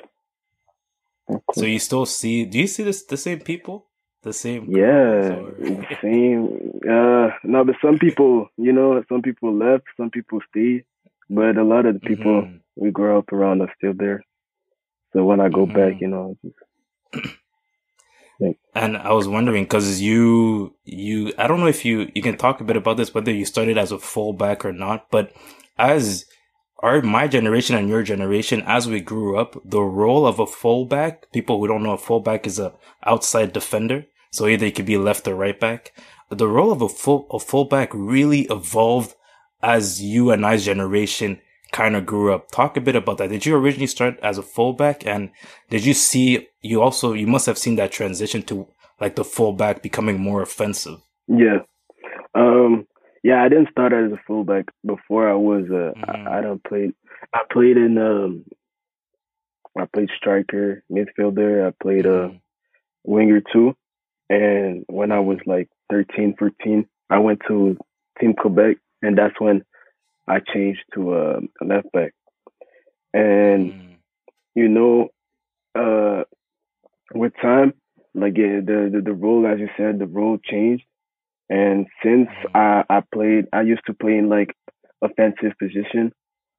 Of 1.27 1.41
So 1.53 1.65
you 1.65 1.77
still 1.79 2.05
see? 2.07 2.45
Do 2.45 2.57
you 2.57 2.67
see 2.67 2.83
this 2.83 3.03
the 3.05 3.17
same 3.17 3.39
people? 3.39 3.85
The 4.23 4.33
same? 4.33 4.65
Yeah, 4.69 5.35
or- 5.35 5.51
the 5.91 5.97
same. 6.01 6.79
Uh, 6.89 7.29
no, 7.43 7.63
but 7.63 7.75
some 7.81 7.99
people, 7.99 8.49
you 8.57 8.73
know, 8.73 9.03
some 9.07 9.21
people 9.21 9.53
left, 9.53 9.85
some 9.95 10.09
people 10.09 10.39
stayed, 10.49 10.85
but 11.29 11.55
a 11.57 11.63
lot 11.63 11.85
of 11.85 11.93
the 11.95 11.99
people 12.01 12.41
Mhm. 12.41 12.59
We 12.79 12.91
grew 12.91 13.19
up 13.19 13.33
around 13.33 13.61
are 13.61 13.73
still 13.77 13.93
there. 13.95 14.23
So 15.13 15.25
when 15.25 15.41
I 15.41 15.49
go 15.49 15.67
Mhm. 15.67 15.73
back, 15.73 16.01
you 16.01 16.07
know, 16.09 16.37
just, 16.43 16.57
And 18.75 18.97
I 18.97 19.13
was 19.13 19.27
wondering 19.27 19.63
because 19.65 20.01
you 20.01 20.75
you 20.85 21.33
I 21.37 21.47
don't 21.47 21.59
know 21.59 21.67
if 21.67 21.83
you 21.85 22.11
you 22.15 22.21
can 22.21 22.37
talk 22.37 22.61
a 22.61 22.63
bit 22.63 22.77
about 22.77 22.97
this 22.97 23.13
whether 23.13 23.31
you 23.33 23.45
started 23.45 23.77
as 23.77 23.91
a 23.91 23.99
fullback 23.99 24.63
or 24.65 24.71
not, 24.73 25.09
but 25.11 25.33
as 25.77 26.25
our 26.81 27.01
my 27.01 27.27
generation 27.27 27.75
and 27.75 27.89
your 27.89 28.03
generation 28.03 28.63
as 28.65 28.87
we 28.87 29.01
grew 29.01 29.37
up, 29.37 29.61
the 29.65 29.81
role 29.81 30.25
of 30.27 30.39
a 30.39 30.45
fullback, 30.47 31.31
people 31.33 31.59
who 31.59 31.67
don't 31.67 31.83
know 31.83 31.93
a 31.93 31.97
fullback 31.97 32.47
is 32.47 32.59
a 32.59 32.73
outside 33.05 33.53
defender, 33.53 34.05
so 34.31 34.47
either 34.47 34.67
it 34.67 34.75
could 34.75 34.85
be 34.85 34.97
left 34.97 35.27
or 35.27 35.35
right 35.35 35.59
back. 35.59 35.93
The 36.29 36.47
role 36.47 36.71
of 36.71 36.81
a 36.81 36.89
full 36.89 37.27
a 37.31 37.39
fullback 37.39 37.89
really 37.93 38.41
evolved 38.49 39.15
as 39.61 40.01
you 40.01 40.31
and 40.31 40.45
I's 40.45 40.65
generation 40.65 41.41
kind 41.71 41.95
of 41.95 42.05
grew 42.05 42.33
up. 42.33 42.49
Talk 42.51 42.77
a 42.77 42.81
bit 42.81 42.95
about 42.95 43.17
that. 43.19 43.29
Did 43.29 43.45
you 43.45 43.55
originally 43.55 43.87
start 43.87 44.19
as 44.21 44.37
a 44.37 44.43
fullback 44.43 45.05
and 45.05 45.29
did 45.69 45.85
you 45.85 45.93
see, 45.93 46.47
you 46.61 46.81
also, 46.81 47.13
you 47.13 47.27
must 47.27 47.45
have 47.45 47.57
seen 47.57 47.75
that 47.75 47.91
transition 47.91 48.41
to 48.43 48.67
like 48.99 49.15
the 49.15 49.23
fullback 49.23 49.81
becoming 49.81 50.19
more 50.19 50.41
offensive. 50.41 50.99
Yeah. 51.27 51.59
Um, 52.35 52.87
yeah, 53.23 53.43
I 53.43 53.49
didn't 53.49 53.69
start 53.71 53.93
as 53.93 54.11
a 54.11 54.19
fullback 54.27 54.65
before 54.85 55.29
I 55.29 55.35
was, 55.35 55.65
uh, 55.69 55.97
mm-hmm. 55.97 56.27
I, 56.27 56.39
I 56.39 56.41
don't 56.41 56.63
play, 56.63 56.91
I 57.33 57.41
played 57.51 57.77
in, 57.77 57.97
um, 57.97 58.45
I 59.77 59.85
played 59.85 60.09
striker, 60.17 60.83
midfielder. 60.91 61.67
I 61.67 61.73
played 61.81 62.05
a 62.05 62.13
uh, 62.13 62.27
mm-hmm. 62.27 62.37
winger 63.03 63.41
too. 63.53 63.75
And 64.29 64.85
when 64.87 65.11
I 65.11 65.19
was 65.19 65.39
like 65.45 65.69
13, 65.91 66.35
14, 66.37 66.85
I 67.09 67.19
went 67.19 67.41
to 67.47 67.77
Team 68.19 68.33
Quebec 68.33 68.77
and 69.01 69.17
that's 69.17 69.39
when 69.39 69.63
I 70.29 70.39
changed 70.39 70.83
to 70.93 71.15
a 71.15 71.39
left 71.61 71.91
back. 71.91 72.13
And 73.13 73.71
mm. 73.73 73.95
you 74.55 74.67
know, 74.69 75.09
uh, 75.75 76.23
with 77.13 77.33
time, 77.41 77.73
like 78.13 78.37
yeah, 78.37 78.59
the, 78.63 78.89
the 78.93 79.01
the 79.03 79.13
role, 79.13 79.47
as 79.47 79.59
you 79.59 79.69
said, 79.77 79.99
the 79.99 80.07
role 80.07 80.37
changed. 80.43 80.83
And 81.49 81.87
since 82.03 82.29
mm. 82.29 82.55
I 82.55 82.83
I 82.89 83.01
played, 83.13 83.45
I 83.51 83.61
used 83.61 83.85
to 83.87 83.93
play 83.93 84.17
in 84.17 84.29
like 84.29 84.55
offensive 85.01 85.53
position. 85.57 86.13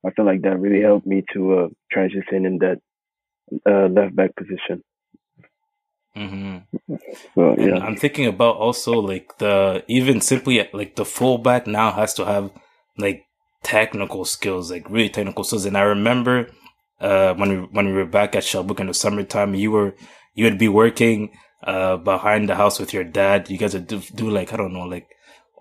I 0.05 0.11
feel 0.11 0.25
like 0.25 0.43
that 0.43 0.59
really 0.59 0.83
helped 0.83 1.07
me 1.07 1.23
to 1.35 1.59
uh, 1.59 1.69
transition 1.93 2.47
in 2.47 2.59
that 2.59 2.79
uh, 3.69 3.87
left 3.87 4.17
back 4.17 4.35
position. 4.35 4.83
Mm-hmm. 6.17 6.95
So, 7.35 7.55
yeah. 7.59 7.79
I'm 7.79 7.97
thinking 7.97 8.27
about 8.27 8.57
also 8.57 8.99
like 8.99 9.39
the 9.39 9.85
even 9.87 10.21
simply 10.21 10.67
like 10.73 10.97
the 10.97 11.05
fullback 11.05 11.67
now 11.67 11.93
has 11.93 12.15
to 12.15 12.25
have 12.25 12.51
like 12.99 13.27
technical 13.63 14.25
skills, 14.25 14.71
like 14.71 14.89
really 14.91 15.09
technical 15.09 15.45
skills. 15.45 15.65
And 15.65 15.77
I 15.77 15.83
remember 15.83 16.51
uh, 17.01 17.35
when 17.35 17.49
we 17.49 17.57
when 17.69 17.87
we 17.87 17.93
were 17.93 18.07
back 18.07 18.35
at 18.37 18.45
Sherbrooke 18.45 18.81
in 18.81 18.87
the 18.87 18.95
summertime, 18.95 19.55
you 19.55 19.71
were 19.71 19.95
you 20.35 20.45
would 20.45 20.59
be 20.59 20.69
working 20.69 21.31
uh, 21.65 21.97
behind 21.97 22.49
the 22.49 22.57
house 22.57 22.79
with 22.79 22.93
your 22.93 23.05
dad. 23.05 23.51
You 23.51 23.59
guys 23.59 23.75
would 23.75 23.87
do, 23.87 24.01
do 24.15 24.31
like 24.31 24.53
I 24.53 24.57
don't 24.57 24.73
know, 24.73 24.87
like 24.87 25.09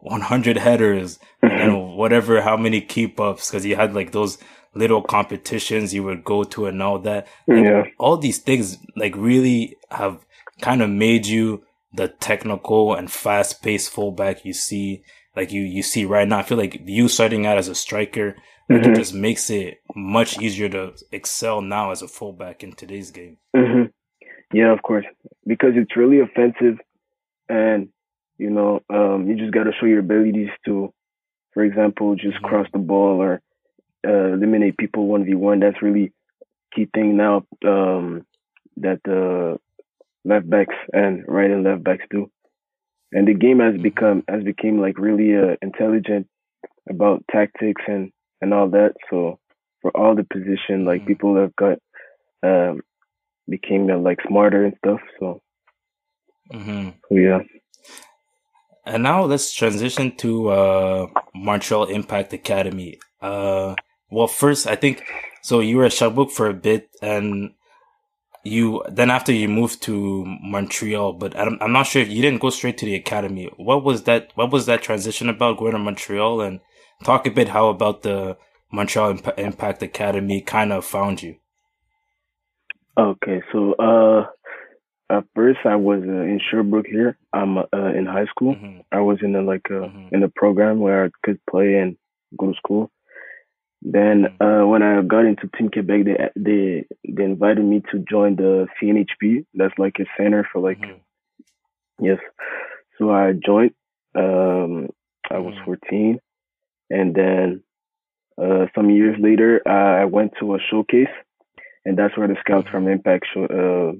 100 0.01 0.57
headers 0.57 1.19
and 1.41 1.95
whatever, 1.97 2.41
how 2.41 2.57
many 2.57 2.81
keep 2.81 3.19
ups, 3.19 3.49
because 3.49 3.65
you 3.65 3.75
had 3.75 3.93
like 3.93 4.11
those 4.11 4.37
little 4.75 5.01
competitions 5.01 5.93
you 5.93 6.03
would 6.03 6.23
go 6.23 6.43
to 6.43 6.67
and 6.67 6.81
all 6.81 6.99
that. 6.99 7.27
Like, 7.47 7.63
yeah. 7.63 7.83
All 7.97 8.17
these 8.17 8.37
things 8.37 8.77
like 8.95 9.15
really 9.15 9.77
have 9.91 10.25
kind 10.61 10.81
of 10.81 10.89
made 10.89 11.25
you 11.25 11.63
the 11.93 12.07
technical 12.07 12.93
and 12.93 13.11
fast 13.11 13.63
paced 13.63 13.89
fullback 13.89 14.45
you 14.45 14.53
see 14.53 15.01
like 15.39 15.51
you 15.51 15.61
you 15.61 15.83
see 15.83 16.05
right 16.05 16.27
now. 16.27 16.39
I 16.39 16.43
feel 16.43 16.57
like 16.57 16.81
you 16.85 17.07
starting 17.07 17.45
out 17.45 17.57
as 17.57 17.67
a 17.67 17.75
striker 17.75 18.35
mm-hmm. 18.69 18.91
it 18.91 18.95
just 18.95 19.13
makes 19.13 19.49
it 19.49 19.81
much 19.95 20.39
easier 20.39 20.69
to 20.69 20.93
excel 21.11 21.61
now 21.61 21.91
as 21.91 22.01
a 22.01 22.07
fullback 22.07 22.63
in 22.63 22.73
today's 22.73 23.11
game. 23.11 23.37
Mm-hmm. 23.55 23.85
Yeah, 24.55 24.71
of 24.73 24.81
course, 24.81 25.05
because 25.45 25.71
it's 25.75 25.95
really 25.95 26.19
offensive, 26.19 26.79
and 27.47 27.89
you 28.37 28.49
know 28.49 28.81
um, 28.89 29.27
you 29.27 29.35
just 29.35 29.53
got 29.53 29.63
to 29.63 29.71
show 29.79 29.85
your 29.85 29.99
abilities 29.99 30.49
to, 30.65 30.93
for 31.53 31.63
example, 31.63 32.15
just 32.15 32.37
mm-hmm. 32.37 32.45
cross 32.45 32.67
the 32.73 32.79
ball 32.79 33.21
or 33.21 33.41
uh, 34.07 34.33
eliminate 34.33 34.77
people 34.77 35.07
one 35.07 35.25
v 35.25 35.35
one. 35.35 35.59
That's 35.59 35.81
really 35.81 36.13
key 36.73 36.87
thing 36.93 37.17
now 37.17 37.45
um, 37.65 38.25
that 38.77 39.01
the 39.03 39.59
left 40.25 40.49
backs 40.49 40.75
and 40.93 41.23
right 41.27 41.49
and 41.49 41.63
left 41.63 41.83
backs 41.83 42.05
do 42.09 42.29
and 43.11 43.27
the 43.27 43.33
game 43.33 43.59
has 43.59 43.79
become 43.81 44.23
has 44.27 44.43
become 44.43 44.79
like 44.79 44.97
really 44.97 45.35
uh, 45.35 45.55
intelligent 45.61 46.27
about 46.89 47.23
tactics 47.31 47.81
and 47.87 48.11
and 48.41 48.53
all 48.53 48.69
that. 48.69 48.93
So 49.09 49.39
for 49.81 49.95
all 49.95 50.15
the 50.15 50.23
position, 50.23 50.85
like 50.85 51.01
mm-hmm. 51.01 51.07
people 51.07 51.35
have 51.37 51.55
got 51.55 51.79
um 52.43 52.81
became 53.49 53.89
uh, 53.89 53.97
like 53.97 54.19
smarter 54.27 54.65
and 54.65 54.75
stuff. 54.77 54.99
So, 55.19 55.41
mm-hmm. 56.53 56.89
so 57.07 57.15
yeah. 57.15 57.39
And 58.85 59.03
now 59.03 59.25
let's 59.25 59.53
transition 59.53 60.15
to 60.17 60.49
uh, 60.49 61.07
Montreal 61.35 61.85
Impact 61.85 62.33
Academy. 62.33 62.99
Uh, 63.21 63.75
well, 64.09 64.27
first 64.27 64.67
I 64.67 64.75
think 64.75 65.03
so. 65.41 65.59
You 65.59 65.77
were 65.77 65.85
at 65.85 65.93
Sherbrooke 65.93 66.31
for 66.31 66.47
a 66.47 66.53
bit, 66.53 66.89
and 67.01 67.51
you 68.43 68.83
then 68.89 69.09
after 69.09 69.31
you 69.31 69.47
moved 69.47 69.81
to 69.83 70.25
Montreal, 70.41 71.13
but 71.13 71.37
I'm, 71.37 71.57
I'm 71.61 71.71
not 71.71 71.87
sure 71.87 72.01
if 72.01 72.09
you 72.09 72.21
didn't 72.21 72.41
go 72.41 72.49
straight 72.49 72.77
to 72.79 72.85
the 72.85 72.95
academy. 72.95 73.49
What 73.57 73.83
was 73.83 74.03
that? 74.03 74.31
What 74.35 74.51
was 74.51 74.65
that 74.65 74.81
transition 74.81 75.29
about 75.29 75.57
going 75.57 75.73
to 75.73 75.79
Montreal? 75.79 76.41
And 76.41 76.59
talk 77.03 77.27
a 77.27 77.31
bit 77.31 77.49
how 77.49 77.69
about 77.69 78.03
the 78.03 78.37
Montreal 78.71 79.11
Imp- 79.11 79.37
Impact 79.39 79.83
Academy 79.83 80.41
kind 80.41 80.71
of 80.71 80.85
found 80.85 81.21
you. 81.23 81.35
Okay, 82.97 83.41
so 83.51 83.73
uh, 83.73 84.27
at 85.09 85.23
first 85.35 85.59
I 85.65 85.75
was 85.75 86.01
uh, 86.03 86.11
in 86.11 86.39
Sherbrooke 86.49 86.87
here. 86.87 87.17
I'm 87.33 87.57
uh, 87.57 87.63
in 87.71 88.05
high 88.05 88.25
school. 88.25 88.55
Mm-hmm. 88.55 88.79
I 88.91 88.99
was 88.99 89.19
in 89.21 89.35
a, 89.35 89.41
like 89.41 89.65
a, 89.69 89.87
mm-hmm. 89.87 90.13
in 90.13 90.23
a 90.23 90.29
program 90.29 90.79
where 90.79 91.05
I 91.05 91.09
could 91.23 91.39
play 91.49 91.75
and 91.75 91.97
go 92.37 92.51
to 92.51 92.57
school. 92.57 92.91
Then 93.81 94.25
mm-hmm. 94.25 94.43
uh, 94.43 94.67
when 94.67 94.83
I 94.83 95.01
got 95.01 95.25
into 95.25 95.49
Team 95.57 95.69
Quebec, 95.69 96.05
they 96.05 96.29
they 96.35 96.85
they 97.07 97.23
invited 97.23 97.63
me 97.63 97.81
to 97.91 97.99
join 97.99 98.35
the 98.35 98.67
CNHP. 98.81 99.45
That's 99.53 99.77
like 99.77 99.95
a 99.99 100.05
center 100.17 100.47
for 100.51 100.59
like 100.59 100.79
mm-hmm. 100.79 102.05
yes. 102.05 102.19
So 102.97 103.11
I 103.11 103.33
joined. 103.33 103.71
Um, 104.15 104.89
I 105.31 105.37
was 105.37 105.53
mm-hmm. 105.53 105.65
14, 105.65 106.19
and 106.89 107.13
then 107.13 107.63
uh, 108.41 108.65
some 108.73 108.89
years 108.89 109.15
later, 109.19 109.61
I 109.67 110.05
went 110.05 110.33
to 110.39 110.55
a 110.55 110.59
showcase, 110.71 111.13
and 111.85 111.97
that's 111.97 112.17
where 112.17 112.27
the 112.27 112.35
scouts 112.39 112.67
from 112.69 112.85
mm-hmm. 112.85 112.93
Impact 112.93 113.27
show, 113.31 113.45
uh, 113.45 113.91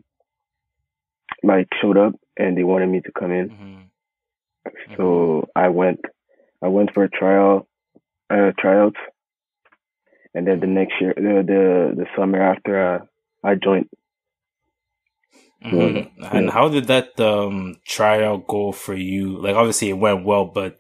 like 1.44 1.68
showed 1.80 1.98
up, 1.98 2.16
and 2.38 2.58
they 2.58 2.64
wanted 2.64 2.90
me 2.90 3.02
to 3.02 3.12
come 3.18 3.32
in. 3.32 3.50
Mm-hmm. 3.50 4.96
So 4.98 5.04
mm-hmm. 5.04 5.50
I 5.56 5.70
went. 5.70 6.00
I 6.62 6.68
went 6.68 6.94
for 6.94 7.06
a 7.06 7.10
trial, 7.10 7.70
uh, 8.30 8.52
tryouts 8.60 8.98
and 10.34 10.48
then 10.48 10.60
the 10.60 10.68
next 10.68 10.94
year, 11.02 11.14
the 11.16 11.44
the, 11.46 11.94
the 11.96 12.06
summer 12.18 12.42
after, 12.42 12.96
uh, 12.96 13.00
I 13.44 13.56
joined. 13.56 13.90
Mm-hmm. 15.66 16.24
and 16.24 16.46
yeah. 16.46 16.52
how 16.52 16.70
did 16.70 16.88
that 16.88 17.20
um, 17.20 17.76
trial 17.86 18.38
go 18.38 18.72
for 18.72 18.94
you? 18.94 19.38
Like, 19.42 19.56
obviously, 19.56 19.90
it 19.90 19.98
went 19.98 20.24
well, 20.24 20.46
but 20.46 20.80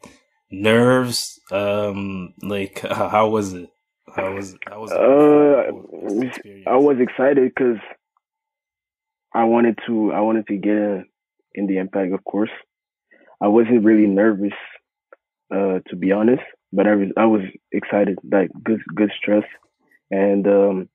nerves, 0.49 1.39
um, 1.51 2.33
like, 2.41 2.79
how 2.87 3.29
was 3.29 3.53
it? 3.53 3.69
How 4.15 4.33
was 4.33 4.55
how 4.67 4.81
was, 4.81 4.91
it? 4.91 4.97
Uh, 4.97 6.69
I 6.69 6.77
was 6.77 6.97
excited 6.99 7.51
because 7.53 7.77
I 9.33 9.43
wanted 9.43 9.77
to 9.85 10.11
I 10.13 10.21
wanted 10.21 10.47
to 10.47 10.57
get 10.57 11.05
in 11.53 11.67
the 11.67 11.77
impact, 11.77 12.13
of 12.13 12.23
course. 12.23 12.49
I 13.41 13.47
wasn't 13.47 13.83
really 13.85 14.07
nervous, 14.07 14.53
uh, 15.53 15.79
to 15.89 15.95
be 15.95 16.11
honest 16.11 16.41
but 16.71 16.87
I 16.87 16.95
was 16.95 17.07
I 17.17 17.25
was 17.25 17.41
excited, 17.71 18.19
like 18.29 18.49
good 18.63 18.81
good 18.95 19.11
stress, 19.17 19.43
and 20.11 20.47
um, 20.47 20.89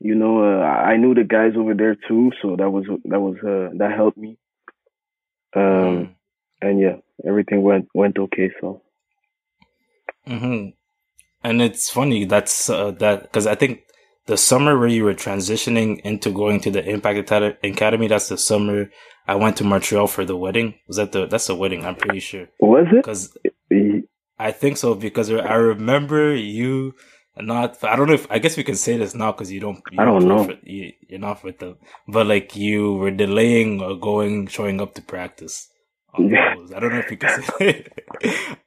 you 0.00 0.14
know 0.14 0.42
uh, 0.42 0.64
I 0.64 0.96
knew 0.96 1.14
the 1.14 1.24
guys 1.24 1.52
over 1.56 1.74
there 1.74 1.96
too, 2.08 2.32
so 2.40 2.56
that 2.56 2.70
was 2.70 2.84
that 3.04 3.20
was 3.20 3.36
uh, 3.38 3.74
that 3.78 3.92
helped 3.96 4.18
me. 4.18 4.38
Um, 5.54 5.62
mm. 5.62 6.14
and 6.60 6.80
yeah, 6.80 6.96
everything 7.26 7.62
went 7.62 7.88
went 7.94 8.18
okay. 8.18 8.50
So. 8.60 8.82
Hmm. 10.26 10.68
And 11.44 11.60
it's 11.60 11.90
funny 11.90 12.24
that's 12.24 12.70
uh, 12.70 12.92
that 12.92 13.22
because 13.22 13.46
I 13.46 13.56
think 13.56 13.82
the 14.26 14.36
summer 14.36 14.78
where 14.78 14.88
you 14.88 15.04
were 15.04 15.14
transitioning 15.14 16.00
into 16.02 16.30
going 16.30 16.60
to 16.60 16.70
the 16.70 16.84
Impact 16.88 17.18
Academy, 17.64 18.06
that's 18.06 18.28
the 18.28 18.38
summer 18.38 18.88
I 19.26 19.34
went 19.34 19.56
to 19.56 19.64
Montreal 19.64 20.06
for 20.06 20.24
the 20.24 20.36
wedding. 20.36 20.74
Was 20.86 20.96
that 20.96 21.12
the 21.12 21.26
that's 21.26 21.46
the 21.46 21.56
wedding? 21.56 21.84
I'm 21.84 21.96
pretty 21.96 22.20
sure. 22.20 22.48
Was 22.60 22.86
it? 22.92 22.96
Because 22.96 23.36
I 24.42 24.50
think 24.50 24.76
so 24.76 24.94
because 24.94 25.30
I 25.30 25.54
remember 25.54 26.34
you 26.34 26.94
not. 27.36 27.82
I 27.84 27.96
don't 27.96 28.08
know 28.08 28.14
if 28.14 28.26
I 28.30 28.38
guess 28.38 28.56
we 28.56 28.64
can 28.64 28.74
say 28.74 28.96
this 28.96 29.14
now 29.14 29.32
because 29.32 29.52
you 29.52 29.60
don't. 29.60 29.80
You 29.90 30.00
I 30.00 30.04
don't, 30.04 30.26
know. 30.26 30.56
you, 30.64 30.92
are 31.12 31.18
not 31.18 31.44
with 31.44 31.58
them, 31.60 31.76
but 32.08 32.26
like 32.26 32.56
you 32.56 32.94
were 32.94 33.12
delaying 33.12 33.80
or 33.80 33.96
going, 33.96 34.48
showing 34.48 34.80
up 34.80 34.94
to 34.94 35.02
practice. 35.02 35.68
Yeah. 36.18 36.56
I 36.76 36.80
don't 36.80 36.92
know 36.92 36.98
if 36.98 37.10
you 37.10 37.16
can 37.16 37.42
say. 37.58 37.86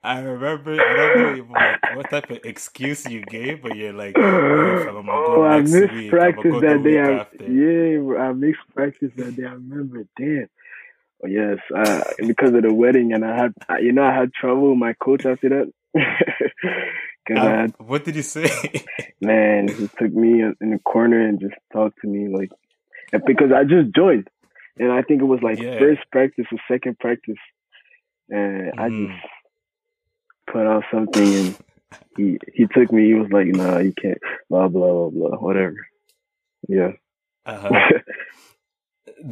I 0.04 0.20
remember. 0.20 0.74
I 0.82 0.96
don't 0.96 1.38
know 1.38 1.54
like, 1.54 1.96
what 1.96 2.10
type 2.10 2.32
of 2.32 2.40
excuse 2.44 3.06
you 3.06 3.22
gave, 3.26 3.62
but 3.62 3.76
you're 3.76 3.94
like, 3.94 4.18
oh, 4.18 5.04
oh 5.10 5.44
I 5.44 5.62
missed 5.62 5.94
week. 5.94 6.10
practice 6.10 6.56
that 6.62 6.84
day. 6.84 7.00
I, 7.00 7.28
yeah, 7.48 8.24
I 8.24 8.34
missed 8.34 8.60
practice 8.74 9.12
that 9.18 9.36
day. 9.36 9.44
I 9.44 9.52
remember. 9.52 10.08
Damn. 10.18 10.50
Yes, 11.28 11.58
uh, 11.76 12.04
because 12.20 12.54
of 12.54 12.64
the 12.64 12.74
wedding, 12.74 13.14
and 13.14 13.26
I 13.26 13.36
had, 13.36 13.54
you 13.82 13.92
know, 13.92 14.04
I 14.04 14.14
had 14.14 14.34
trouble 14.34 14.70
with 14.70 14.78
my 14.78 14.94
coach 14.94 15.26
after 15.26 15.50
that. 15.50 15.74
Cause 17.28 17.38
um, 17.38 17.48
I 17.48 17.62
had, 17.62 17.74
what 17.80 18.04
did 18.04 18.16
he 18.16 18.22
say? 18.22 18.50
man, 19.22 19.68
he 19.68 19.88
took 20.00 20.14
me 20.14 20.44
in 20.44 20.70
the 20.70 20.80
corner 20.86 21.28
and 21.28 21.40
just 21.40 21.56
talked 21.74 22.00
to 22.02 22.08
me 22.08 22.28
like, 22.28 22.52
because 23.26 23.52
I 23.56 23.64
just 23.64 23.96
joined, 23.96 24.28
and 24.78 24.92
I 24.92 25.02
think 25.02 25.22
it 25.22 25.26
was 25.26 25.42
like 25.42 25.60
yeah. 25.60 25.80
first 25.80 26.02
practice 26.12 26.46
or 26.52 26.60
second 26.68 27.00
practice, 27.00 27.36
and 28.30 28.74
mm. 28.74 28.80
I 28.80 28.90
just 28.90 29.26
put 30.52 30.68
out 30.68 30.84
something, 30.92 31.34
and 31.34 31.58
he 32.18 32.38
he 32.54 32.68
took 32.68 32.92
me. 32.92 33.08
He 33.08 33.14
was 33.14 33.32
like, 33.32 33.48
"Nah, 33.48 33.80
you 33.80 33.94
can't." 33.94 34.18
Blah 34.50 34.68
blah 34.68 35.10
blah 35.10 35.30
blah. 35.30 35.38
Whatever. 35.38 35.88
Yeah. 36.68 36.92
Uh-huh. 37.46 37.70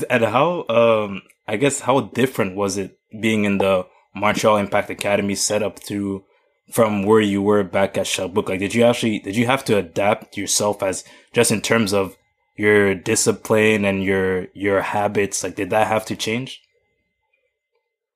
and 0.10 0.24
how 0.24 0.66
um 0.68 1.22
I 1.48 1.58
guess 1.58 1.82
how 1.82 2.02
different 2.02 2.56
was 2.56 2.78
it 2.78 3.00
being 3.20 3.46
in 3.46 3.58
the 3.58 3.86
Montreal 4.16 4.58
Impact 4.58 4.90
Academy 4.90 5.36
setup 5.36 5.80
to 5.82 6.24
from 6.72 7.04
where 7.04 7.22
you 7.22 7.42
were 7.42 7.64
back 7.64 7.98
at 7.98 8.08
Sherbrooke? 8.08 8.50
Like, 8.50 8.60
did 8.60 8.74
you 8.74 8.84
actually 8.84 9.20
did 9.20 9.36
you 9.36 9.46
have 9.46 9.66
to 9.66 9.78
adapt 9.78 10.38
yourself 10.38 10.82
as 10.82 11.04
just 11.34 11.52
in 11.52 11.62
terms 11.62 11.94
of 11.94 12.18
your 12.56 12.96
discipline 12.96 13.86
and 13.86 14.04
your 14.04 14.48
your 14.54 14.82
habits? 14.82 15.44
Like, 15.44 15.56
did 15.56 15.72
that 15.72 15.88
have 15.88 16.06
to 16.06 16.16
change? 16.16 16.62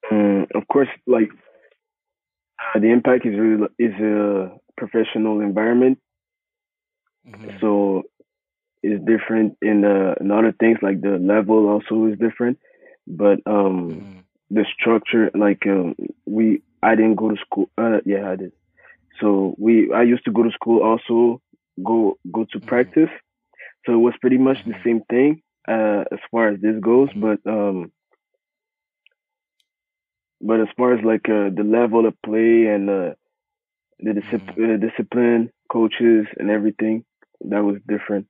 Um, 0.10 0.48
of 0.56 0.68
course, 0.68 0.88
like 1.06 1.30
uh, 2.74 2.80
the 2.80 2.92
impact 2.92 3.26
is 3.26 3.38
really 3.38 3.68
is 3.78 3.94
a 4.00 4.58
professional 4.78 5.42
environment, 5.42 6.00
mm-hmm. 7.28 7.58
so 7.60 8.04
it's 8.88 9.06
different 9.06 9.58
in 9.62 9.84
uh, 9.84 10.16
lot 10.22 10.46
of 10.46 10.56
things. 10.58 10.78
Like 10.82 11.02
the 11.02 11.18
level 11.18 11.68
also 11.68 12.08
is 12.08 12.18
different, 12.18 12.58
but 13.06 13.40
um, 13.46 13.92
mm-hmm. 13.92 14.20
the 14.52 14.66
structure, 14.80 15.30
like 15.34 15.66
um, 15.68 15.96
we 16.26 16.62
I 16.82 16.96
didn't 16.96 17.16
go 17.16 17.30
to 17.30 17.38
school. 17.46 17.70
Uh, 17.78 18.00
yeah, 18.06 18.30
I 18.32 18.36
did. 18.36 18.52
So 19.20 19.56
we, 19.58 19.92
I 19.92 20.04
used 20.04 20.26
to 20.26 20.32
go 20.32 20.44
to 20.44 20.52
school 20.52 20.84
also, 20.84 21.42
go 21.84 22.18
go 22.32 22.46
to 22.46 22.58
mm-hmm. 22.58 22.68
practice. 22.68 23.10
So 23.86 23.94
it 23.94 23.98
was 24.08 24.14
pretty 24.22 24.38
much 24.38 24.58
the 24.66 24.74
mm-hmm. 24.74 24.84
same 24.84 25.02
thing 25.10 25.42
uh, 25.68 26.04
as 26.12 26.20
far 26.32 26.50
as 26.50 26.62
this 26.62 26.80
goes. 26.80 27.10
Mm-hmm. 27.10 27.22
But 27.22 27.52
um, 27.52 27.92
but 30.40 30.62
as 30.62 30.68
far 30.78 30.94
as 30.94 31.04
like 31.04 31.28
uh, 31.30 31.50
the 31.56 31.66
level 31.66 32.06
of 32.06 32.14
play 32.24 32.68
and 32.68 32.90
uh, 32.90 33.14
the 34.00 34.14
discipline, 34.14 34.74
uh, 34.74 34.78
discipline, 34.78 35.52
coaches, 35.72 36.28
and 36.38 36.50
everything, 36.50 37.04
that 37.42 37.64
was 37.64 37.78
different. 37.88 38.28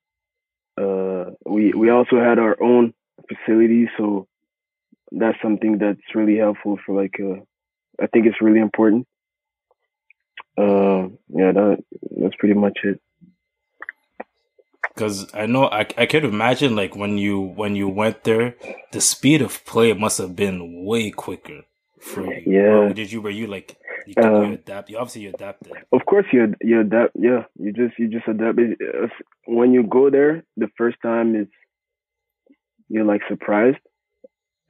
Uh, 0.77 1.31
we 1.45 1.73
we 1.73 1.89
also 1.89 2.19
had 2.19 2.39
our 2.39 2.61
own 2.61 2.93
facility, 3.27 3.89
so 3.97 4.27
that's 5.11 5.37
something 5.41 5.77
that's 5.79 5.99
really 6.13 6.37
helpful 6.37 6.77
for 6.85 7.01
like 7.01 7.19
uh, 7.19 7.41
I 7.99 8.07
think 8.07 8.27
it's 8.27 8.41
really 8.41 8.59
important. 8.59 9.07
Uh, 10.57 11.09
yeah, 11.29 11.51
that 11.51 11.83
that's 12.19 12.35
pretty 12.35 12.55
much 12.55 12.79
it. 12.83 13.01
Because 14.93 15.27
I 15.33 15.45
know 15.45 15.65
I 15.65 15.87
I 15.97 16.05
could 16.05 16.25
imagine 16.25 16.75
like 16.75 16.95
when 16.95 17.17
you 17.17 17.39
when 17.39 17.75
you 17.75 17.87
went 17.87 18.23
there, 18.23 18.55
the 18.91 19.01
speed 19.01 19.41
of 19.41 19.63
play 19.65 19.93
must 19.93 20.17
have 20.17 20.35
been 20.35 20.85
way 20.85 21.11
quicker 21.11 21.61
for 21.99 22.25
you. 22.25 22.41
Yeah. 22.45 22.89
Or 22.89 22.93
did 22.93 23.11
you 23.11 23.21
were 23.21 23.29
you 23.29 23.47
like 23.47 23.77
you, 24.07 24.23
um, 24.23 24.45
you 24.45 24.53
adapt? 24.53 24.89
You 24.89 24.97
obviously 24.97 25.21
you 25.23 25.29
adapted. 25.29 25.73
Of 25.91 26.05
course 26.05 26.25
you 26.31 26.53
you 26.61 26.81
adapt. 26.81 27.13
Yeah, 27.15 27.43
you 27.59 27.73
just 27.73 27.97
you 27.99 28.07
just 28.07 28.27
adapt. 28.27 28.59
When 29.45 29.73
you 29.73 29.83
go 29.83 30.09
there 30.09 30.43
the 30.55 30.69
first 30.77 30.97
time, 31.01 31.35
it's 31.35 31.51
you're 32.89 33.05
like 33.05 33.21
surprised, 33.27 33.77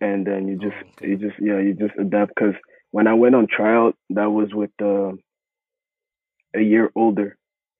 and 0.02 0.26
then 0.26 0.48
you 0.48 0.58
just 0.58 0.76
oh, 0.76 0.90
okay. 0.98 1.10
you 1.10 1.18
just 1.18 1.36
yeah 1.40 1.60
you 1.60 1.74
just 1.74 1.98
adapt 2.00 2.34
because 2.36 2.56
when 2.92 3.08
I 3.08 3.14
went 3.14 3.36
on 3.36 3.48
tryout, 3.48 3.96
that 4.12 4.30
was 4.30 4.54
with 4.54 4.72
uh, 4.82 5.12
a 6.56 6.62
year 6.62 6.90
older. 6.96 7.38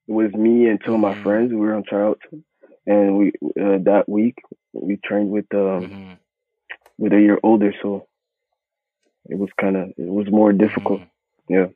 It 0.08 0.12
was 0.12 0.32
me 0.34 0.68
and 0.68 0.80
two 0.84 0.94
of 0.94 1.00
my 1.00 1.14
mm-hmm. 1.14 1.24
friends. 1.24 1.52
We 1.52 1.58
were 1.58 1.76
on 1.76 1.84
tryout, 1.84 2.20
and 2.86 3.18
we 3.18 3.28
uh, 3.60 3.80
that 3.84 4.06
week 4.08 4.36
we 4.74 4.98
trained 5.04 5.30
with 5.30 5.46
um, 5.54 5.60
mm-hmm. 5.60 6.14
with 6.98 7.14
a 7.14 7.20
year 7.20 7.40
older. 7.44 7.74
So 7.82 8.08
it 9.26 9.38
was 9.38 9.50
kind 9.60 9.76
of 9.76 9.90
it 9.90 10.10
was 10.10 10.28
more 10.30 10.54
difficult. 10.54 11.02
Mm-hmm. 11.02 11.17
Yeah. 11.48 11.68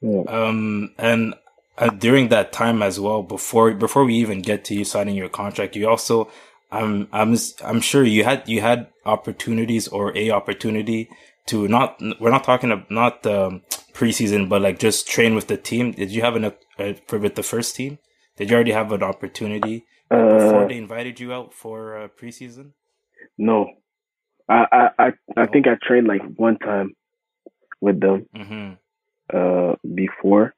yeah. 0.00 0.22
Um, 0.28 0.94
and 0.98 1.34
uh, 1.78 1.90
during 1.90 2.28
that 2.28 2.52
time 2.52 2.82
as 2.82 2.98
well, 2.98 3.22
before 3.22 3.74
before 3.74 4.04
we 4.04 4.14
even 4.14 4.42
get 4.42 4.64
to 4.66 4.74
you 4.74 4.84
signing 4.84 5.14
your 5.14 5.28
contract, 5.28 5.76
you 5.76 5.88
also 5.88 6.30
I'm 6.70 7.08
I'm 7.12 7.36
I'm 7.64 7.80
sure 7.80 8.02
you 8.04 8.24
had 8.24 8.48
you 8.48 8.60
had 8.60 8.88
opportunities 9.04 9.88
or 9.88 10.16
a 10.16 10.30
opportunity 10.30 11.08
to 11.46 11.68
not 11.68 12.00
we're 12.20 12.30
not 12.30 12.44
talking 12.44 12.72
about 12.72 12.90
not 12.90 13.26
um, 13.26 13.62
preseason 13.92 14.48
but 14.48 14.62
like 14.62 14.78
just 14.78 15.06
train 15.08 15.34
with 15.34 15.46
the 15.46 15.56
team. 15.56 15.92
Did 15.92 16.10
you 16.10 16.22
have 16.22 16.36
an 16.36 16.44
uh, 16.44 16.92
for 17.06 17.18
with 17.18 17.34
the 17.34 17.42
first 17.42 17.76
team? 17.76 17.98
Did 18.36 18.50
you 18.50 18.56
already 18.56 18.72
have 18.72 18.92
an 18.92 19.02
opportunity 19.02 19.86
uh, 20.10 20.34
before 20.34 20.68
they 20.68 20.76
invited 20.76 21.20
you 21.20 21.32
out 21.32 21.54
for 21.54 21.96
uh, 21.96 22.08
preseason? 22.08 22.72
No, 23.38 23.70
I 24.48 24.66
I 24.72 24.88
I, 24.98 25.12
I 25.36 25.46
think 25.46 25.66
I 25.66 25.76
trained 25.80 26.08
like 26.08 26.22
one 26.36 26.58
time 26.58 26.94
with 27.80 28.00
them 28.00 28.26
mm-hmm. 28.34 29.36
uh 29.36 29.74
before. 29.94 30.54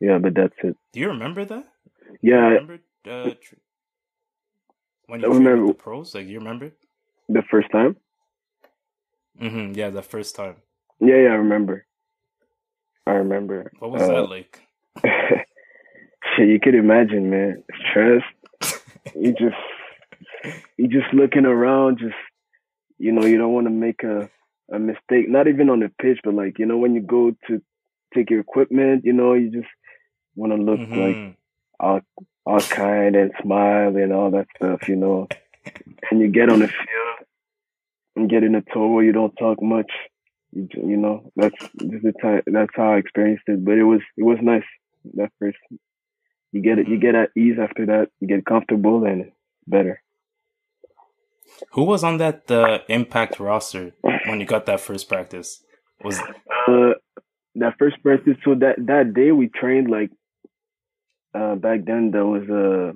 Yeah, 0.00 0.18
but 0.18 0.34
that's 0.34 0.54
it. 0.64 0.76
Do 0.92 1.00
you 1.00 1.08
remember 1.08 1.44
that? 1.44 1.64
Yeah. 2.20 2.34
Remember, 2.34 2.78
uh, 3.08 3.30
when 5.06 5.20
you 5.20 5.32
remember 5.32 5.66
the 5.68 5.74
pros? 5.74 6.14
Like, 6.14 6.26
you 6.26 6.38
remember 6.38 6.72
the 7.28 7.42
first 7.50 7.70
time? 7.70 7.96
Mm-hmm. 9.40 9.74
Yeah, 9.74 9.90
the 9.90 10.02
first 10.02 10.34
time. 10.34 10.56
Yeah, 11.00 11.16
yeah, 11.16 11.30
I 11.30 11.34
remember. 11.34 11.86
I 13.06 13.12
remember. 13.12 13.72
What 13.78 13.90
was 13.92 14.02
uh, 14.02 14.08
that 14.08 14.28
like? 14.28 14.60
shit, 15.04 16.48
you 16.48 16.60
could 16.60 16.74
imagine, 16.74 17.30
man. 17.30 17.64
Stress. 17.90 18.22
you 19.14 19.32
just, 19.32 20.56
you 20.76 20.88
just 20.88 21.12
looking 21.12 21.46
around, 21.46 21.98
just 21.98 22.14
you 22.98 23.12
know, 23.12 23.24
you 23.24 23.38
don't 23.38 23.52
want 23.52 23.66
to 23.66 23.72
make 23.72 24.02
a 24.04 24.30
a 24.72 24.78
mistake. 24.78 25.28
Not 25.28 25.48
even 25.48 25.70
on 25.70 25.80
the 25.80 25.90
pitch, 26.00 26.20
but 26.24 26.34
like 26.34 26.58
you 26.58 26.66
know, 26.66 26.78
when 26.78 26.94
you 26.94 27.00
go 27.02 27.32
to 27.48 27.62
take 28.14 28.30
your 28.30 28.40
equipment, 28.40 29.04
you 29.04 29.12
know, 29.12 29.34
you 29.34 29.50
just 29.50 29.68
want 30.34 30.52
to 30.52 30.62
look 30.62 30.80
mm-hmm. 30.80 31.00
like 31.00 31.36
all 31.78 32.00
all 32.44 32.60
kind 32.60 33.16
and 33.16 33.32
smile 33.42 33.96
and 33.96 34.12
all 34.12 34.30
that 34.30 34.46
stuff, 34.56 34.88
you 34.88 34.96
know. 34.96 35.28
and 36.10 36.20
you 36.20 36.28
get 36.28 36.50
on 36.50 36.58
the 36.58 36.66
field 36.66 37.26
and 38.16 38.30
get 38.30 38.42
in 38.42 38.54
a 38.54 38.62
tour 38.72 39.02
you 39.02 39.12
don't 39.12 39.34
talk 39.36 39.62
much. 39.62 39.90
You, 40.52 40.68
you 40.74 40.96
know, 40.96 41.30
that's 41.36 41.56
the 41.74 42.12
time. 42.20 42.42
That's 42.46 42.72
how 42.74 42.92
I 42.92 42.96
experienced 42.98 43.44
it. 43.46 43.64
But 43.64 43.78
it 43.78 43.84
was 43.84 44.00
it 44.16 44.24
was 44.24 44.38
nice 44.42 44.64
that 45.14 45.30
first. 45.38 45.58
You 46.52 46.60
get 46.60 46.78
it. 46.78 46.88
You 46.88 46.98
get 46.98 47.14
at 47.14 47.30
ease 47.36 47.56
after 47.60 47.86
that. 47.86 48.08
You 48.20 48.28
get 48.28 48.44
comfortable 48.44 49.04
and 49.04 49.32
better. 49.66 50.02
Who 51.72 51.84
was 51.84 52.04
on 52.04 52.18
that 52.18 52.50
uh, 52.50 52.80
impact 52.88 53.38
roster 53.40 53.92
when 54.26 54.40
you 54.40 54.46
got 54.46 54.66
that 54.66 54.80
first 54.80 55.08
practice? 55.08 55.62
Was 56.04 56.18
uh, 56.18 56.94
that 57.54 57.74
first 57.78 58.02
practice? 58.02 58.36
So 58.44 58.54
that 58.56 58.76
that 58.86 59.14
day 59.14 59.32
we 59.32 59.48
trained 59.48 59.90
like 59.90 60.10
uh, 61.34 61.54
back 61.54 61.84
then 61.84 62.10
there 62.10 62.26
was 62.26 62.42
uh, 62.42 62.92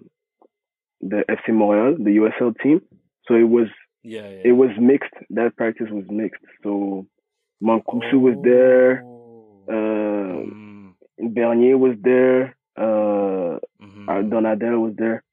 the 1.00 1.24
FC 1.28 1.54
Montreal, 1.54 1.96
the 1.98 2.16
USL 2.20 2.54
team. 2.62 2.80
So 3.26 3.34
it 3.34 3.48
was 3.48 3.68
yeah, 4.02 4.22
yeah. 4.22 4.42
it 4.44 4.52
was 4.52 4.70
mixed. 4.78 5.14
That 5.30 5.56
practice 5.56 5.88
was 5.90 6.04
mixed. 6.08 6.42
So 6.62 7.06
Mancosu 7.62 8.14
oh. 8.14 8.18
was 8.18 8.36
there, 8.42 9.02
uh, 9.68 10.44
mm. 10.44 10.92
Bernier 11.18 11.78
was 11.78 11.96
there, 12.02 12.56
uh, 12.76 13.58
mm-hmm. 13.82 14.08
Donadel 14.08 14.80
was 14.80 14.94
there, 14.96 15.24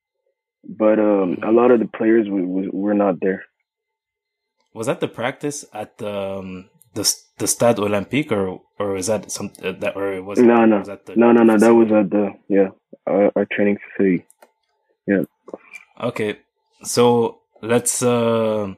but 0.64 1.00
um, 1.00 1.38
a 1.44 1.52
lot 1.52 1.72
of 1.72 1.80
the 1.80 1.88
players 1.88 2.28
were, 2.30 2.70
were 2.72 2.94
not 2.94 3.20
there. 3.22 3.44
Was 4.74 4.88
that 4.88 5.00
the 5.00 5.08
practice 5.08 5.66
at 5.74 5.98
the 5.98 6.40
um, 6.40 6.70
the 6.94 7.16
the 7.38 7.48
Stade 7.48 7.78
Olympique, 7.78 8.32
or 8.32 8.62
or 8.80 8.96
is 8.96 9.08
that 9.08 9.32
some 9.32 9.52
uh, 9.64 9.72
that 9.80 9.96
or 9.96 10.22
was 10.24 10.40
it, 10.40 10.44
no 10.44 10.66
no 10.66 10.80
was 10.80 10.88
that 10.88 11.06
the, 11.06 11.16
no 11.16 11.32
no 11.32 11.44
no 11.44 11.58
that 11.58 11.74
was 11.74 11.92
at 11.92 12.10
the 12.10 12.34
yeah 12.48 12.70
our, 13.06 13.32
our 13.36 13.46
training 13.52 13.78
facility. 13.78 14.26
Yeah. 15.06 15.24
Okay, 16.02 16.40
so 16.84 17.42
let's 17.62 18.02
uh, 18.02 18.74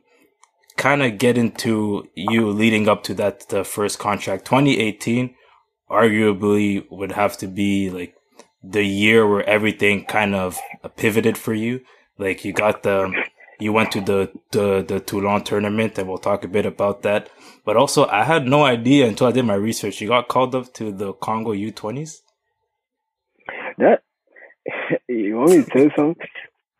kind 0.76 1.04
of 1.04 1.18
get 1.18 1.38
into 1.38 2.08
you 2.16 2.50
leading 2.50 2.90
up 2.90 3.04
to 3.04 3.14
that 3.16 3.66
first 3.66 4.00
contract. 4.00 4.46
2018, 4.46 5.36
arguably 5.90 6.86
would 6.90 7.12
have 7.14 7.38
to 7.38 7.48
be 7.48 7.90
like 7.90 8.15
the 8.72 8.84
year 8.84 9.28
where 9.28 9.48
everything 9.48 10.06
kind 10.06 10.36
of 10.36 10.60
pivoted 10.98 11.38
for 11.38 11.54
you. 11.54 11.82
Like 12.18 12.46
you 12.46 12.54
got 12.54 12.84
the 12.84 13.14
you 13.60 13.72
went 13.72 13.92
to 13.94 14.02
the, 14.02 14.32
the, 14.52 14.84
the 14.86 15.00
Toulon 15.00 15.44
tournament 15.44 15.98
and 15.98 16.08
we'll 16.10 16.18
talk 16.18 16.44
a 16.44 16.48
bit 16.48 16.66
about 16.66 17.04
that. 17.04 17.30
But 17.64 17.78
also 17.78 18.06
I 18.08 18.24
had 18.24 18.48
no 18.48 18.66
idea 18.66 19.08
until 19.08 19.28
I 19.28 19.32
did 19.32 19.46
my 19.46 19.56
research. 19.56 20.02
You 20.02 20.10
got 20.10 20.28
called 20.28 20.56
up 20.56 20.74
to 20.76 20.92
the 20.92 21.14
Congo 21.14 21.54
U20s? 21.54 22.18
That, 23.78 24.04
you 25.10 25.36
want 25.38 25.52
me 25.52 25.64
to 25.64 25.70
tell 25.70 25.84
you 25.84 25.92
something? 25.96 26.26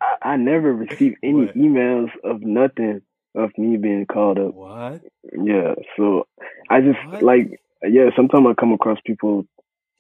I, 0.02 0.30
I 0.34 0.38
never 0.38 0.74
received 0.74 1.18
any 1.24 1.46
What? 1.46 1.56
emails 1.56 2.10
of 2.24 2.42
nothing 2.42 3.02
of 3.36 3.52
me 3.58 3.78
being 3.78 4.06
called 4.06 4.40
up. 4.40 4.54
What? 4.54 5.02
Yeah, 5.34 5.76
so 5.98 6.28
I 6.70 6.82
just 6.82 7.00
What? 7.08 7.24
like 7.24 7.60
yeah. 7.84 8.10
Sometimes 8.16 8.48
I 8.50 8.54
come 8.60 8.74
across 8.74 8.98
people 9.06 9.46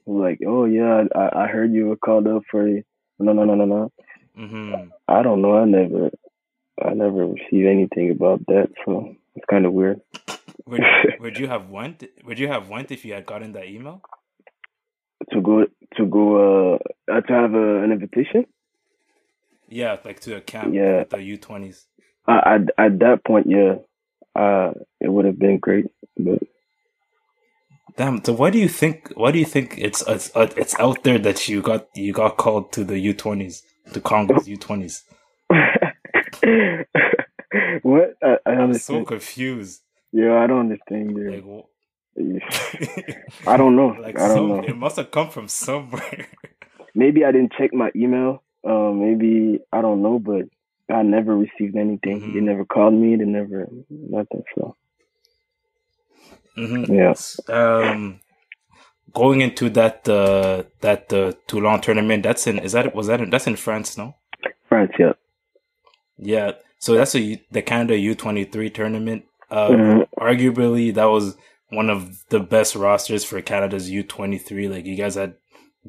like, 0.06 0.40
oh 0.46 0.66
yeah, 0.66 1.04
I, 1.16 1.44
I 1.44 1.48
heard 1.48 1.74
you 1.74 1.88
were 1.88 1.96
called 1.98 2.28
up 2.28 2.44
for 2.50 2.64
no 2.68 3.34
no 3.34 3.44
no 3.46 3.56
no 3.56 3.66
no. 3.66 3.92
Mm-hmm. 4.38 4.90
I 5.08 5.22
don't 5.24 5.42
know. 5.42 5.58
I 5.58 5.66
never 5.66 6.12
I 6.84 6.94
never 6.94 7.28
received 7.28 7.68
anything 7.68 8.12
about 8.12 8.46
that, 8.48 8.70
so 8.86 9.16
it's 9.36 9.46
kind 9.50 9.66
of 9.66 9.74
weird. 9.74 10.02
Would 10.66 10.82
would 11.20 11.38
you 11.38 11.48
have 11.48 11.70
went? 11.70 12.04
Would 12.26 12.40
you 12.40 12.48
have 12.48 12.70
went 12.70 12.92
if 12.92 13.06
you 13.06 13.14
had 13.14 13.26
gotten 13.26 13.54
that 13.54 13.66
email? 13.68 14.02
to 15.32 15.42
go 15.42 15.66
to 15.96 16.06
go 16.06 16.76
uh 16.76 17.22
to 17.22 17.34
have 17.34 17.54
a, 17.54 17.84
an 17.84 17.92
invitation. 17.92 18.46
Yeah, 19.68 19.98
like 20.06 20.20
to 20.22 20.36
a 20.36 20.42
camp 20.42 20.74
Yeah. 20.74 21.06
the 21.10 21.22
U 21.22 21.38
twenties. 21.38 21.88
I, 22.28 22.60
I 22.78 22.86
at 22.86 23.00
that 23.00 23.24
point, 23.26 23.48
yeah, 23.50 23.76
uh, 24.36 24.74
it 25.00 25.08
would 25.10 25.26
have 25.26 25.40
been 25.40 25.58
great, 25.60 25.86
but 26.18 26.40
Damn. 27.98 28.24
So 28.24 28.34
why 28.34 28.50
do 28.50 28.60
you 28.60 28.68
think? 28.68 29.12
Why 29.16 29.32
do 29.32 29.40
you 29.40 29.46
think 29.46 29.76
it's 29.78 30.04
it's 30.08 30.36
uh, 30.36 30.50
it's 30.58 30.78
out 30.80 31.04
there 31.04 31.18
that 31.20 31.48
you 31.48 31.62
got 31.62 31.88
you 31.96 32.12
got 32.14 32.38
called 32.38 32.72
to 32.74 32.84
the 32.84 33.00
U 33.00 33.14
twenties 33.14 33.64
to 33.94 34.02
Congo's 34.02 34.48
U 34.48 34.58
twenties? 34.58 35.04
what? 35.50 35.94
I, 38.22 38.38
I 38.46 38.52
I'm 38.52 38.74
so 38.74 39.06
confused. 39.06 39.82
yeah, 40.12 40.34
I 40.36 40.48
don't 40.48 40.60
understand. 40.72 41.18
Yeah. 41.18 41.38
Like, 41.38 41.66
I 43.48 43.58
don't 43.58 43.76
know. 43.76 43.88
like 44.02 44.20
I 44.20 44.28
don't 44.28 44.38
some, 44.38 44.48
know. 44.50 44.64
it 44.64 44.76
must 44.76 44.98
have 44.98 45.12
come 45.12 45.30
from 45.30 45.48
somewhere. 45.48 46.28
Maybe 46.94 47.26
I 47.26 47.32
didn't 47.32 47.54
check 47.58 47.74
my 47.74 47.92
email. 47.96 48.44
Um, 48.66 49.00
maybe 49.00 49.60
I 49.72 49.82
don't 49.82 50.02
know, 50.02 50.20
but 50.20 50.46
I 50.94 51.04
never 51.04 51.36
received 51.36 51.76
anything. 51.76 52.22
Mhm. 52.22 52.34
They 52.34 52.40
never 52.42 52.66
called 52.66 52.94
me. 52.94 53.16
They 53.16 53.26
never 53.26 53.68
nothing. 53.90 54.44
So 54.56 54.76
hmm 56.56 56.84
yeah. 56.92 57.14
Um, 57.50 58.20
going 59.14 59.42
into 59.42 59.70
that 59.72 60.08
uh 60.10 60.64
that 60.82 61.12
uh, 61.14 61.34
Toulon 61.48 61.82
tournament, 61.82 62.24
that's 62.24 62.48
in 62.48 62.60
is 62.60 62.72
that 62.74 62.96
was 62.96 63.08
that 63.08 63.22
in, 63.22 63.30
that's 63.30 63.48
in 63.48 63.56
France, 63.56 63.98
no? 63.98 64.16
France, 64.70 64.92
yeah. 65.00 65.14
Yeah. 66.18 66.52
So 66.80 66.94
that's 66.96 67.16
a 67.16 67.42
the 67.52 67.62
Canada 67.62 67.98
U 67.98 68.16
twenty 68.16 68.44
three 68.46 68.70
tournament. 68.70 69.26
Uh, 69.50 69.70
Mhm. 69.70 70.08
arguably 70.20 70.94
that 70.94 71.06
was 71.06 71.38
one 71.70 71.90
of 71.90 72.24
the 72.30 72.40
best 72.40 72.76
rosters 72.76 73.24
for 73.24 73.42
Canada's 73.42 73.90
U 73.90 74.04
twenty 74.04 74.38
three. 74.38 74.68
Like 74.68 74.86
you 74.86 74.96
guys 74.96 75.16
had 75.16 75.36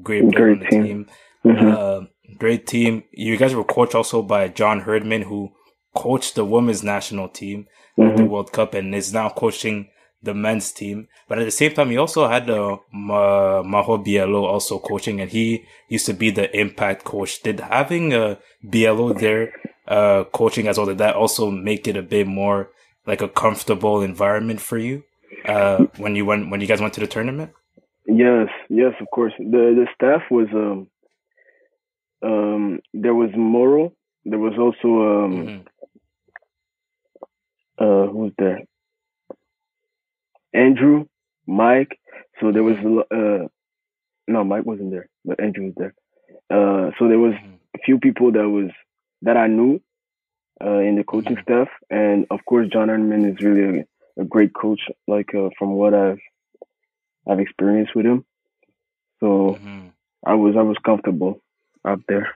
great 0.03 0.31
Great 0.35 0.61
the 0.61 0.67
team. 0.67 0.83
team. 0.85 1.07
Mhm. 1.45 1.73
Uh, 1.73 2.07
great 2.39 2.67
team. 2.67 3.05
You 3.13 3.37
guys 3.37 3.55
were 3.55 3.65
coached 3.65 3.95
also 3.95 4.21
by 4.23 4.49
John 4.49 4.81
Herdman, 4.81 5.23
who 5.23 5.53
coached 5.95 6.35
the 6.35 6.45
women's 6.45 6.83
national 6.83 7.29
team 7.29 7.67
at 7.99 8.17
the 8.17 8.23
Mhm. 8.25 8.29
World 8.29 8.53
Cup 8.53 8.75
and 8.75 8.95
is 8.95 9.13
now 9.13 9.29
coaching 9.31 9.89
the 10.27 10.35
men's 10.35 10.71
team. 10.73 11.09
But 11.29 11.39
at 11.39 11.45
the 11.47 11.51
same 11.63 11.73
time, 11.73 11.91
he 11.91 11.97
also 11.97 12.29
had 12.29 12.51
uh, 12.51 12.77
Ma- 12.93 13.63
Mauro 13.63 13.97
Biello 13.99 14.43
also 14.45 14.79
coaching, 14.79 15.21
and 15.23 15.31
he 15.31 15.65
used 15.89 16.07
to 16.07 16.13
be 16.15 16.31
the 16.31 16.47
impact 16.65 17.05
coach. 17.05 17.43
Did 17.43 17.61
having 17.61 18.13
uh, 18.13 18.37
Biello 18.65 19.19
there 19.19 19.53
uh, 19.89 20.25
coaching 20.33 20.69
as 20.69 20.77
well, 20.79 20.87
did 20.87 20.99
that 20.99 21.15
also 21.17 21.51
make 21.51 21.89
it 21.89 21.97
a 21.97 22.03
bit 22.03 22.27
more 22.27 22.69
like 23.07 23.23
a 23.23 23.29
comfortable 23.29 24.03
environment 24.03 24.61
for 24.61 24.79
you 24.79 25.05
uh, 25.47 25.87
when 25.97 26.17
you 26.17 26.25
went 26.27 26.51
when 26.51 26.61
you 26.61 26.67
guys 26.67 26.81
went 26.81 26.95
to 26.95 27.01
the 27.01 27.07
tournament? 27.07 27.51
Yes, 28.07 28.49
yes, 28.69 28.93
of 29.01 29.07
course. 29.15 29.33
The 29.39 29.63
the 29.81 29.87
staff 29.95 30.23
was 30.31 30.49
um 30.53 30.89
um 32.23 32.81
there 32.95 33.15
was 33.15 33.31
Mauro. 33.37 33.93
There 34.25 34.39
was 34.47 34.55
also 34.59 34.89
um 35.11 35.33
Mhm. 35.35 35.61
uh 37.79 38.07
who 38.11 38.19
was 38.27 38.33
there? 38.39 38.61
Andrew, 40.57 41.07
Mike. 41.47 41.99
So 42.41 42.53
there 42.53 42.63
was 42.65 42.77
a 42.79 43.15
uh 43.15 43.49
no 44.29 44.45
Mike 44.45 44.67
wasn't 44.67 44.91
there, 44.91 45.09
but 45.25 45.41
Andrew 45.41 45.67
was 45.67 45.75
there. 45.77 45.95
Uh 46.51 46.91
so 46.99 47.09
there 47.09 47.19
was 47.27 47.35
Mhm. 47.35 47.59
a 47.75 47.79
few 47.85 47.99
people 47.99 48.33
that 48.33 48.49
was 48.49 48.71
that 49.23 49.37
I 49.37 49.47
knew 49.47 49.81
uh 50.65 50.81
in 50.89 50.97
the 50.97 51.05
coaching 51.05 51.37
Mhm. 51.37 51.43
staff 51.43 51.69
and 51.91 52.27
of 52.31 52.41
course 52.45 52.69
John 52.73 52.89
Herdman 52.89 53.25
is 53.31 53.41
really 53.47 53.81
a, 53.81 54.23
a 54.23 54.25
great 54.25 54.53
coach 54.55 54.81
like 55.07 55.35
uh, 55.35 55.51
from 55.59 55.71
what 55.81 55.93
I've 55.95 56.21
I've 57.29 57.41
experienced 57.41 57.95
with 57.95 58.07
him. 58.07 58.25
So 59.21 59.59
Mhm. 59.61 59.91
I 60.25 60.35
was 60.35 60.57
I 60.57 60.63
was 60.63 60.79
comfortable 60.89 61.41
out 61.85 62.03
there. 62.09 62.29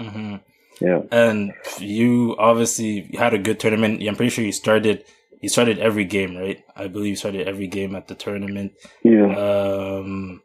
Mhm. 0.00 0.40
Yeah. 0.80 1.00
And 1.10 1.54
you 1.80 2.36
obviously 2.38 3.08
had 3.18 3.32
a 3.34 3.38
good 3.38 3.58
tournament. 3.58 4.02
I'm 4.06 4.14
pretty 4.16 4.30
sure 4.30 4.44
you 4.44 4.52
started 4.52 5.04
you 5.40 5.48
started 5.48 5.78
every 5.78 6.04
game, 6.04 6.36
right? 6.36 6.64
I 6.74 6.88
believe 6.88 7.10
you 7.10 7.16
started 7.16 7.46
every 7.48 7.66
game 7.66 7.94
at 7.94 8.08
the 8.08 8.14
tournament. 8.14 8.72
Yeah. 9.04 9.34
Um 9.36 10.42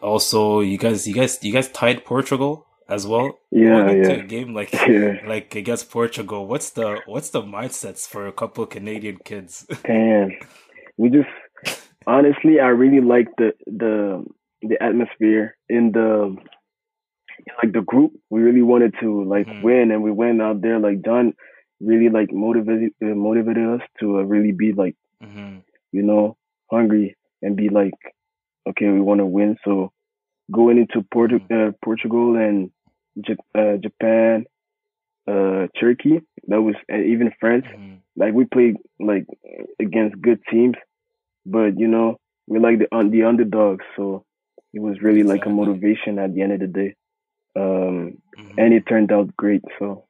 also 0.00 0.60
you 0.60 0.78
guys 0.78 1.06
you 1.06 1.14
guys 1.14 1.42
you 1.42 1.52
guys 1.52 1.68
tied 1.68 2.04
Portugal 2.04 2.66
as 2.88 3.06
well. 3.06 3.38
Yeah, 3.50 3.90
yeah. 3.90 4.08
a 4.08 4.22
game 4.22 4.54
like 4.54 4.72
Yeah. 4.88 5.18
like 5.26 5.54
against 5.54 5.90
Portugal. 5.90 6.46
What's 6.46 6.70
the 6.70 7.00
what's 7.06 7.30
the 7.30 7.42
mindsets 7.42 8.06
for 8.08 8.26
a 8.26 8.32
couple 8.32 8.64
Canadian 8.66 9.18
kids? 9.24 9.66
Damn. 9.84 10.30
We 10.96 11.10
just 11.10 11.28
honestly 12.06 12.60
I 12.60 12.68
really 12.68 13.00
like 13.00 13.28
the 13.36 13.52
the 13.66 14.24
the 14.62 14.82
atmosphere 14.82 15.56
in 15.68 15.92
the 15.92 16.36
like 17.62 17.72
the 17.72 17.82
group. 17.82 18.12
We 18.30 18.40
really 18.40 18.62
wanted 18.62 18.94
to 19.00 19.24
like 19.24 19.46
Mhm. 19.46 19.62
win 19.62 19.90
and 19.90 20.02
we 20.02 20.10
went 20.12 20.40
out 20.40 20.62
there 20.62 20.78
like 20.78 21.04
John 21.04 21.34
really 21.84 22.10
like 22.10 22.32
motivated 22.32 22.92
uh, 23.02 23.06
motivated 23.28 23.66
us 23.68 23.82
to 24.00 24.18
uh, 24.18 24.22
really 24.22 24.52
be 24.52 24.72
like, 24.72 24.96
hmm 25.22 25.58
you 25.92 26.02
know, 26.02 26.36
hungry 26.70 27.16
and 27.42 27.56
be 27.56 27.68
like 27.68 27.94
okay, 28.68 28.88
we 28.88 29.00
want 29.00 29.20
to 29.20 29.26
win. 29.26 29.56
So 29.64 29.92
going 30.52 30.78
into 30.78 31.06
Portu- 31.14 31.42
uh, 31.50 31.72
Portugal 31.84 32.36
and 32.36 32.70
J- 33.26 33.36
uh, 33.54 33.76
Japan, 33.76 34.44
uh, 35.28 35.66
Turkey, 35.78 36.20
that 36.48 36.60
was 36.62 36.74
and 36.88 37.06
even 37.06 37.32
France. 37.40 37.66
hmm 37.74 37.94
like 38.16 38.32
we 38.34 38.44
played 38.44 38.76
like 39.00 39.26
against 39.80 40.20
good 40.20 40.40
teams, 40.50 40.76
but 41.46 41.78
you 41.78 41.88
know 41.88 42.16
we 42.46 42.58
like 42.58 42.78
the 42.78 42.88
un- 42.96 43.10
the 43.10 43.22
underdogs, 43.24 43.84
so 43.96 44.24
it 44.72 44.80
was 44.80 45.00
really 45.02 45.22
like 45.24 45.44
a 45.46 45.50
motivation 45.50 46.18
at 46.18 46.34
the 46.34 46.42
end 46.42 46.52
of 46.52 46.60
the 46.60 46.66
day. 46.66 46.94
Um, 47.56 48.18
and 48.56 48.72
it 48.74 48.84
turned 48.88 49.12
out 49.12 49.36
great, 49.36 49.62
so 49.78 50.06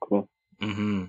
cool. 0.00 0.28
Hmm 0.60 1.06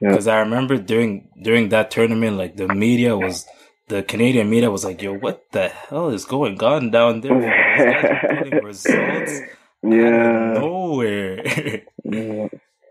Yeah. 0.00 0.10
Because 0.10 0.26
I 0.28 0.38
remember 0.40 0.76
during 0.78 1.28
during 1.42 1.68
that 1.70 1.90
tournament, 1.90 2.36
like 2.36 2.56
the 2.56 2.68
media 2.68 3.16
was 3.16 3.46
the 3.88 4.02
Canadian 4.02 4.48
media 4.50 4.70
was 4.70 4.84
like, 4.84 5.02
"Yo, 5.02 5.12
what 5.12 5.50
the 5.52 5.68
hell 5.68 6.10
is 6.10 6.24
going 6.24 6.62
on 6.62 6.90
down 6.90 7.20
there? 7.22 7.60
These 7.72 7.84
guys 7.86 8.10
are 8.10 8.20
putting 8.28 8.60
results 8.62 9.44
Yeah, 9.82 10.62
nowhere." 10.62 11.82
yeah, 12.04 12.48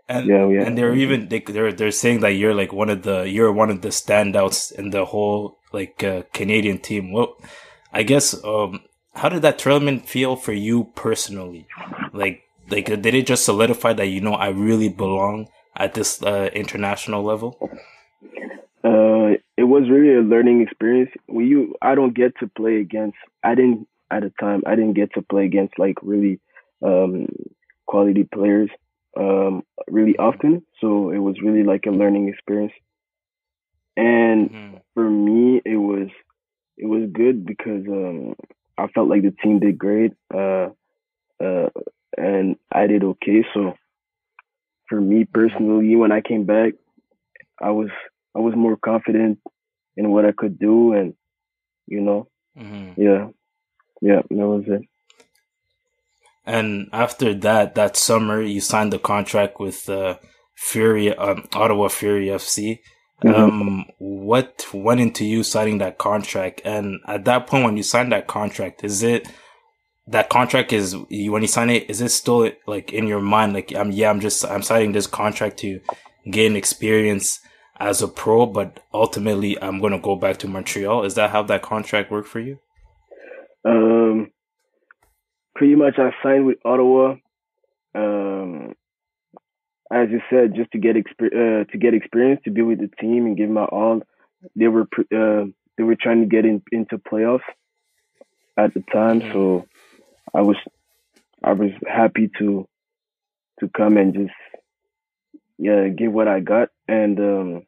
and 0.08 0.28
yeah, 0.28 0.48
yeah. 0.48 0.66
and 0.66 0.76
they're 0.78 0.94
even 0.94 1.28
they, 1.28 1.40
they're 1.40 1.72
they're 1.72 1.90
saying 1.90 2.20
that 2.20 2.32
you're 2.32 2.54
like 2.54 2.72
one 2.72 2.90
of 2.90 3.02
the 3.02 3.22
you're 3.28 3.52
one 3.52 3.70
of 3.70 3.82
the 3.82 3.88
standouts 3.88 4.72
in 4.72 4.90
the 4.90 5.06
whole 5.06 5.58
like 5.72 6.02
uh, 6.04 6.22
Canadian 6.32 6.78
team. 6.78 7.12
Well, 7.12 7.36
I 7.92 8.02
guess 8.02 8.34
um, 8.44 8.80
how 9.14 9.28
did 9.28 9.42
that 9.42 9.58
tournament 9.58 10.08
feel 10.08 10.36
for 10.36 10.52
you 10.52 10.92
personally? 10.94 11.66
Like 12.12 12.42
like 12.70 12.86
did 12.86 13.06
it 13.14 13.26
just 13.26 13.44
solidify 13.44 13.92
that 13.94 14.06
you 14.06 14.20
know 14.20 14.34
I 14.34 14.48
really 14.48 14.88
belong 14.88 15.48
at 15.76 15.94
this 15.94 16.22
uh, 16.22 16.50
international 16.52 17.22
level? 17.22 17.58
Uh, 18.84 19.36
it 19.56 19.64
was 19.64 19.88
really 19.90 20.14
a 20.14 20.20
learning 20.20 20.60
experience. 20.62 21.10
We 21.28 21.46
you 21.46 21.74
I 21.82 21.94
don't 21.94 22.14
get 22.14 22.32
to 22.40 22.46
play 22.48 22.76
against. 22.76 23.16
I 23.42 23.54
didn't 23.54 23.88
at 24.10 24.22
the 24.22 24.32
time. 24.40 24.62
I 24.66 24.74
didn't 24.76 24.94
get 24.94 25.12
to 25.14 25.22
play 25.22 25.44
against 25.44 25.78
like 25.78 25.96
really 26.02 26.40
um, 26.82 27.26
quality 27.86 28.24
players 28.24 28.70
um, 29.16 29.64
really 29.88 30.16
often. 30.18 30.62
So 30.80 31.10
it 31.10 31.18
was 31.18 31.36
really 31.42 31.64
like 31.64 31.86
a 31.86 31.90
learning 31.90 32.28
experience. 32.28 32.72
And 33.96 34.50
Mhm. 34.50 34.80
for 34.94 35.08
me, 35.08 35.60
it 35.64 35.76
was 35.76 36.08
it 36.76 36.86
was 36.86 37.10
good 37.12 37.46
because 37.46 37.86
um, 37.88 38.34
I 38.78 38.86
felt 38.88 39.08
like 39.08 39.22
the 39.22 39.34
team 39.42 39.58
did 39.60 39.78
great, 39.78 40.12
uh, 40.34 40.68
uh, 41.42 41.68
and 42.16 42.56
I 42.72 42.86
did 42.86 43.04
okay. 43.04 43.44
So 43.54 43.74
for 44.88 45.00
me 45.00 45.24
personally, 45.24 45.96
when 45.96 46.12
I 46.12 46.20
came 46.20 46.44
back, 46.44 46.72
I 47.60 47.70
was 47.70 47.88
I 48.34 48.40
was 48.40 48.54
more 48.54 48.76
confident 48.76 49.38
in 49.96 50.10
what 50.10 50.24
I 50.24 50.32
could 50.32 50.58
do, 50.58 50.92
and 50.92 51.14
you 51.86 52.00
know, 52.00 52.28
Mhm. 52.58 52.94
yeah, 52.96 53.28
yeah, 54.00 54.22
that 54.28 54.46
was 54.46 54.64
it. 54.66 54.82
And 56.44 56.88
after 56.92 57.34
that, 57.34 57.74
that 57.74 57.96
summer, 57.96 58.40
you 58.40 58.60
signed 58.60 58.92
the 58.92 58.98
contract 58.98 59.58
with 59.58 59.88
uh, 59.88 60.16
Fury, 60.54 61.14
um, 61.16 61.48
Ottawa 61.54 61.88
Fury 61.88 62.30
FC. 62.30 62.80
Mhm. 63.24 63.34
Um, 63.34 63.84
what 63.98 64.66
went 64.72 65.00
into 65.00 65.24
you 65.24 65.42
signing 65.42 65.78
that 65.78 65.98
contract? 65.98 66.60
And 66.64 67.00
at 67.06 67.24
that 67.24 67.46
point, 67.46 67.64
when 67.64 67.76
you 67.76 67.82
signed 67.82 68.12
that 68.12 68.26
contract, 68.26 68.84
is 68.84 69.02
it 69.02 69.26
that 70.08 70.28
contract 70.28 70.72
is 70.72 70.96
when 70.96 71.42
you 71.42 71.48
sign 71.48 71.70
it, 71.70 71.90
is 71.90 72.00
it 72.00 72.10
still 72.10 72.50
like 72.66 72.92
in 72.92 73.06
your 73.06 73.20
mind? 73.20 73.54
Like, 73.54 73.74
I'm 73.74 73.90
yeah, 73.90 74.10
I'm 74.10 74.20
just 74.20 74.44
I'm 74.44 74.62
signing 74.62 74.92
this 74.92 75.06
contract 75.06 75.58
to 75.58 75.80
gain 76.30 76.56
experience 76.56 77.40
as 77.78 78.02
a 78.02 78.08
pro, 78.08 78.46
but 78.46 78.80
ultimately 78.94 79.60
I'm 79.60 79.80
gonna 79.80 79.98
go 79.98 80.16
back 80.16 80.38
to 80.38 80.48
Montreal. 80.48 81.04
Is 81.04 81.14
that 81.14 81.30
how 81.30 81.42
that 81.44 81.62
contract 81.62 82.10
worked 82.10 82.28
for 82.28 82.40
you? 82.40 82.58
Um, 83.64 84.30
pretty 85.56 85.74
much 85.74 85.94
I 85.98 86.10
signed 86.22 86.46
with 86.46 86.58
Ottawa. 86.64 87.16
Um, 87.94 88.74
as 89.92 90.08
you 90.10 90.20
said, 90.30 90.54
just 90.54 90.70
to 90.72 90.78
get 90.78 90.96
exper- 90.96 91.62
uh, 91.62 91.64
to 91.64 91.78
get 91.78 91.94
experience, 91.94 92.40
to 92.44 92.50
be 92.50 92.62
with 92.62 92.78
the 92.78 92.90
team 93.00 93.26
and 93.26 93.36
give 93.36 93.50
my 93.50 93.64
all. 93.64 94.02
They 94.54 94.68
were 94.68 94.82
uh, 94.82 95.46
they 95.76 95.82
were 95.82 95.96
trying 96.00 96.20
to 96.20 96.26
get 96.26 96.44
in, 96.44 96.62
into 96.70 96.98
playoffs 96.98 97.40
at 98.56 98.72
the 98.74 98.82
time, 98.92 99.20
so 99.32 99.66
I 100.34 100.42
was 100.42 100.56
I 101.42 101.52
was 101.52 101.70
happy 101.86 102.30
to 102.38 102.68
to 103.60 103.68
come 103.76 103.96
and 103.96 104.14
just 104.14 104.34
yeah 105.58 105.88
give 105.88 106.12
what 106.12 106.28
I 106.28 106.40
got, 106.40 106.68
and 106.88 107.18
um, 107.18 107.66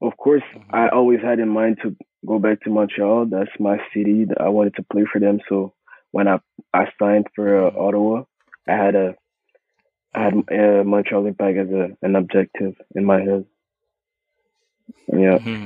of 0.00 0.16
course 0.16 0.42
mm-hmm. 0.54 0.74
I 0.74 0.88
always 0.88 1.20
had 1.20 1.38
in 1.38 1.48
mind 1.48 1.78
to 1.82 1.96
go 2.26 2.38
back 2.38 2.60
to 2.62 2.70
Montreal. 2.70 3.26
That's 3.26 3.50
my 3.58 3.78
city. 3.94 4.24
That 4.26 4.40
I 4.40 4.48
wanted 4.48 4.76
to 4.76 4.84
play 4.92 5.04
for 5.10 5.20
them. 5.20 5.40
So 5.48 5.74
when 6.10 6.28
I 6.28 6.38
I 6.72 6.86
signed 6.98 7.26
for 7.34 7.66
uh, 7.66 7.70
mm-hmm. 7.70 7.80
Ottawa, 7.80 8.24
I 8.68 8.72
had 8.72 8.94
a 8.94 9.14
I 10.14 10.24
had 10.24 10.34
uh, 10.34 10.84
Montreal 10.84 11.26
Impact 11.26 11.58
as 11.58 11.70
a 11.70 11.96
an 12.02 12.16
objective 12.16 12.74
in 12.94 13.04
my 13.04 13.20
head. 13.20 13.44
Yeah. 15.08 15.38
Mm-hmm. 15.38 15.64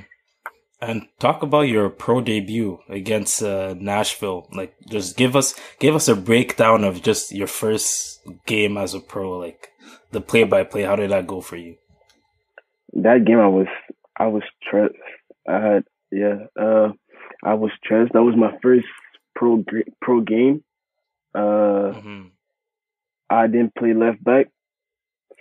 And 0.82 1.06
talk 1.20 1.44
about 1.44 1.68
your 1.68 1.88
pro 1.88 2.20
debut 2.20 2.80
against 2.88 3.40
uh, 3.40 3.76
Nashville. 3.78 4.48
Like, 4.52 4.74
just 4.90 5.16
give 5.16 5.36
us 5.36 5.54
give 5.78 5.94
us 5.94 6.08
a 6.08 6.16
breakdown 6.16 6.82
of 6.82 7.02
just 7.02 7.30
your 7.30 7.46
first 7.46 8.20
game 8.46 8.76
as 8.76 8.92
a 8.92 8.98
pro. 8.98 9.38
Like 9.38 9.68
the 10.10 10.20
play 10.20 10.42
by 10.42 10.64
play. 10.64 10.82
How 10.82 10.96
did 10.96 11.12
that 11.12 11.28
go 11.28 11.40
for 11.40 11.56
you? 11.56 11.76
That 12.94 13.24
game, 13.24 13.38
I 13.38 13.46
was 13.46 13.68
I 14.16 14.26
was 14.26 14.42
stressed. 14.60 14.94
I 15.48 15.60
had 15.60 15.84
yeah. 16.10 16.46
Uh, 16.60 16.88
I 17.44 17.54
was 17.54 17.70
stressed. 17.82 18.12
That 18.12 18.22
was 18.22 18.34
my 18.36 18.58
first 18.60 18.86
pro 19.36 19.64
pro 20.00 20.20
game. 20.20 20.64
Uh, 21.32 21.94
mm-hmm. 21.94 22.22
I 23.30 23.46
didn't 23.46 23.76
play 23.76 23.94
left 23.94 24.22
back, 24.22 24.48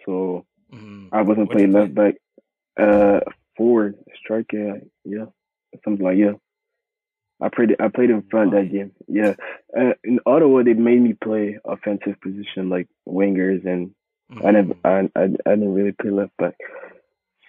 so 0.05 0.45
mm-hmm. 0.71 1.07
I 1.11 1.23
wasn't 1.23 1.47
what 1.47 1.57
playing 1.57 1.71
left 1.71 1.95
play? 1.95 2.11
back. 2.11 2.15
Uh, 2.79 3.19
forward 3.57 3.95
striker, 4.23 4.81
yeah, 5.03 5.25
something 5.83 6.05
like 6.05 6.17
yeah. 6.17 6.33
I 7.41 7.49
played 7.49 7.75
I 7.79 7.87
played 7.87 8.11
in 8.11 8.21
front 8.29 8.51
that 8.51 8.71
game. 8.71 8.91
Yeah, 9.07 9.33
uh, 9.77 9.93
in 10.03 10.19
Ottawa 10.25 10.63
they 10.63 10.73
made 10.73 11.01
me 11.01 11.13
play 11.13 11.57
offensive 11.65 12.21
position 12.21 12.69
like 12.69 12.87
wingers, 13.07 13.65
and 13.65 13.91
mm-hmm. 14.31 14.45
I 14.45 14.51
never 14.51 14.73
I, 14.83 15.09
I 15.15 15.23
I 15.23 15.55
didn't 15.55 15.73
really 15.73 15.93
play 15.93 16.11
left 16.11 16.37
back, 16.37 16.55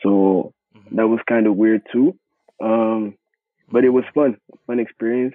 so 0.03 0.55
mm-hmm. 0.75 0.97
that 0.97 1.09
was 1.09 1.21
kind 1.29 1.47
of 1.47 1.57
weird 1.57 1.83
too. 1.93 2.17
Um, 2.63 3.17
but 3.71 3.85
it 3.85 3.91
was 3.91 4.05
fun, 4.15 4.39
fun 4.67 4.81
experience, 4.81 5.35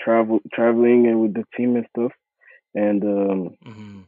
travel 0.00 0.40
traveling 0.52 1.06
and 1.06 1.20
with 1.20 1.34
the 1.34 1.44
team 1.54 1.76
and 1.76 1.86
stuff, 1.94 2.12
and 2.74 3.02
um, 3.04 3.56
mm-hmm. 3.66 4.00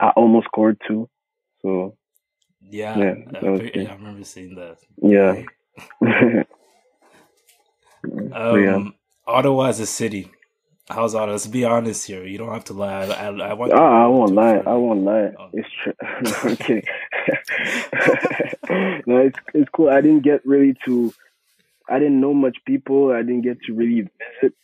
I 0.00 0.10
almost 0.10 0.46
scored 0.46 0.80
too. 0.88 1.08
So 1.62 1.96
yeah, 2.70 2.98
yeah, 2.98 3.14
I, 3.34 3.90
I 3.90 3.94
remember 3.94 4.24
seeing 4.24 4.54
that. 4.56 4.78
Yeah. 5.02 5.42
um, 8.32 8.62
yeah. 8.62 8.84
Ottawa 9.26 9.68
is 9.68 9.80
a 9.80 9.86
city. 9.86 10.30
How's 10.88 11.14
Ottawa? 11.14 11.32
Let's 11.32 11.46
be 11.46 11.64
honest 11.64 12.06
here. 12.06 12.24
You 12.24 12.38
don't 12.38 12.52
have 12.52 12.64
to 12.64 12.72
lie. 12.72 13.04
I, 13.04 13.28
I, 13.28 13.28
I 13.28 13.52
want. 13.54 13.72
Oh, 13.72 13.76
I 13.76 14.06
won't 14.06 14.34
lie. 14.34 14.58
I 14.58 14.74
won't 14.74 15.02
lie. 15.04 15.32
Oh. 15.38 15.50
It's 15.52 15.68
true. 15.82 15.92
no, 16.22 16.50
I'm 16.50 16.56
kidding. 16.56 16.84
no, 19.06 19.18
it's 19.18 19.38
it's 19.54 19.70
cool. 19.70 19.88
I 19.88 20.00
didn't 20.00 20.22
get 20.22 20.46
really 20.46 20.76
to. 20.84 21.12
I 21.88 21.98
didn't 21.98 22.20
know 22.20 22.34
much 22.34 22.58
people. 22.66 23.12
I 23.12 23.22
didn't 23.22 23.42
get 23.42 23.60
to 23.62 23.74
really 23.74 24.02
visit. 24.02 24.54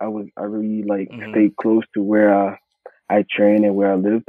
I 0.00 0.08
was. 0.08 0.26
I 0.36 0.42
really 0.42 0.82
like 0.82 1.08
mm-hmm. 1.08 1.30
stayed 1.32 1.56
close 1.56 1.84
to 1.94 2.02
where 2.02 2.34
I, 2.34 2.58
I 3.08 3.24
train 3.30 3.64
and 3.64 3.74
where 3.74 3.92
I 3.92 3.96
lived. 3.96 4.28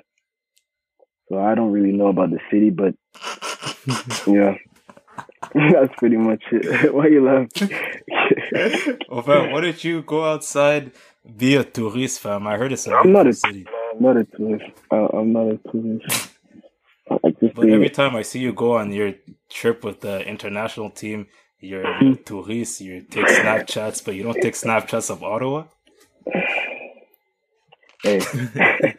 So 1.32 1.40
I 1.40 1.56
don't 1.56 1.72
really 1.72 1.94
know 1.94 2.08
about 2.08 2.30
the 2.30 2.40
city, 2.52 2.72
but 2.72 2.94
yeah, 4.28 4.56
that's 5.72 5.96
pretty 5.98 6.18
much 6.18 6.44
it. 6.52 6.94
Why 6.94 7.08
you 7.08 7.24
laughing? 7.24 7.70
enfin, 9.10 9.52
why 9.52 9.62
did 9.62 9.82
you 9.82 10.02
go 10.02 10.26
outside? 10.26 10.92
Be 11.38 11.56
a 11.56 11.64
tourist, 11.64 12.20
fam. 12.20 12.48
I 12.48 12.58
heard 12.58 12.74
it's 12.74 12.86
a 12.86 12.94
I'm 12.94 13.14
not 13.14 13.28
a 13.28 13.34
city. 13.34 13.66
I'm 13.94 14.02
not 14.04 14.18
a 14.18 14.26
tourist. 14.26 14.66
Uh, 14.92 15.08
I'm 15.14 15.32
not 15.32 15.48
a 15.54 15.60
tourist. 15.72 16.32
but 17.08 17.70
every 17.70 17.90
time 17.90 18.14
I 18.18 18.24
see 18.24 18.40
you 18.40 18.52
go 18.52 18.76
on 18.76 18.92
your 18.92 19.14
trip 19.50 19.86
with 19.86 20.02
the 20.02 20.28
international 20.28 20.90
team, 20.90 21.28
you're 21.62 21.86
a 21.86 22.16
tourist. 22.26 22.82
You 22.82 23.04
take 23.04 23.28
Snapchats, 23.28 24.04
but 24.04 24.16
you 24.16 24.24
don't 24.24 24.42
take 24.42 24.56
Snapchats 24.56 25.10
of 25.10 25.24
Ottawa. 25.24 25.64
Hey. 28.04 28.98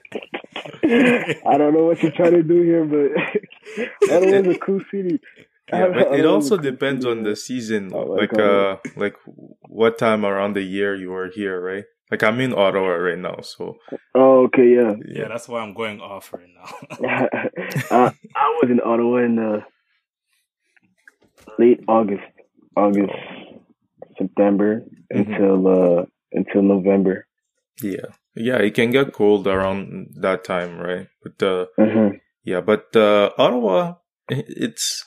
I 1.46 1.58
don't 1.58 1.74
know 1.74 1.84
what 1.84 2.02
you're 2.02 2.12
trying 2.12 2.32
to 2.32 2.42
do 2.42 2.62
here, 2.62 2.84
but 2.84 4.10
Ottawa's 4.12 4.56
a 4.56 4.58
cool 4.58 4.80
city. 4.90 5.20
Yeah, 5.72 5.88
but 5.88 6.18
it 6.18 6.26
also 6.26 6.56
depends 6.56 7.06
on 7.06 7.22
the 7.22 7.34
season, 7.34 7.92
oh 7.94 8.02
like 8.02 8.36
uh, 8.38 8.76
like 8.96 9.16
what 9.68 9.96
time 9.96 10.26
around 10.26 10.54
the 10.54 10.62
year 10.62 10.94
you 10.94 11.14
are 11.14 11.30
here, 11.30 11.60
right? 11.60 11.84
Like 12.10 12.22
I'm 12.22 12.40
in 12.40 12.52
Ottawa 12.52 12.88
right 12.88 13.18
now, 13.18 13.40
so. 13.40 13.78
Oh, 14.14 14.44
okay, 14.44 14.74
yeah. 14.74 14.92
Yeah, 15.06 15.28
that's 15.28 15.48
why 15.48 15.60
I'm 15.60 15.72
going 15.72 16.00
off 16.00 16.34
right 16.34 16.48
now. 16.54 17.08
uh, 17.90 18.10
I 18.36 18.58
was 18.60 18.70
in 18.70 18.80
Ottawa 18.84 19.16
in 19.18 19.38
uh, 19.38 19.60
late 21.58 21.80
August, 21.88 22.22
August, 22.76 23.14
September 24.18 24.82
mm-hmm. 25.12 25.32
until 25.32 25.68
uh 25.68 26.04
until 26.32 26.62
November. 26.62 27.26
Yeah. 27.82 28.12
Yeah, 28.34 28.58
it 28.58 28.74
can 28.74 28.90
get 28.90 29.12
cold 29.12 29.46
around 29.46 30.14
that 30.20 30.44
time, 30.44 30.78
right? 30.78 31.08
But 31.22 31.42
uh, 31.46 31.66
mm-hmm. 31.78 32.16
yeah, 32.44 32.60
but 32.60 32.94
uh, 32.96 33.30
Ottawa, 33.36 33.96
it's 34.28 35.04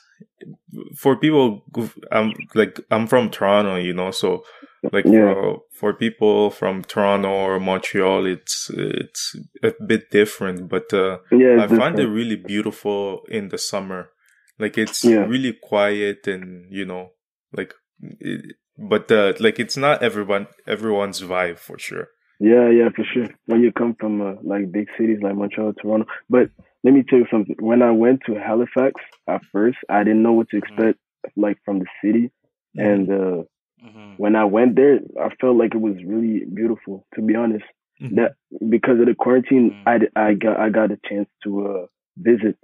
for 0.96 1.16
people. 1.16 1.64
I'm 2.12 2.32
like 2.54 2.80
I'm 2.90 3.06
from 3.06 3.30
Toronto, 3.30 3.76
you 3.76 3.94
know, 3.94 4.10
so 4.10 4.44
like 4.92 5.04
yeah. 5.06 5.32
for, 5.32 5.58
for 5.72 5.94
people 5.94 6.50
from 6.50 6.84
Toronto 6.84 7.28
or 7.28 7.60
Montreal, 7.60 8.26
it's 8.26 8.70
it's 8.72 9.36
a 9.62 9.72
bit 9.84 10.10
different. 10.10 10.68
But 10.68 10.92
uh, 10.92 11.18
yeah, 11.32 11.54
I 11.54 11.62
different. 11.62 11.82
find 11.82 11.98
it 11.98 12.08
really 12.08 12.36
beautiful 12.36 13.22
in 13.28 13.48
the 13.48 13.58
summer. 13.58 14.10
Like 14.58 14.78
it's 14.78 15.04
yeah. 15.04 15.24
really 15.26 15.52
quiet 15.52 16.26
and 16.26 16.66
you 16.70 16.84
know, 16.84 17.10
like, 17.52 17.74
it, 18.00 18.56
but 18.78 19.10
uh, 19.10 19.34
like 19.40 19.58
it's 19.58 19.76
not 19.76 20.02
everyone 20.02 20.46
everyone's 20.66 21.20
vibe 21.22 21.58
for 21.58 21.78
sure. 21.78 22.08
Yeah, 22.38 22.68
yeah, 22.70 22.88
for 22.94 23.04
sure. 23.04 23.28
When 23.46 23.62
you 23.62 23.72
come 23.72 23.96
from 23.98 24.20
uh, 24.20 24.34
like 24.42 24.70
big 24.70 24.88
cities 24.98 25.18
like 25.22 25.34
Montreal, 25.34 25.72
Toronto, 25.74 26.06
but 26.28 26.50
let 26.84 26.92
me 26.92 27.02
tell 27.02 27.18
you 27.18 27.26
something. 27.30 27.56
When 27.58 27.82
I 27.82 27.90
went 27.90 28.20
to 28.26 28.34
Halifax 28.34 29.00
at 29.26 29.42
first, 29.52 29.78
I 29.88 30.04
didn't 30.04 30.22
know 30.22 30.32
what 30.32 30.50
to 30.50 30.56
mm-hmm. 30.56 30.72
expect, 30.72 30.98
mm-hmm. 30.98 31.40
like 31.40 31.58
from 31.64 31.78
the 31.78 31.86
city, 32.04 32.30
mm-hmm. 32.78 32.80
and 32.80 33.10
uh, 33.10 33.42
mm-hmm. 33.84 34.12
when 34.18 34.36
I 34.36 34.44
went 34.44 34.76
there, 34.76 35.00
I 35.20 35.34
felt 35.40 35.56
like 35.56 35.74
it 35.74 35.80
was 35.80 35.96
really 36.04 36.44
beautiful. 36.44 37.06
To 37.14 37.22
be 37.22 37.34
honest, 37.34 37.64
mm-hmm. 38.00 38.16
that 38.16 38.34
because 38.68 39.00
of 39.00 39.06
the 39.06 39.14
quarantine, 39.14 39.82
mm-hmm. 39.86 40.08
I 40.16 40.28
I 40.28 40.34
got 40.34 40.60
I 40.60 40.68
got 40.68 40.92
a 40.92 40.98
chance 41.08 41.28
to 41.44 41.66
uh, 41.66 41.86
visit. 42.18 42.58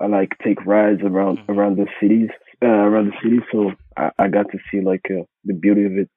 I 0.00 0.06
like 0.06 0.30
take 0.42 0.64
rides 0.64 1.02
around 1.04 1.40
around 1.50 1.76
the 1.76 1.86
cities, 2.00 2.30
uh, 2.62 2.66
around 2.66 3.12
the 3.12 3.16
city, 3.22 3.40
so 3.52 3.72
I, 3.98 4.10
I 4.18 4.28
got 4.28 4.50
to 4.52 4.58
see 4.70 4.80
like 4.80 5.06
uh, 5.10 5.24
the 5.44 5.52
beauty 5.52 5.84
of 5.84 5.92
it 5.92 6.08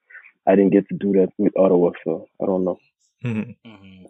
I 0.47 0.55
didn't 0.55 0.71
get 0.71 0.87
to 0.89 0.95
do 0.95 1.13
that 1.13 1.29
with 1.37 1.57
Ottawa, 1.57 1.91
so 2.03 2.27
I 2.41 2.45
don't 2.45 2.65
know. 2.65 2.79
Mm-hmm. 3.23 3.69
mm-hmm. 3.69 4.05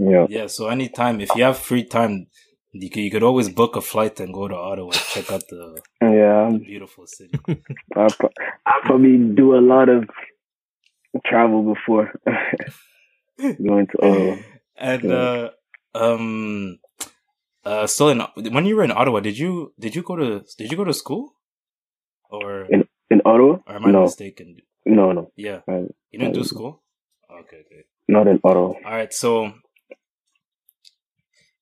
Yeah. 0.00 0.26
Yeah. 0.28 0.46
So 0.46 0.68
anytime, 0.68 1.20
if 1.20 1.34
you 1.36 1.44
have 1.44 1.58
free 1.58 1.84
time, 1.84 2.26
you 2.72 2.88
could, 2.88 3.00
you 3.00 3.10
could 3.10 3.22
always 3.22 3.48
book 3.48 3.76
a 3.76 3.80
flight 3.80 4.20
and 4.20 4.32
go 4.32 4.48
to 4.48 4.54
Ottawa 4.54 4.90
and 4.92 4.94
check 4.94 5.30
out 5.30 5.42
the 5.48 5.80
yeah 6.00 6.48
the 6.50 6.58
beautiful 6.58 7.06
city. 7.06 7.38
I 7.96 8.08
I 8.66 8.80
probably 8.84 9.18
do 9.18 9.56
a 9.56 9.60
lot 9.60 9.88
of 9.88 10.08
travel 11.26 11.74
before 11.74 12.12
going 13.38 13.86
to 13.88 14.02
Ottawa. 14.02 14.36
And 14.76 15.02
yeah. 15.04 15.14
uh, 15.14 15.50
um, 15.94 16.78
uh, 17.64 17.86
still 17.86 18.08
in 18.08 18.20
when 18.52 18.64
you 18.64 18.76
were 18.76 18.84
in 18.84 18.92
Ottawa, 18.92 19.20
did 19.20 19.38
you 19.38 19.74
did 19.78 19.94
you 19.94 20.02
go 20.02 20.16
to 20.16 20.44
did 20.56 20.70
you 20.70 20.76
go 20.76 20.84
to 20.84 20.94
school 20.94 21.34
or 22.30 22.66
in 22.70 22.88
in 23.10 23.20
Ottawa? 23.24 23.58
Or 23.66 23.74
am 23.74 23.86
I 23.86 23.90
no. 23.90 24.02
mistaken? 24.02 24.56
No, 24.90 25.12
no. 25.12 25.30
Yeah. 25.36 25.60
I, 25.68 25.86
you 26.10 26.18
didn't 26.18 26.36
I, 26.36 26.40
do 26.40 26.44
school? 26.44 26.82
Okay, 27.30 27.58
okay. 27.64 27.84
Not 28.08 28.26
in 28.26 28.40
Ottawa. 28.42 28.74
All 28.84 28.90
right, 28.90 29.12
so 29.12 29.52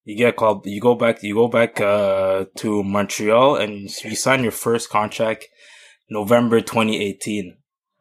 you 0.05 0.17
get 0.17 0.37
called. 0.37 0.67
You 0.67 0.81
go 0.81 0.95
back. 0.95 1.23
You 1.23 1.35
go 1.35 1.49
back 1.49 1.79
uh, 1.81 2.47
to 2.57 2.83
Montreal, 2.83 3.57
and 3.57 3.91
you 4.03 4.17
sign 4.17 4.43
your 4.43 4.53
first 4.53 4.89
contract 4.89 5.47
November 6.09 6.63
2018. 6.63 7.57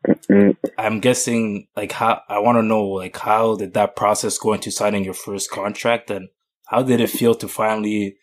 Mm-hmm. 0.07 0.51
I'm 0.77 1.01
guessing 1.01 1.67
like 1.75 1.91
how 1.91 2.21
I 2.29 2.39
want 2.39 2.57
to 2.57 2.63
know 2.63 2.83
like 2.85 3.17
how 3.17 3.57
did 3.57 3.73
that 3.73 3.97
process 3.97 4.37
go 4.37 4.53
into 4.53 4.71
signing 4.71 5.03
your 5.03 5.13
first 5.13 5.51
contract 5.51 6.09
and 6.09 6.29
how 6.67 6.83
did 6.83 7.01
it 7.01 7.09
feel 7.09 7.35
to 7.35 7.47
finally 7.47 8.15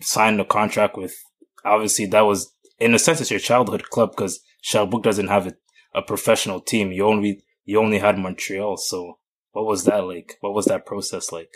sign 0.00 0.36
the 0.36 0.44
contract 0.44 0.96
with 0.96 1.16
obviously 1.64 2.06
that 2.06 2.20
was 2.20 2.54
in 2.78 2.94
a 2.94 2.98
sense 2.98 3.20
it's 3.20 3.30
your 3.30 3.40
childhood 3.40 3.82
club 3.84 4.10
because 4.10 4.40
Sherbrooke 4.62 5.02
doesn't 5.02 5.28
have 5.28 5.48
a, 5.48 5.54
a 5.94 6.02
professional 6.02 6.60
team. 6.60 6.92
You 6.92 7.06
only 7.06 7.42
you 7.64 7.78
only 7.80 7.98
had 7.98 8.18
Montreal. 8.18 8.76
So 8.76 9.18
what 9.52 9.66
was 9.66 9.84
that 9.84 10.04
like? 10.04 10.36
What 10.40 10.54
was 10.54 10.66
that 10.66 10.86
process 10.86 11.32
like? 11.32 11.50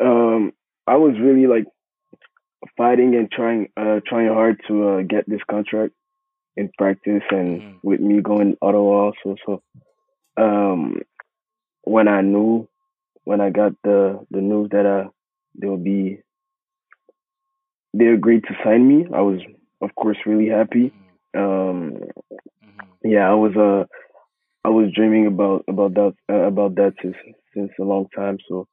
Um, 0.00 0.52
I 0.86 0.96
was 0.96 1.14
really 1.20 1.46
like 1.46 1.64
fighting 2.76 3.14
and 3.14 3.30
trying 3.30 3.68
uh 3.76 4.00
trying 4.06 4.28
hard 4.28 4.60
to 4.68 4.88
uh, 4.88 5.02
get 5.02 5.28
this 5.28 5.40
contract 5.50 5.92
in 6.56 6.70
practice 6.78 7.22
and 7.30 7.60
Mhm. 7.62 7.78
with 7.82 8.00
me 8.00 8.20
going 8.20 8.56
Ottawa 8.62 9.10
also. 9.12 9.36
So 9.46 9.62
um 10.36 11.02
when 11.82 12.08
I 12.08 12.22
knew 12.22 12.68
when 13.24 13.40
I 13.40 13.50
got 13.50 13.72
the 13.82 14.24
the 14.30 14.40
news 14.40 14.70
that 14.70 14.86
uh 14.86 15.08
they'll 15.54 15.76
be 15.76 16.20
they 17.94 18.06
agreed 18.06 18.44
to 18.44 18.54
sign 18.64 18.86
me, 18.86 19.06
I 19.12 19.20
was 19.20 19.40
of 19.80 19.94
course 19.94 20.18
really 20.26 20.48
happy. 20.48 20.92
Um 21.34 21.94
Mhm. 21.94 22.10
Yeah, 23.06 23.30
I 23.30 23.34
was 23.34 23.54
uh 23.56 23.84
I 24.64 24.70
was 24.70 24.92
dreaming 24.94 25.26
about 25.26 25.64
about 25.68 25.94
that 25.94 26.14
uh, 26.30 26.46
about 26.46 26.76
that 26.76 26.94
since 27.02 27.16
since 27.54 27.70
a 27.80 27.84
long 27.84 28.08
time. 28.16 28.38
So 28.48 28.66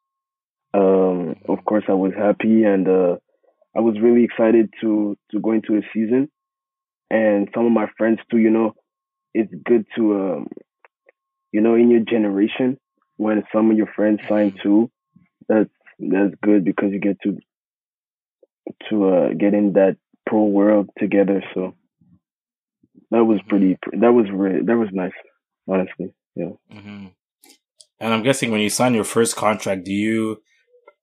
um 0.74 1.36
of 1.50 1.64
course 1.66 1.86
I 1.90 1.94
was 1.94 2.14
happy 2.18 2.64
and 2.64 2.88
uh 2.88 3.18
I 3.76 3.82
was 3.82 4.00
really 4.02 4.24
excited 4.24 4.72
to 4.82 5.18
to 5.32 5.40
go 5.40 5.52
into 5.52 5.78
a 5.78 5.82
season 5.94 6.30
and 7.12 7.50
some 7.56 7.66
of 7.66 7.72
my 7.72 7.88
friends 7.98 8.20
too, 8.32 8.38
you 8.38 8.50
know, 8.52 8.74
it's 9.34 9.54
good 9.66 9.86
to 9.98 10.16
um 10.22 10.48
you 11.52 11.62
know 11.62 11.76
in 11.76 11.90
your 11.90 12.02
generation 12.02 12.78
when 13.18 13.44
some 13.54 13.72
of 13.72 13.78
your 13.78 13.88
friends 13.96 14.20
sign 14.28 14.52
Mhm. 14.52 14.62
too, 14.62 14.92
that's 15.48 15.70
that's 16.00 16.36
good 16.44 16.66
because 16.66 16.92
you 16.92 17.00
get 17.00 17.20
to 17.22 17.38
to 18.90 19.08
uh 19.08 19.30
get 19.34 19.54
in 19.54 19.74
that 19.74 19.98
pro 20.26 20.44
world 20.46 20.90
together. 20.98 21.44
So 21.54 21.74
that 23.14 23.24
was 23.26 23.40
pretty 23.48 23.78
that 23.94 24.12
was 24.12 24.26
really 24.34 24.62
that 24.64 24.76
was 24.76 24.90
nice, 24.92 25.12
honestly. 25.68 26.14
Yeah. 26.36 26.50
hmm 26.72 27.08
And 28.00 28.14
I'm 28.14 28.24
guessing 28.24 28.52
when 28.52 28.62
you 28.62 28.70
sign 28.70 28.96
your 28.96 29.04
first 29.04 29.36
contract, 29.36 29.86
do 29.86 29.92
you 29.94 30.42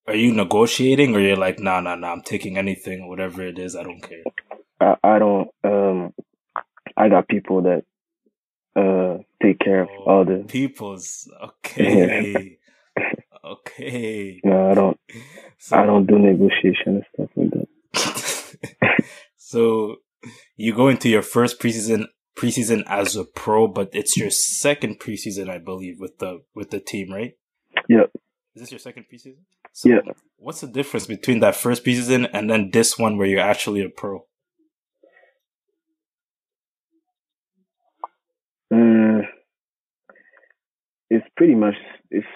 are 0.08 0.16
you 0.16 0.32
negotiating 0.34 1.14
or 1.14 1.20
you're 1.20 1.36
like, 1.36 1.60
nah, 1.60 1.80
nah, 1.80 1.94
nah, 1.94 2.10
I'm 2.12 2.22
taking 2.22 2.58
anything, 2.58 3.08
whatever 3.08 3.46
it 3.46 3.58
is, 3.60 3.76
I 3.76 3.84
don't 3.84 4.00
care. 4.02 4.24
I, 4.80 4.96
I 5.04 5.18
don't 5.20 5.48
um 5.62 6.12
I 6.96 7.08
got 7.08 7.28
people 7.28 7.62
that 7.62 7.84
uh 8.74 9.22
take 9.40 9.60
care 9.60 9.82
of 9.82 9.88
all 10.04 10.24
the 10.24 10.44
people's 10.48 11.30
okay, 11.42 12.58
okay. 13.44 14.40
no, 14.42 14.70
I 14.70 14.74
don't 14.74 15.00
So, 15.58 15.76
I 15.76 15.86
don't 15.86 16.06
do 16.06 16.18
negotiation 16.18 16.96
and 16.96 17.04
stuff 17.14 17.30
like 17.36 17.50
that. 17.50 19.04
so 19.36 19.96
you 20.56 20.74
go 20.74 20.88
into 20.88 21.08
your 21.08 21.22
first 21.22 21.60
preseason 21.60 22.06
preseason 22.36 22.82
as 22.86 23.16
a 23.16 23.24
pro, 23.24 23.66
but 23.68 23.90
it's 23.92 24.16
your 24.16 24.30
second 24.30 24.98
preseason, 24.98 25.50
I 25.50 25.58
believe, 25.58 25.98
with 25.98 26.18
the 26.18 26.42
with 26.54 26.70
the 26.70 26.80
team, 26.80 27.12
right? 27.12 27.32
Yep. 27.88 28.10
Is 28.54 28.62
this 28.62 28.72
your 28.72 28.78
second 28.78 29.06
preseason? 29.12 29.44
So 29.72 29.88
Yeah. 29.88 30.00
What's 30.36 30.60
the 30.60 30.66
difference 30.66 31.06
between 31.06 31.40
that 31.40 31.54
first 31.54 31.84
preseason 31.84 32.28
and 32.32 32.50
then 32.50 32.70
this 32.72 32.98
one 32.98 33.18
where 33.18 33.26
you're 33.26 33.40
actually 33.40 33.82
a 33.82 33.88
pro? 33.88 34.26
Mm, 38.72 39.22
it's 41.10 41.26
pretty 41.36 41.54
much 41.54 41.74
it's 42.10 42.26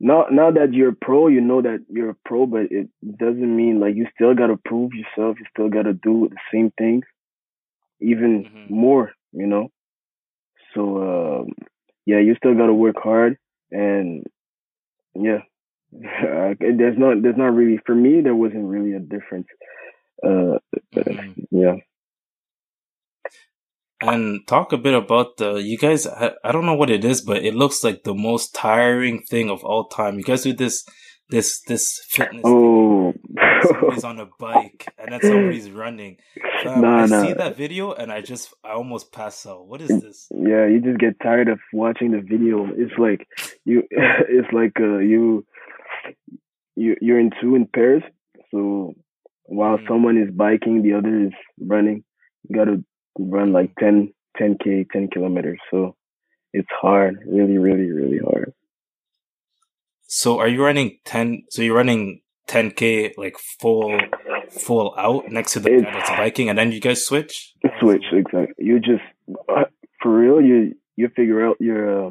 now 0.00 0.26
now 0.30 0.50
that 0.52 0.74
you're 0.74 0.90
a 0.90 0.94
pro, 0.96 1.28
you 1.28 1.40
know 1.40 1.62
that 1.62 1.84
you're 1.90 2.10
a 2.10 2.16
pro, 2.26 2.46
but 2.46 2.62
it 2.70 2.88
doesn't 3.18 3.56
mean 3.56 3.80
like 3.80 3.96
you 3.96 4.06
still 4.14 4.34
gotta 4.34 4.58
prove 4.64 4.92
yourself. 4.94 5.38
You 5.40 5.46
still 5.54 5.68
gotta 5.70 5.94
do 5.94 6.28
the 6.30 6.36
same 6.52 6.72
things, 6.78 7.04
even 8.00 8.46
Mhm. 8.46 8.68
more. 8.68 9.12
You 9.32 9.46
know. 9.46 9.68
So 10.74 11.40
um, 11.42 11.48
yeah, 12.06 12.18
you 12.20 12.34
still 12.36 12.54
gotta 12.54 12.74
work 12.74 12.96
hard, 13.02 13.38
and 13.70 14.24
yeah, 15.14 15.40
there's 15.92 16.98
not 16.98 17.22
there's 17.22 17.36
not 17.36 17.54
really 17.54 17.78
for 17.86 17.94
me 17.94 18.20
there 18.20 18.34
wasn't 18.34 18.66
really 18.66 18.92
a 18.94 19.00
difference. 19.00 19.46
Uh, 20.24 20.58
Mhm. 20.92 21.36
yeah. 21.50 21.76
And 24.02 24.46
talk 24.46 24.72
a 24.72 24.78
bit 24.78 24.94
about 24.94 25.36
the 25.36 25.54
you 25.56 25.76
guys. 25.76 26.06
I, 26.06 26.32
I 26.42 26.52
don't 26.52 26.64
know 26.66 26.74
what 26.74 26.90
it 26.90 27.04
is, 27.04 27.20
but 27.20 27.44
it 27.44 27.54
looks 27.54 27.84
like 27.84 28.02
the 28.04 28.14
most 28.14 28.54
tiring 28.54 29.22
thing 29.22 29.50
of 29.50 29.62
all 29.64 29.88
time. 29.88 30.16
You 30.16 30.24
guys 30.24 30.42
do 30.42 30.52
this 30.54 30.84
this 31.28 31.60
this 31.68 32.00
fitness. 32.08 32.42
Oh. 32.44 33.12
somebody's 33.62 34.04
on 34.04 34.18
a 34.20 34.26
bike 34.38 34.86
and 34.98 35.12
then 35.12 35.20
somebody's 35.20 35.70
running. 35.82 36.16
Fam, 36.62 36.80
Nah, 36.80 37.02
I 37.02 37.06
nah. 37.06 37.22
see 37.22 37.32
that 37.34 37.56
video 37.56 37.92
and 37.92 38.10
I 38.10 38.22
just 38.22 38.54
I 38.64 38.70
almost 38.72 39.12
pass 39.12 39.44
out. 39.46 39.66
What 39.66 39.82
is 39.82 39.88
this? 40.00 40.28
Yeah, 40.30 40.66
you 40.66 40.80
just 40.82 40.98
get 40.98 41.20
tired 41.22 41.48
of 41.48 41.58
watching 41.72 42.12
the 42.12 42.20
video. 42.22 42.66
It's 42.74 42.96
like 42.98 43.26
you, 43.66 43.82
it's 43.90 44.50
like 44.52 44.72
uh, 44.80 44.98
you, 44.98 45.44
you 46.74 46.96
you're 47.00 47.20
in 47.20 47.30
two 47.40 47.54
in 47.54 47.66
pairs. 47.66 48.02
So 48.50 48.94
while 49.44 49.78
Mhm. 49.78 49.88
someone 49.88 50.16
is 50.18 50.30
biking, 50.34 50.82
the 50.82 50.94
other 50.94 51.26
is 51.26 51.32
running. 51.60 52.02
You 52.48 52.56
gotta 52.56 52.82
run 53.18 53.52
like 53.52 53.74
10, 53.78 54.12
10 54.38 54.56
k, 54.62 54.86
ten 54.92 55.08
kilometers. 55.08 55.58
So 55.70 55.96
it's 56.52 56.68
hard, 56.80 57.18
really, 57.26 57.58
really, 57.58 57.90
really 57.90 58.18
hard. 58.18 58.52
So 60.02 60.38
are 60.40 60.48
you 60.48 60.62
running 60.64 60.98
ten? 61.04 61.44
So 61.50 61.62
you're 61.62 61.76
running 61.76 62.22
ten 62.46 62.70
k 62.72 63.14
like 63.16 63.36
full 63.38 63.96
full 64.50 64.94
out 64.98 65.30
next 65.30 65.52
to 65.52 65.60
the 65.60 65.70
guy 65.70 65.90
that's 65.92 66.10
biking, 66.10 66.48
and 66.48 66.58
then 66.58 66.72
you 66.72 66.80
guys 66.80 67.04
switch. 67.06 67.54
Switch 67.80 68.04
exactly. 68.12 68.54
You 68.58 68.80
just 68.80 69.02
uh, 69.48 69.64
for 70.02 70.10
real. 70.16 70.40
You 70.40 70.74
you 70.96 71.08
figure 71.14 71.46
out 71.46 71.58
your 71.60 72.08
uh, 72.08 72.10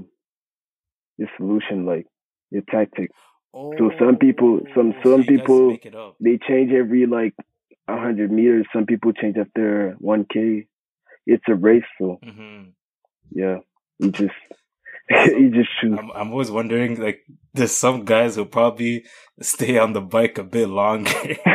your 1.18 1.28
solution, 1.38 1.86
like 1.86 2.06
your 2.52 2.64
tactic. 2.72 3.12
So 3.54 3.90
some 4.00 4.16
people- 4.18 4.60
some- 4.76 4.94
Oh, 4.98 5.02
so 5.04 5.12
some 5.18 5.24
people- 5.26 5.72
make 5.72 5.86
it 5.88 5.96
up. 5.96 6.16
they 6.20 6.38
change 6.48 6.72
every 6.72 7.08
like 7.08 7.34
a 7.88 7.98
hundred 7.98 8.32
meters. 8.32 8.66
Some 8.72 8.86
people 8.86 9.12
change 9.12 9.38
after 9.38 9.96
one 10.00 10.26
k. 10.32 10.68
It's 11.30 11.44
a 11.48 11.56
race, 11.56 11.84
so 12.00 12.20
hmm 12.24 12.70
yeah, 13.32 13.58
you 14.00 14.12
just 14.12 14.34
you 15.10 15.52
just 15.52 15.70
choose. 15.80 15.98
I'm 15.98 16.12
I'm 16.12 16.32
always 16.32 16.52
wondering 16.52 17.00
like 17.00 17.22
there's 17.54 17.72
some 17.72 18.06
guys 18.06 18.36
who 18.36 18.46
probably 18.46 19.06
stay 19.42 19.78
on 19.78 19.94
the 19.94 20.02
bike 20.02 20.38
a 20.38 20.44
bit 20.44 20.70
longer. 20.70 21.12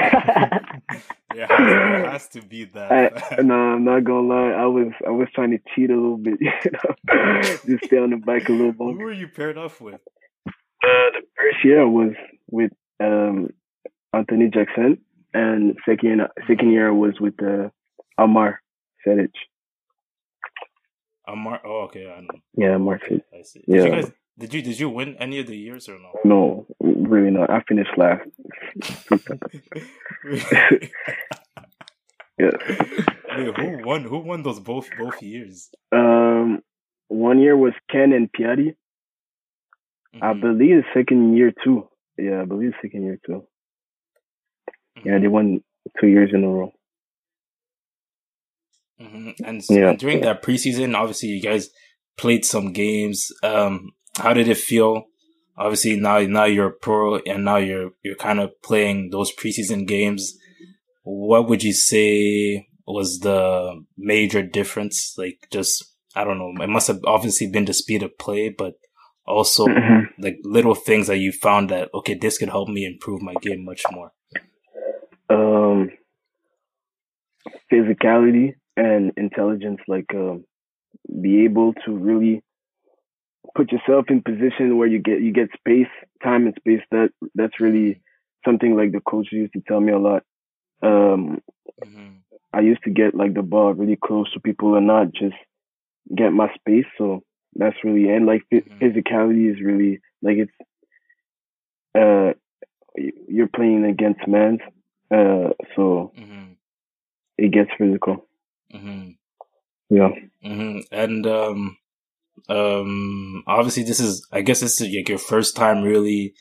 yeah, 1.35 1.47
has, 1.49 1.59
there 1.59 2.11
has 2.11 2.29
to 2.29 2.43
be 2.43 2.65
that. 2.67 2.93
I, 2.93 3.43
no, 3.43 3.55
I'm 3.55 3.85
not 3.85 4.05
gonna 4.05 4.29
lie. 4.29 4.51
I 4.51 4.67
was 4.67 4.93
I 5.07 5.11
was 5.11 5.29
trying 5.35 5.51
to 5.51 5.59
cheat 5.75 5.91
a 5.91 5.95
little 5.95 6.19
bit, 6.19 6.39
you 6.41 6.53
know, 6.73 7.43
just 7.43 7.87
stay 7.87 7.99
on 7.99 8.11
the 8.11 8.17
bike 8.25 8.49
a 8.49 8.53
little 8.53 8.75
longer. 8.79 8.99
Who 8.99 9.05
were 9.05 9.13
you 9.13 9.29
paired 9.29 9.59
off 9.59 9.81
with? 9.81 10.01
Uh, 10.47 11.11
the 11.17 11.23
first 11.37 11.65
year 11.65 11.89
was 11.89 12.13
with 12.51 12.73
um 13.01 13.49
Anthony 14.13 14.51
Jackson, 14.51 14.99
and 15.33 15.77
second 15.89 16.23
second 16.47 16.73
year 16.73 16.95
was 16.95 17.15
with 17.21 17.35
uh, 17.43 17.71
Amar 18.19 18.61
Sejdič. 19.07 19.35
Amar. 21.29 21.61
Oh, 21.65 21.83
okay. 21.85 22.07
I 22.11 22.21
know. 22.21 22.41
Yeah, 22.57 22.77
Sejdič. 22.79 23.23
I 23.33 23.43
see. 23.43 23.63
Did 23.69 23.77
you 23.77 23.85
Yeah. 23.85 24.03
guys? 24.03 24.13
Did 24.39 24.55
you 24.55 24.63
did 24.63 24.81
you 24.81 24.89
win 24.91 25.17
any 25.19 25.39
of 25.41 25.47
the 25.47 25.57
years 25.57 25.89
or 25.89 25.99
no? 25.99 26.13
No, 26.25 26.67
really 26.81 27.31
not. 27.31 27.51
I 27.51 27.63
finished 27.69 27.97
last. 27.97 28.29
Yeah. 32.39 32.51
Wait, 33.37 33.57
who 33.57 33.83
won? 33.87 34.03
Who 34.05 34.19
won 34.19 34.43
those 34.43 34.59
both 34.61 34.89
both 34.99 35.23
years? 35.23 35.71
Um, 35.93 36.63
one 37.09 37.39
year 37.39 37.57
was 37.57 37.75
Ken 37.91 38.13
and 38.13 38.29
Piatti. 38.33 38.75
I 40.21 40.33
Mhm, 40.33 40.41
believe 40.41 40.77
the 40.83 40.85
second 40.95 41.37
year 41.37 41.53
too. 41.65 41.89
Yeah, 42.19 42.43
I 42.43 42.45
believe 42.45 42.73
the 42.73 42.79
second 42.83 43.05
year 43.05 43.19
too. 43.25 43.47
Yeah, 45.05 45.19
mhm, 45.19 45.21
they 45.23 45.29
won 45.29 45.63
two 46.01 46.09
years 46.09 46.31
in 46.35 46.45
a 46.45 46.49
row. 46.49 46.73
Mhm. 49.01 49.35
And, 49.45 49.63
Yeah. 49.71 49.93
during 49.95 50.21
that 50.23 50.43
preseason, 50.43 50.95
obviously 50.97 51.31
you 51.31 51.43
guys 51.43 51.71
played 52.17 52.45
some 52.45 52.73
games. 52.73 53.31
Um, 53.43 53.93
how 54.17 54.33
did 54.35 54.49
it 54.49 54.59
feel? 54.59 55.05
Obviously 55.57 55.97
now 55.97 56.19
now 56.21 56.45
you're 56.45 56.69
a 56.69 56.73
pro 56.73 57.19
and 57.21 57.45
now 57.45 57.57
you're 57.57 57.91
you're 58.03 58.17
kind 58.17 58.41
of 58.41 58.51
playing 58.63 59.11
those 59.11 59.33
preseason 59.35 59.87
games. 59.87 60.37
What 61.05 61.49
would 61.49 61.63
you 61.63 61.73
say 61.73 62.67
was 62.87 63.21
the 63.21 63.85
major 63.97 64.43
difference? 64.43 65.15
Like 65.17 65.47
just 65.53 65.85
I 66.17 66.25
don't 66.25 66.39
know. 66.39 66.53
It 66.63 66.69
must 66.69 66.89
have 66.89 67.01
obviously 67.07 67.49
been 67.51 67.65
the 67.67 67.73
speed 67.75 68.03
of 68.03 68.17
play, 68.19 68.49
but 68.49 68.75
also 69.27 69.67
Mhm. 69.67 70.09
like 70.19 70.39
little 70.43 70.75
things 70.75 71.07
that 71.07 71.19
you 71.19 71.31
found 71.33 71.71
that 71.71 71.89
okay, 71.95 72.15
this 72.15 72.39
could 72.39 72.51
help 72.51 72.69
me 72.69 72.85
improve 72.85 73.23
my 73.23 73.35
game 73.41 73.65
much 73.65 73.83
more. 73.93 74.13
Um, 75.31 75.91
physicality 77.73 78.55
and 78.77 79.13
intelligence. 79.17 79.81
Like, 79.89 80.07
um, 80.15 80.45
be 81.21 81.45
able 81.45 81.75
to 81.87 81.93
really 81.93 82.43
put 83.55 83.71
yourself 83.73 84.07
in 84.09 84.23
position 84.23 84.77
where 84.77 84.89
you 84.89 84.99
get 84.99 85.21
you 85.21 85.33
get 85.33 85.49
space, 85.57 85.93
time 86.23 86.47
and 86.47 86.55
space. 86.57 86.81
That 86.91 87.11
that's 87.35 87.61
really 87.61 88.01
something 88.45 88.77
like 88.77 88.93
the 88.93 89.01
coach 89.01 89.29
used 89.31 89.53
to 89.55 89.63
tell 89.67 89.81
me 89.81 89.93
a 89.93 89.99
lot. 89.99 90.23
Um, 90.83 91.41
mm-hmm. 91.83 92.09
I 92.53 92.61
used 92.61 92.83
to 92.85 92.91
get 92.91 93.15
like 93.15 93.35
the 93.35 93.43
ball 93.43 93.75
really 93.75 93.97
close 93.97 94.33
to 94.33 94.41
people 94.41 94.77
and 94.77 94.87
not 94.87 95.13
just 95.13 95.37
get 96.15 96.33
my 96.33 96.53
space. 96.55 96.87
So 96.99 97.23
that's 97.55 97.77
really 97.85 98.09
and 98.09 98.27
like 98.27 98.43
mm-hmm. 98.53 98.79
physicality 98.79 99.51
is 99.51 99.61
really 99.63 100.01
like 100.23 100.37
it's 100.39 100.53
uh 101.95 102.35
you're 103.29 103.49
playing 103.49 103.85
against 103.85 104.27
men, 104.27 104.59
uh 105.11 105.51
so 105.75 106.13
mm-hmm. 106.17 106.53
it 107.39 107.53
gets 107.53 107.71
physical. 107.79 108.27
Mm-hmm. 108.75 109.11
Yeah, 109.91 110.11
mm-hmm. 110.45 110.79
and 110.91 111.27
um 111.27 111.77
um 112.49 113.45
obviously 113.47 113.85
this 113.85 114.01
is 114.01 114.27
I 114.33 114.41
guess 114.41 114.61
this 114.61 114.81
is 114.81 114.95
like 114.95 115.09
your 115.09 115.19
first 115.19 115.57
time 115.57 115.83
really. 115.83 116.35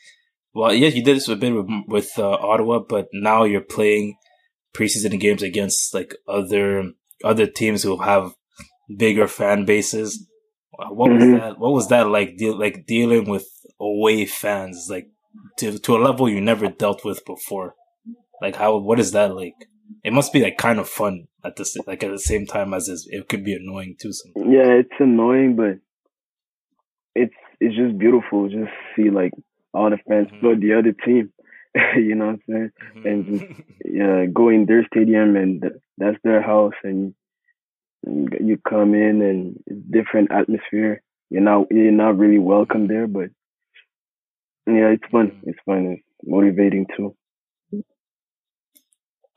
Well, 0.56 0.72
yes, 0.72 0.94
you 0.94 1.02
did 1.02 1.16
this 1.16 1.26
a 1.28 1.34
bit 1.34 1.52
with, 1.52 1.66
with 1.88 2.12
uh, 2.16 2.30
Ottawa, 2.30 2.78
but 2.78 3.08
now 3.12 3.42
you're 3.42 3.60
playing 3.60 4.16
preseason 4.72 5.18
games 5.18 5.42
against 5.42 5.92
like 5.92 6.14
other 6.28 6.92
other 7.24 7.46
teams 7.46 7.82
who 7.82 8.00
have 8.02 8.34
bigger 8.96 9.26
fan 9.26 9.64
bases. 9.64 10.26
What 10.70 11.10
was 11.10 11.22
mm-hmm. 11.22 11.38
that? 11.38 11.58
What 11.58 11.72
was 11.72 11.88
that 11.88 12.08
like? 12.08 12.36
Deal 12.36 12.58
like 12.58 12.86
dealing 12.86 13.28
with 13.28 13.46
away 13.80 14.26
fans, 14.26 14.88
like 14.90 15.08
to 15.58 15.78
to 15.78 15.96
a 15.96 15.98
level 15.98 16.28
you 16.28 16.40
never 16.40 16.68
dealt 16.68 17.04
with 17.04 17.24
before. 17.24 17.74
Like 18.42 18.56
how? 18.56 18.76
What 18.76 19.00
is 19.00 19.12
that 19.12 19.34
like? 19.34 19.54
It 20.02 20.12
must 20.12 20.32
be 20.32 20.42
like 20.42 20.58
kind 20.58 20.78
of 20.78 20.88
fun 20.88 21.28
at 21.44 21.56
the 21.56 21.82
like 21.86 22.02
at 22.02 22.10
the 22.10 22.18
same 22.18 22.46
time 22.46 22.74
as 22.74 22.88
it 22.88 23.28
could 23.28 23.44
be 23.44 23.54
annoying 23.54 23.96
too. 24.00 24.12
Sometimes. 24.12 24.46
Yeah, 24.52 24.72
it's 24.72 24.94
annoying, 24.98 25.56
but 25.56 25.78
it's 27.14 27.34
it's 27.60 27.76
just 27.76 27.98
beautiful. 27.98 28.48
Just 28.48 28.72
see 28.96 29.10
like 29.10 29.32
all 29.72 29.90
the 29.90 29.98
fans 30.08 30.28
mm-hmm. 30.28 30.40
for 30.40 30.56
the 30.56 30.74
other 30.74 30.92
team. 30.92 31.32
you 31.96 32.14
know 32.14 32.26
what 32.26 32.32
I'm 32.32 32.42
saying? 32.48 32.70
Mm-hmm. 32.96 33.06
And 33.06 33.26
just 33.26 33.60
yeah, 33.84 34.24
go 34.26 34.48
in 34.48 34.66
their 34.66 34.86
stadium 34.86 35.36
and 35.36 35.62
that's 35.98 36.18
their 36.24 36.42
house 36.42 36.74
and 36.82 37.14
you 38.06 38.58
come 38.68 38.94
in 38.94 39.22
and 39.22 39.82
different 39.90 40.30
atmosphere. 40.30 41.02
You're 41.30 41.42
not 41.42 41.66
you're 41.70 41.92
not 41.92 42.18
really 42.18 42.38
welcome 42.38 42.86
there, 42.86 43.06
but 43.06 43.30
yeah, 44.66 44.90
it's 44.90 45.04
fun. 45.10 45.28
Mm. 45.28 45.40
It's 45.44 45.58
fun. 45.66 45.86
It's 45.98 46.28
motivating 46.28 46.86
too. 46.96 47.16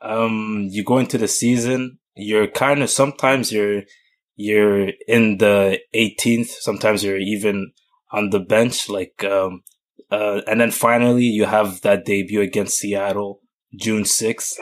Um, 0.00 0.68
you 0.70 0.84
go 0.84 0.98
into 0.98 1.18
the 1.18 1.28
season. 1.28 1.98
You're 2.14 2.48
kind 2.48 2.82
of 2.82 2.90
sometimes 2.90 3.52
you're 3.52 3.82
you're 4.36 4.90
in 5.06 5.38
the 5.38 5.78
18th. 5.94 6.48
Sometimes 6.60 7.02
you're 7.02 7.18
even 7.18 7.72
on 8.12 8.30
the 8.30 8.40
bench. 8.40 8.88
Like 8.88 9.24
um, 9.24 9.62
uh, 10.10 10.40
and 10.46 10.60
then 10.60 10.70
finally 10.70 11.24
you 11.24 11.44
have 11.44 11.80
that 11.82 12.04
debut 12.04 12.40
against 12.40 12.78
Seattle, 12.78 13.40
June 13.78 14.04
6th. 14.04 14.54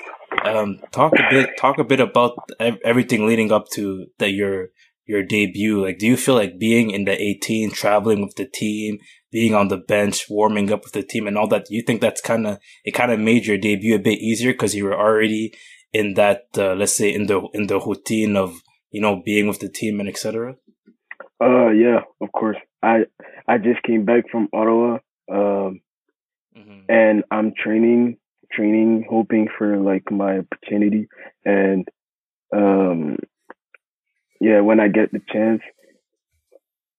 Um, 0.45 0.81
talk 0.93 1.13
a 1.15 1.27
bit, 1.31 1.57
talk 1.59 1.79
a 1.79 1.85
bit 1.85 2.01
about 2.01 2.37
everything 2.85 3.27
leading 3.27 3.53
up 3.53 3.69
to 3.75 4.07
that 4.19 4.33
your 4.33 4.69
your 5.07 5.23
debut. 5.23 5.83
Like, 5.83 5.99
do 5.99 6.07
you 6.07 6.17
feel 6.17 6.35
like 6.35 6.59
being 6.59 6.91
in 6.91 7.05
the 7.05 7.21
18, 7.21 7.71
traveling 7.71 8.23
with 8.23 8.35
the 8.37 8.47
team, 8.47 8.99
being 9.31 9.55
on 9.55 9.69
the 9.69 9.77
bench, 9.77 10.27
warming 10.29 10.73
up 10.73 10.85
with 10.85 10.93
the 10.93 11.03
team, 11.03 11.27
and 11.27 11.37
all 11.37 11.49
that. 11.49 11.67
You 11.71 11.83
think 11.83 12.01
that's 12.01 12.21
kind 12.21 12.47
of 12.47 12.59
it? 12.85 12.93
Kind 12.93 13.13
of 13.13 13.21
made 13.21 13.47
your 13.47 13.59
debut 13.59 13.95
a 13.95 14.01
bit 14.01 14.19
easier 14.19 14.53
because 14.53 14.75
you 14.75 14.85
were 14.85 14.99
already 14.99 15.53
in 15.93 16.15
that, 16.15 16.45
uh, 16.59 16.75
let's 16.75 16.97
say, 16.97 17.13
in 17.13 17.27
the 17.27 17.47
in 17.53 17.67
the 17.67 17.81
routine 17.81 18.37
of 18.37 18.61
you 18.91 19.01
know 19.01 19.23
being 19.25 19.49
with 19.49 19.61
the 19.61 19.69
team 19.69 20.01
and 20.01 20.09
etc. 20.09 20.57
Uh, 21.43 21.71
yeah, 21.71 22.01
of 22.21 22.33
course. 22.33 22.57
I 22.83 23.05
I 23.49 23.59
just 23.59 23.83
came 23.83 24.05
back 24.05 24.25
from 24.31 24.49
Ottawa, 24.53 24.99
um, 25.31 25.81
mm-hmm. 26.57 26.81
and 26.89 27.25
I'm 27.31 27.53
training 27.55 28.19
training, 28.53 29.07
hoping 29.09 29.49
for 29.59 29.77
like 29.79 30.11
my 30.11 30.39
opportunity. 30.39 31.09
And 31.45 31.87
um, 32.55 33.17
yeah, 34.41 34.61
when 34.61 34.81
I 34.81 34.89
get 34.89 35.13
the 35.13 35.21
chance, 35.33 35.63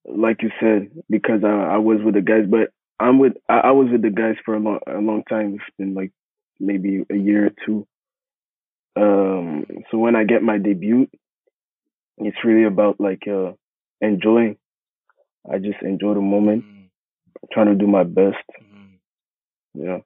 like 0.08 0.41
you 0.41 0.51
said, 0.60 0.89
because 1.10 1.43
I, 1.43 1.76
I 1.76 1.78
was 1.78 1.99
with 2.03 2.16
the 2.16 2.22
guys, 2.22 2.45
but 2.49 2.72
I'm 2.99 3.20
with 3.20 3.34
I, 3.49 3.60
I 3.60 3.72
was 3.72 3.89
with 3.91 4.01
the 4.01 4.10
guys 4.10 4.36
for 4.45 4.55
a 4.55 4.60
long 4.60 4.80
a 4.88 4.99
long 4.99 5.24
time. 5.30 5.55
It's 5.55 5.78
been 5.78 5.93
like 5.93 6.12
maybe 6.60 7.03
a 7.12 7.16
year 7.16 7.47
or 7.47 7.51
two. 7.66 7.88
Um, 8.95 9.66
so 9.91 9.97
when 9.97 10.16
I 10.16 10.24
get 10.24 10.41
my 10.41 10.58
debut, 10.58 11.08
it's 12.18 12.38
really 12.43 12.64
about 12.64 12.99
like 12.99 13.28
uh, 13.28 13.51
enjoying. 14.01 14.58
I 15.49 15.60
just 15.60 15.82
enjoy 15.82 16.16
the 16.16 16.22
moment, 16.22 16.66
mm-hmm. 16.66 17.45
trying 17.51 17.68
to 17.68 17.76
do 17.76 17.88
my 17.88 18.03
best. 18.03 18.43
Mm-hmm. 18.62 19.84
Yeah 19.84 19.97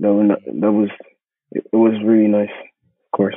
that 0.00 0.12
was 0.12 0.38
that 0.44 0.72
was 0.72 0.88
it 1.52 1.64
was 1.72 1.94
really 2.04 2.28
nice, 2.28 2.50
of 2.50 3.16
course. 3.16 3.36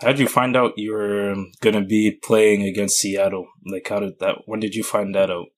How 0.00 0.08
did 0.08 0.18
you 0.18 0.28
find 0.28 0.56
out 0.56 0.78
you 0.78 0.92
were 0.92 1.32
um, 1.32 1.52
gonna 1.60 1.84
be 1.84 2.10
playing 2.10 2.62
against 2.62 2.96
Seattle? 2.96 3.48
Like, 3.66 3.86
how 3.88 4.00
did 4.00 4.18
that? 4.20 4.36
When 4.46 4.58
did 4.58 4.74
you 4.74 4.82
find 4.82 5.14
that 5.14 5.30
out? 5.30 5.48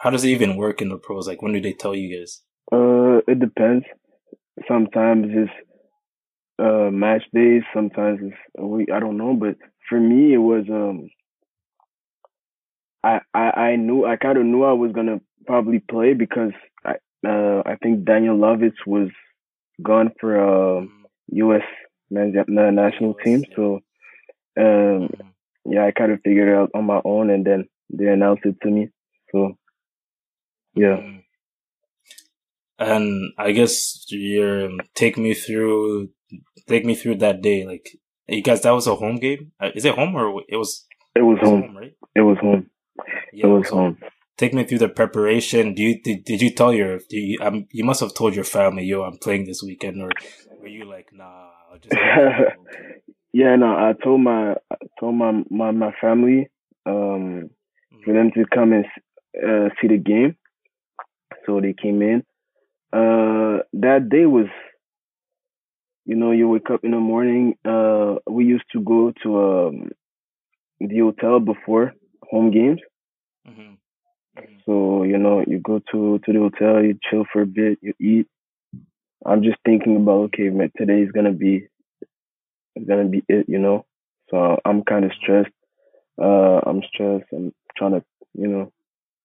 How 0.00 0.10
does 0.10 0.24
it 0.24 0.30
even 0.30 0.56
work 0.56 0.82
in 0.82 0.88
the 0.88 0.98
pros? 0.98 1.28
Like, 1.28 1.42
when 1.42 1.52
do 1.52 1.60
they 1.60 1.72
tell 1.72 1.94
you 1.94 2.18
guys? 2.18 2.42
Uh, 2.72 3.18
it 3.28 3.38
depends. 3.38 3.84
Sometimes 4.66 5.26
it's 5.28 5.52
uh 6.58 6.90
match 6.90 7.22
days. 7.32 7.62
Sometimes 7.72 8.18
it's 8.22 8.36
a 8.58 8.66
week. 8.66 8.88
I 8.92 8.98
don't 8.98 9.16
know, 9.16 9.34
but 9.34 9.56
for 9.88 10.00
me, 10.00 10.34
it 10.34 10.38
was 10.38 10.64
um. 10.68 11.08
I 13.04 13.20
I 13.32 13.50
I 13.50 13.76
knew 13.76 14.04
I 14.04 14.16
kind 14.16 14.38
of 14.38 14.44
knew 14.44 14.64
I 14.64 14.72
was 14.72 14.90
gonna 14.92 15.20
probably 15.46 15.78
play 15.78 16.14
because 16.14 16.52
I 16.84 16.94
uh, 17.24 17.62
I 17.64 17.76
think 17.80 18.04
Daniel 18.04 18.36
Lovitz 18.36 18.84
was 18.86 19.10
gone 19.80 20.10
for 20.18 20.80
uh, 20.80 20.84
U.S. 21.28 21.62
men's 22.10 22.34
national 22.46 23.14
team. 23.14 23.44
So, 23.54 23.80
um, 24.58 25.08
yeah, 25.64 25.86
I 25.86 25.90
kind 25.90 26.12
of 26.12 26.20
figured 26.24 26.48
it 26.48 26.54
out 26.54 26.70
on 26.74 26.84
my 26.84 27.00
own, 27.04 27.30
and 27.30 27.44
then 27.44 27.68
they 27.90 28.06
announced 28.06 28.44
it 28.44 28.56
to 28.62 28.70
me. 28.70 28.88
So, 29.32 29.56
yeah. 30.74 30.96
Mm-hmm. 30.96 31.18
And 32.78 33.32
I 33.38 33.52
guess 33.52 34.04
you 34.10 34.68
um, 34.68 34.80
take 34.94 35.16
me 35.16 35.32
through, 35.32 36.10
take 36.66 36.84
me 36.84 36.94
through 36.94 37.16
that 37.16 37.40
day. 37.40 37.66
Like, 37.66 37.88
you 38.28 38.42
guys, 38.42 38.62
that 38.62 38.72
was 38.72 38.86
a 38.86 38.94
home 38.94 39.16
game. 39.16 39.52
Uh, 39.58 39.70
is 39.74 39.84
it 39.84 39.94
home 39.94 40.14
or 40.14 40.42
it 40.48 40.56
was? 40.56 40.84
It 41.14 41.22
was, 41.22 41.38
it 41.40 41.46
was 41.46 41.48
home. 41.48 41.62
home. 41.62 41.76
right? 41.76 41.96
It 42.14 42.20
was 42.20 42.36
home. 42.38 42.70
Yeah, 43.32 43.46
it 43.46 43.48
was 43.48 43.68
so, 43.68 43.76
home 43.76 43.98
take 44.36 44.52
me 44.52 44.64
through 44.64 44.78
the 44.78 44.88
preparation. 44.88 45.74
Do 45.74 45.82
you 45.82 46.00
did, 46.00 46.24
did 46.24 46.42
you 46.42 46.50
tell 46.50 46.72
your 46.72 46.98
do 47.08 47.16
you 47.16 47.38
um, 47.40 47.66
you 47.70 47.84
must 47.84 48.00
have 48.00 48.14
told 48.14 48.34
your 48.34 48.44
family, 48.44 48.84
yo, 48.84 49.02
I'm 49.02 49.18
playing 49.18 49.46
this 49.46 49.62
weekend, 49.62 50.02
or 50.02 50.10
were 50.60 50.68
you 50.68 50.84
like, 50.84 51.08
nah? 51.12 51.50
yeah, 53.32 53.56
no, 53.56 53.76
I 53.76 53.94
told 54.02 54.20
my 54.20 54.52
I 54.70 54.76
told 54.98 55.14
my 55.14 55.42
my 55.50 55.70
my 55.70 55.92
family 56.00 56.48
um 56.84 56.92
mm-hmm. 56.94 58.02
for 58.04 58.14
them 58.14 58.30
to 58.32 58.44
come 58.52 58.72
and 58.72 58.84
uh, 59.36 59.68
see 59.80 59.88
the 59.88 59.98
game, 59.98 60.36
so 61.44 61.60
they 61.60 61.74
came 61.74 62.02
in. 62.02 62.22
Uh, 62.92 63.62
that 63.74 64.08
day 64.10 64.26
was, 64.26 64.46
you 66.04 66.14
know, 66.16 66.30
you 66.30 66.48
wake 66.48 66.70
up 66.70 66.84
in 66.84 66.92
the 66.92 67.00
morning. 67.00 67.56
Uh, 67.64 68.16
we 68.30 68.44
used 68.44 68.64
to 68.72 68.80
go 68.80 69.12
to 69.22 69.38
um 69.38 69.90
the 70.80 70.98
hotel 70.98 71.40
before 71.40 71.92
home 72.30 72.50
games. 72.50 72.80
Mm-hmm. 73.46 73.74
So, 74.66 75.04
you 75.04 75.18
know, 75.18 75.44
you 75.46 75.60
go 75.60 75.80
to, 75.92 76.18
to 76.18 76.32
the 76.32 76.38
hotel, 76.38 76.82
you 76.82 76.98
chill 77.08 77.24
for 77.32 77.42
a 77.42 77.46
bit, 77.46 77.78
you 77.80 77.94
eat. 78.00 78.26
I'm 79.26 79.42
just 79.42 79.58
thinking 79.64 79.96
about, 79.96 80.26
okay, 80.26 80.50
man, 80.50 80.70
today's 80.76 81.10
gonna 81.10 81.32
be, 81.32 81.66
it's 82.74 82.86
gonna 82.86 83.06
be 83.06 83.24
it, 83.28 83.46
you 83.48 83.58
know? 83.58 83.84
So 84.30 84.58
I'm 84.64 84.84
kind 84.84 85.04
of 85.04 85.12
stressed. 85.20 85.50
Uh, 86.20 86.60
I'm 86.64 86.82
stressed. 86.92 87.26
I'm 87.32 87.52
trying 87.76 87.92
to, 87.92 88.04
you 88.34 88.46
know, 88.46 88.72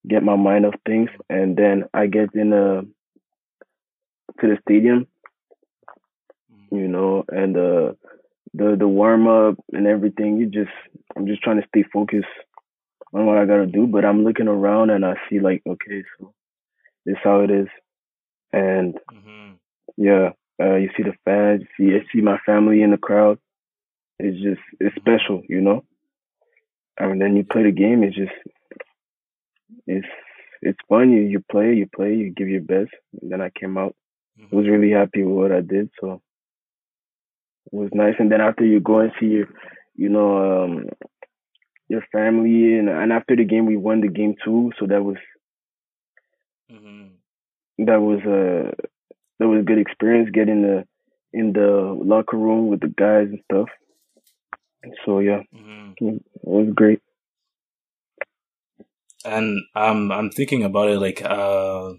get 0.07 0.23
my 0.23 0.35
mind 0.35 0.65
off 0.65 0.73
things. 0.85 1.09
And 1.29 1.55
then 1.55 1.85
I 1.93 2.07
get 2.07 2.33
in, 2.33 2.51
uh, 2.51 2.81
to 4.39 4.47
the 4.47 4.57
stadium, 4.63 5.07
you 6.71 6.87
know, 6.87 7.23
and, 7.29 7.55
uh, 7.55 7.93
the, 8.53 8.75
the 8.77 8.87
warm 8.87 9.27
up 9.27 9.55
and 9.71 9.87
everything, 9.87 10.37
you 10.37 10.47
just, 10.47 10.71
I'm 11.15 11.27
just 11.27 11.41
trying 11.43 11.61
to 11.61 11.67
stay 11.67 11.83
focused 11.93 12.25
on 13.13 13.25
what 13.25 13.37
I 13.37 13.45
gotta 13.45 13.67
do, 13.67 13.87
but 13.87 14.03
I'm 14.03 14.23
looking 14.23 14.47
around 14.47 14.89
and 14.89 15.05
I 15.05 15.15
see 15.29 15.39
like, 15.39 15.61
okay, 15.67 16.03
so 16.17 16.33
this 17.05 17.17
how 17.23 17.41
it 17.41 17.51
is. 17.51 17.67
And 18.53 18.95
mm-hmm. 19.13 19.50
Yeah, 20.01 20.29
uh, 20.61 20.75
you 20.75 20.89
see 20.95 21.03
the 21.03 21.13
fans, 21.25 21.63
you 21.79 21.99
see, 21.99 22.07
see 22.13 22.21
my 22.21 22.37
family 22.45 22.81
in 22.81 22.91
the 22.91 22.97
crowd. 22.97 23.39
It's 24.19 24.41
just, 24.41 24.61
it's 24.79 24.95
special, 24.95 25.43
you 25.47 25.61
know? 25.61 25.83
And 26.97 27.21
then 27.21 27.35
you 27.35 27.43
play 27.43 27.63
the 27.63 27.71
game, 27.71 28.03
it's 28.03 28.15
just, 28.15 28.31
it's, 29.87 30.07
it's 30.61 30.79
fun. 30.89 31.11
You, 31.11 31.21
you 31.21 31.43
play, 31.51 31.73
you 31.73 31.87
play, 31.95 32.15
you 32.15 32.31
give 32.31 32.49
your 32.49 32.61
best. 32.61 32.91
And 33.21 33.31
then 33.31 33.41
I 33.41 33.49
came 33.49 33.77
out. 33.77 33.95
Mm-hmm. 34.39 34.55
I 34.55 34.59
was 34.59 34.67
really 34.67 34.91
happy 34.91 35.23
with 35.23 35.35
what 35.35 35.51
I 35.51 35.61
did. 35.61 35.89
So 35.99 36.21
it 37.71 37.75
was 37.75 37.89
nice. 37.93 38.15
And 38.19 38.31
then 38.31 38.41
after 38.41 38.65
you 38.65 38.79
go 38.79 38.99
and 38.99 39.11
see 39.19 39.27
your, 39.27 39.47
you 39.95 40.09
know, 40.09 40.63
um, 40.63 40.89
your 41.89 42.03
family, 42.11 42.77
and 42.77 42.89
and 42.89 43.11
after 43.11 43.35
the 43.35 43.43
game 43.43 43.65
we 43.65 43.75
won 43.75 44.01
the 44.01 44.07
game 44.07 44.35
too, 44.43 44.71
so 44.79 44.87
that 44.87 45.03
was 45.03 45.17
Mm-hmm. 46.71 47.85
that 47.85 48.01
was 48.01 48.19
a 48.25 48.73
that 49.41 49.47
was 49.47 49.61
a 49.61 49.63
good 49.65 49.79
experience 49.79 50.29
getting 50.31 50.61
the 50.61 50.85
in 51.33 51.51
the 51.53 51.97
locker 52.05 52.37
room 52.37 52.67
with 52.69 52.79
the 52.81 52.87
guys 52.89 53.27
and 53.29 53.41
stuff. 53.51 53.69
So 55.05 55.19
yeah, 55.19 55.41
Mm-hmm. 55.55 55.93
it 56.07 56.21
was 56.43 56.71
great. 56.75 56.99
And 59.25 59.59
I'm 59.75 60.11
I'm 60.11 60.29
thinking 60.31 60.63
about 60.63 60.89
it 60.89 60.99
like 60.99 61.21
uh, 61.23 61.93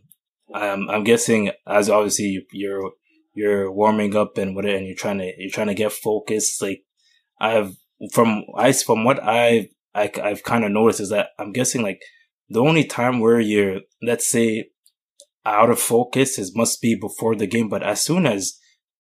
I'm 0.55 0.89
I'm 0.91 1.05
guessing 1.05 1.51
as 1.67 1.89
obviously 1.91 2.47
you're 2.53 2.93
you're 3.35 3.73
warming 3.73 4.17
up 4.17 4.39
and 4.39 4.55
whatever, 4.57 4.77
and 4.77 4.87
you're 4.87 4.97
trying 4.97 5.19
to 5.19 5.33
you're 5.39 5.51
trying 5.51 5.69
to 5.69 5.75
get 5.75 5.93
focused. 5.93 6.61
Like 6.63 6.83
I've 7.41 7.77
from 8.13 8.45
I 8.57 8.73
from 8.73 9.05
what 9.05 9.23
I've 9.23 9.67
I, 9.95 10.11
I've 10.23 10.43
kind 10.43 10.65
of 10.65 10.73
noticed 10.73 11.01
is 11.01 11.11
that 11.11 11.29
I'm 11.39 11.53
guessing 11.53 11.83
like 11.83 12.01
the 12.49 12.61
only 12.61 12.85
time 12.85 13.21
where 13.21 13.41
you're 13.41 13.81
let's 14.03 14.27
say 14.27 14.71
out 15.45 15.71
of 15.71 15.79
focus 15.79 16.39
is 16.39 16.57
must 16.57 16.81
be 16.81 16.95
before 16.95 17.35
the 17.35 17.47
game, 17.47 17.69
but 17.69 17.83
as 17.83 18.01
soon 18.01 18.27
as 18.27 18.59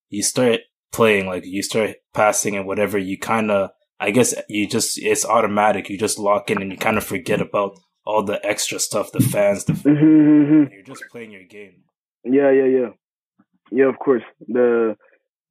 you 0.09 0.23
start 0.23 0.61
playing, 0.93 1.27
like 1.27 1.45
you 1.47 1.63
start 1.63 1.97
passing 2.13 2.57
and 2.57 2.67
whatever, 2.67 2.99
you 2.99 3.19
kind 3.19 3.51
of 3.51 3.71
I 4.01 4.11
guess 4.11 4.35
you 4.49 4.67
just 4.67 4.99
it's 5.01 5.25
automatic. 5.25 5.89
You 5.89 5.99
just 5.99 6.19
lock 6.19 6.51
in 6.51 6.61
and 6.61 6.73
you 6.73 6.77
kind 6.79 6.99
of 6.99 7.05
forget 7.05 7.41
about 7.41 7.79
all 8.05 8.25
the 8.25 8.45
extra 8.45 8.81
stuff, 8.81 9.13
the 9.13 9.21
fans, 9.21 9.65
the 9.65 9.75
hmm 9.75 10.73
you're 10.73 10.83
just 10.83 11.05
playing 11.11 11.31
your 11.31 11.45
game. 11.45 11.85
Yeah, 12.25 12.51
yeah, 12.51 12.67
yeah, 12.67 12.89
yeah. 13.71 13.89
Of 13.89 13.99
course, 13.99 14.23
the 14.49 14.97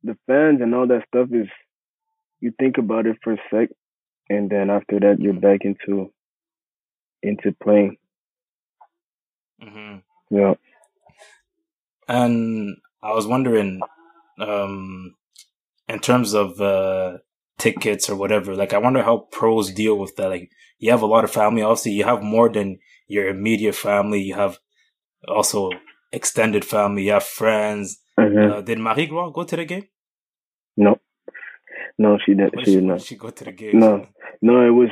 the 0.04 0.18
fans 0.28 0.62
and 0.62 0.76
all 0.76 0.88
that 0.88 1.06
stuff 1.08 1.30
is 1.32 1.48
you 2.42 2.52
think 2.60 2.78
about 2.78 3.06
it 3.06 3.18
for 3.24 3.34
a 3.34 3.38
sec, 3.50 3.70
and 4.30 4.50
then 4.50 4.70
after 4.70 5.00
that 5.00 5.18
you're 5.20 5.34
back 5.34 5.62
into 5.64 6.12
into 7.24 7.56
playing. 7.64 7.98
hmm 9.62 9.98
Yeah. 10.30 10.56
And 12.12 12.78
I 13.02 13.14
was 13.14 13.26
wondering, 13.26 13.80
um, 14.40 15.16
in 15.88 16.00
terms 16.00 16.34
of 16.34 16.60
uh, 16.60 17.18
tickets 17.58 18.10
or 18.10 18.16
whatever, 18.16 18.56
like 18.56 18.74
I 18.74 18.78
wonder 18.80 19.02
how 19.04 19.28
pros 19.32 19.72
deal 19.72 19.98
with 19.98 20.16
that. 20.18 20.30
Like 20.30 20.50
you 20.80 20.92
have 20.92 21.02
a 21.02 21.06
lot 21.14 21.24
of 21.24 21.32
family. 21.32 21.62
Obviously, 21.62 21.94
you 21.94 22.04
have 22.04 22.22
more 22.22 22.50
than 22.52 22.80
your 23.08 23.28
immediate 23.30 23.76
family. 23.76 24.22
You 24.22 24.36
have 24.36 24.60
also 25.28 25.70
extended 26.12 26.66
family. 26.66 27.04
You 27.06 27.14
have 27.14 27.24
friends. 27.24 28.00
Mhm. 28.20 28.52
Uh, 28.52 28.62
did 28.62 28.80
Marie 28.80 29.08
Gloire 29.08 29.32
go 29.32 29.44
to 29.44 29.56
the 29.56 29.66
game? 29.66 29.86
No, 30.78 31.00
no, 31.98 32.18
she 32.26 32.34
didn't. 32.34 32.56
Why 32.56 32.64
She 32.64 32.76
did 32.76 32.84
not. 32.84 33.02
she 33.02 33.16
go 33.16 33.30
to 33.30 33.44
the 33.44 33.52
game? 33.52 33.80
No, 33.80 34.06
no, 34.42 34.66
it 34.68 34.72
was 34.72 34.90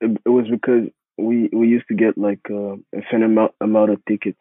it, 0.00 0.10
it 0.24 0.28
was 0.28 0.46
because 0.50 0.84
we 1.18 1.48
we 1.52 1.68
used 1.68 1.88
to 1.88 1.94
get 1.94 2.16
like 2.16 2.40
uh, 2.50 2.74
a 2.98 3.00
certain 3.10 3.24
amount 3.24 3.52
amount 3.60 3.90
of 3.90 3.98
tickets 4.08 4.38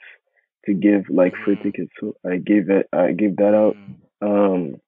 to 0.66 0.74
give 0.74 1.10
like 1.10 1.34
free 1.44 1.56
Mhm. 1.56 1.64
tickets. 1.64 1.92
So 2.00 2.16
I 2.26 2.38
gave 2.38 2.68
that 2.68 2.88
I 2.94 3.12
gave 3.14 3.36
that 3.38 3.54
out. 3.54 3.76
Mhm. 3.78 3.96
Um, 4.22 4.82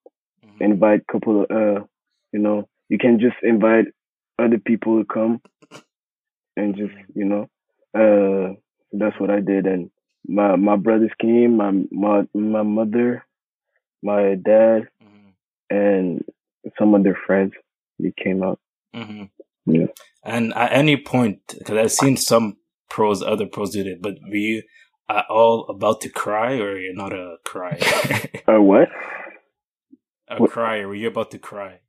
Mhm. 0.46 0.62
invite 0.62 1.08
couple 1.08 1.44
of 1.44 1.52
uh, 1.52 1.86
you 2.32 2.40
know, 2.40 2.68
you 2.90 2.98
can 2.98 3.20
just 3.20 3.38
invite 3.44 3.86
other 4.40 4.58
people 4.60 5.00
to 5.00 5.06
come 5.06 5.42
and 6.58 6.76
just 6.76 6.94
you 7.16 7.26
know, 7.26 7.50
uh, 7.96 8.54
that's 8.92 9.20
what 9.20 9.30
I 9.30 9.40
did. 9.40 9.66
And 9.66 9.90
my 10.28 10.56
my 10.56 10.76
brothers 10.76 11.12
came, 11.20 11.58
my 11.58 11.72
my 11.92 12.28
my 12.34 12.62
mother, 12.64 13.26
my 14.02 14.36
dad, 14.36 14.88
Mhm. 15.02 15.34
and 15.70 16.26
some 16.78 16.94
of 16.94 17.04
their 17.04 17.18
friends. 17.26 17.54
They 18.00 18.12
came 18.18 18.44
out. 18.44 18.60
Mhm. 18.96 19.30
Yeah. 19.66 19.88
And 20.24 20.54
at 20.56 20.72
any 20.74 20.98
point, 20.98 21.40
because 21.58 21.78
I've 21.78 21.92
seen 21.92 22.18
some 22.18 22.58
pros, 22.90 23.22
other 23.22 23.46
pros 23.46 23.72
do 23.72 23.82
it, 23.82 24.02
but 24.02 24.18
were 24.22 24.36
you 24.36 24.64
at 25.10 25.26
all 25.30 25.66
about 25.70 26.02
to 26.02 26.10
cry, 26.10 26.54
or 26.60 26.78
you're 26.78 26.94
not 26.96 27.14
a 27.14 27.38
cry? 27.46 27.78
Uh, 28.48 28.62
what? 28.62 28.90
a 30.30 30.38
What? 30.38 30.52
crier? 30.52 30.88
Were 30.88 30.96
you 30.96 31.08
about 31.10 31.32
to 31.32 31.40
cry? 31.40 31.80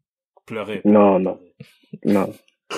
Pleurer? 0.47 0.81
No, 0.85 1.19
no. 1.19 1.41
No, 2.05 2.35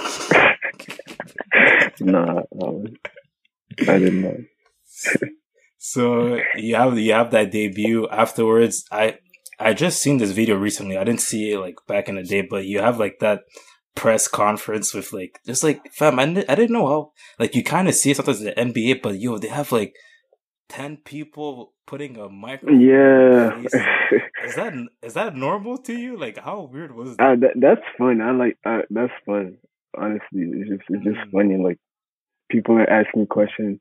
no, 2.00 2.46
um, 2.62 2.84
I 3.88 3.98
didn't 3.98 4.20
know. 4.22 4.36
So 5.78 6.38
you 6.56 6.74
have 6.74 6.98
you 6.98 7.12
have 7.12 7.30
that 7.30 7.50
debut. 7.50 8.08
Afterwards, 8.08 8.84
I 8.92 9.18
I 9.58 9.72
just 9.72 10.02
seen 10.02 10.18
this 10.18 10.32
video 10.32 10.56
recently. 10.56 10.96
I 10.98 11.04
didn't 11.04 11.20
see 11.20 11.52
it 11.52 11.58
like 11.60 11.76
back 11.86 12.08
in 12.08 12.16
the 12.16 12.22
day, 12.22 12.42
but 12.42 12.66
you 12.66 12.80
have 12.80 12.98
like 12.98 13.18
that 13.20 13.40
press 13.94 14.28
conference 14.28 14.92
with 14.92 15.12
like 15.12 15.38
just 15.46 15.62
like 15.64 15.80
fam. 15.92 16.18
I 16.18 16.26
didn't, 16.26 16.50
I 16.50 16.54
didn't 16.54 16.72
know 16.74 16.86
how 16.86 17.12
like 17.38 17.54
you 17.54 17.64
kind 17.64 17.88
of 17.88 17.94
see 17.94 18.10
it 18.10 18.16
sometimes 18.16 18.42
in 18.42 18.46
the 18.46 18.52
NBA, 18.52 19.02
but 19.02 19.18
yo, 19.18 19.38
they 19.38 19.48
have 19.48 19.72
like 19.72 19.94
ten 20.68 20.96
people 20.98 21.72
putting 21.86 22.16
a 22.18 22.28
microphone. 22.28 22.80
Yeah. 22.80 23.62
Is 24.42 24.54
that 24.56 24.72
is 25.02 25.14
that 25.14 25.36
normal 25.36 25.78
to 25.78 25.94
you? 25.94 26.16
Like 26.16 26.38
how 26.38 26.62
weird 26.62 26.94
was 26.94 27.18
that? 27.18 27.22
uh, 27.24 27.36
that, 27.36 27.52
that's 27.56 27.82
fun. 27.98 28.20
I 28.20 28.32
like 28.32 28.58
uh, 28.64 28.82
that's 28.90 29.12
fun. 29.26 29.58
Honestly, 29.96 30.42
it's 30.42 30.68
just 30.70 30.82
it's 30.88 31.04
just 31.04 31.18
Mm. 31.18 31.32
funny. 31.32 31.56
Like 31.56 31.78
people 32.50 32.76
are 32.76 32.88
asking 32.90 33.26
questions, 33.28 33.80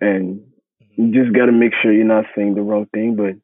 and 0.00 0.42
Mhm, 0.82 0.96
you 0.96 1.12
just 1.24 1.34
got 1.36 1.46
to 1.46 1.52
make 1.52 1.72
sure 1.82 1.92
you're 1.92 2.04
not 2.04 2.26
saying 2.36 2.54
the 2.54 2.62
wrong 2.62 2.86
thing. 2.94 3.16
But 3.16 3.36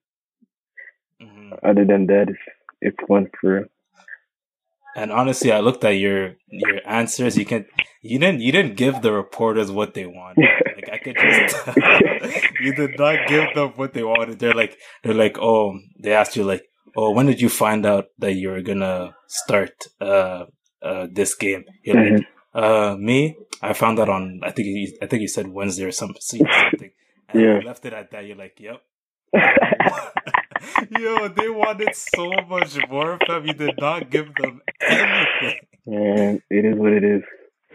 mhm. 1.20 1.60
other 1.62 1.84
than 1.84 2.06
that, 2.06 2.28
it's 2.28 2.38
it's 2.80 2.96
fun 3.08 3.30
for 3.40 3.54
real. 3.54 3.64
And 4.96 5.12
honestly, 5.12 5.52
I 5.52 5.60
looked 5.60 5.84
at 5.84 5.90
your 5.98 6.34
your 6.48 6.80
answers. 6.86 7.36
You 7.36 7.44
can 7.44 7.66
you 8.02 8.18
didn't 8.18 8.40
you 8.40 8.52
didn't 8.52 8.76
give 8.76 9.02
the 9.02 9.12
reporters 9.12 9.70
what 9.70 9.94
they 9.94 10.06
wanted. 10.06 10.44
Like 10.76 10.88
I 10.92 10.98
could 10.98 11.16
just 11.16 11.66
you 12.60 12.74
did 12.74 12.98
not 12.98 13.28
give 13.28 13.54
them 13.54 13.70
what 13.76 13.94
they 13.94 14.02
wanted. 14.02 14.38
They're 14.38 14.54
like 14.54 14.76
they're 15.02 15.14
like 15.14 15.38
oh 15.38 15.78
they 16.02 16.12
asked 16.12 16.34
you 16.36 16.44
like 16.44 16.64
oh 16.96 17.10
when 17.12 17.26
did 17.26 17.40
you 17.40 17.48
find 17.48 17.86
out 17.86 18.06
that 18.18 18.34
you 18.34 18.48
were 18.50 18.62
gonna 18.62 19.14
start 19.28 19.72
uh 20.00 20.44
uh 20.82 21.06
this 21.10 21.34
game? 21.34 21.64
You're 21.84 21.96
like 22.10 22.26
uh 22.54 22.96
me 22.98 23.36
I 23.62 23.74
found 23.74 24.00
out 24.00 24.08
on 24.08 24.40
I 24.42 24.50
think 24.50 24.66
you, 24.66 24.98
I 25.02 25.06
think 25.06 25.22
you 25.22 25.28
said 25.28 25.48
Wednesday 25.48 25.84
or 25.84 25.92
some 25.92 26.14
something. 26.20 26.90
And 27.28 27.40
Yeah. 27.40 27.60
you 27.60 27.66
left 27.66 27.84
it 27.86 27.92
at 27.92 28.10
that. 28.10 28.24
You're 28.26 28.36
like 28.36 28.58
yep. 28.58 28.82
Yo, 30.98 31.28
they 31.28 31.48
wanted 31.48 31.94
so 31.94 32.30
much 32.48 32.78
more, 32.88 33.18
fam. 33.26 33.46
You 33.46 33.54
did 33.54 33.74
not 33.78 34.10
give 34.10 34.34
them 34.34 34.60
anything. 34.80 35.60
and 35.86 36.42
it 36.50 36.64
is 36.64 36.76
what 36.76 36.92
it 36.92 37.04
is. 37.04 37.22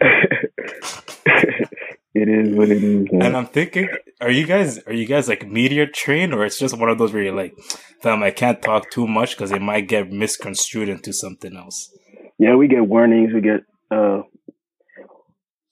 it 2.14 2.28
is 2.28 2.54
what 2.54 2.70
it 2.70 2.82
is. 2.82 3.06
Man. 3.12 3.22
And 3.22 3.36
I'm 3.36 3.46
thinking, 3.46 3.88
are 4.20 4.30
you 4.30 4.46
guys 4.46 4.78
are 4.86 4.92
you 4.92 5.06
guys 5.06 5.28
like 5.28 5.46
media 5.46 5.86
trained, 5.86 6.34
or 6.34 6.44
it's 6.44 6.58
just 6.58 6.76
one 6.76 6.88
of 6.88 6.98
those 6.98 7.12
where 7.12 7.22
you're 7.22 7.34
like, 7.34 7.54
fam, 8.02 8.22
I 8.22 8.30
can't 8.30 8.62
talk 8.62 8.90
too 8.90 9.06
much 9.06 9.36
because 9.36 9.52
it 9.52 9.62
might 9.62 9.88
get 9.88 10.10
misconstrued 10.10 10.88
into 10.88 11.12
something 11.12 11.56
else. 11.56 11.92
Yeah, 12.38 12.54
we 12.56 12.68
get 12.68 12.86
warnings. 12.86 13.32
We 13.34 13.40
get 13.40 13.60
uh, 13.90 14.22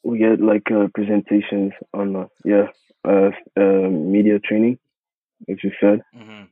we 0.03 0.19
get 0.19 0.41
like 0.41 0.71
uh, 0.71 0.89
presentations 0.95 1.73
on 1.93 2.13
the 2.13 2.29
yeah 2.45 2.67
uh, 3.07 3.31
uh 3.61 3.89
media 3.91 4.39
training, 4.39 4.79
as 5.49 5.57
you 5.63 5.71
said, 5.81 6.01
hmm 6.15 6.45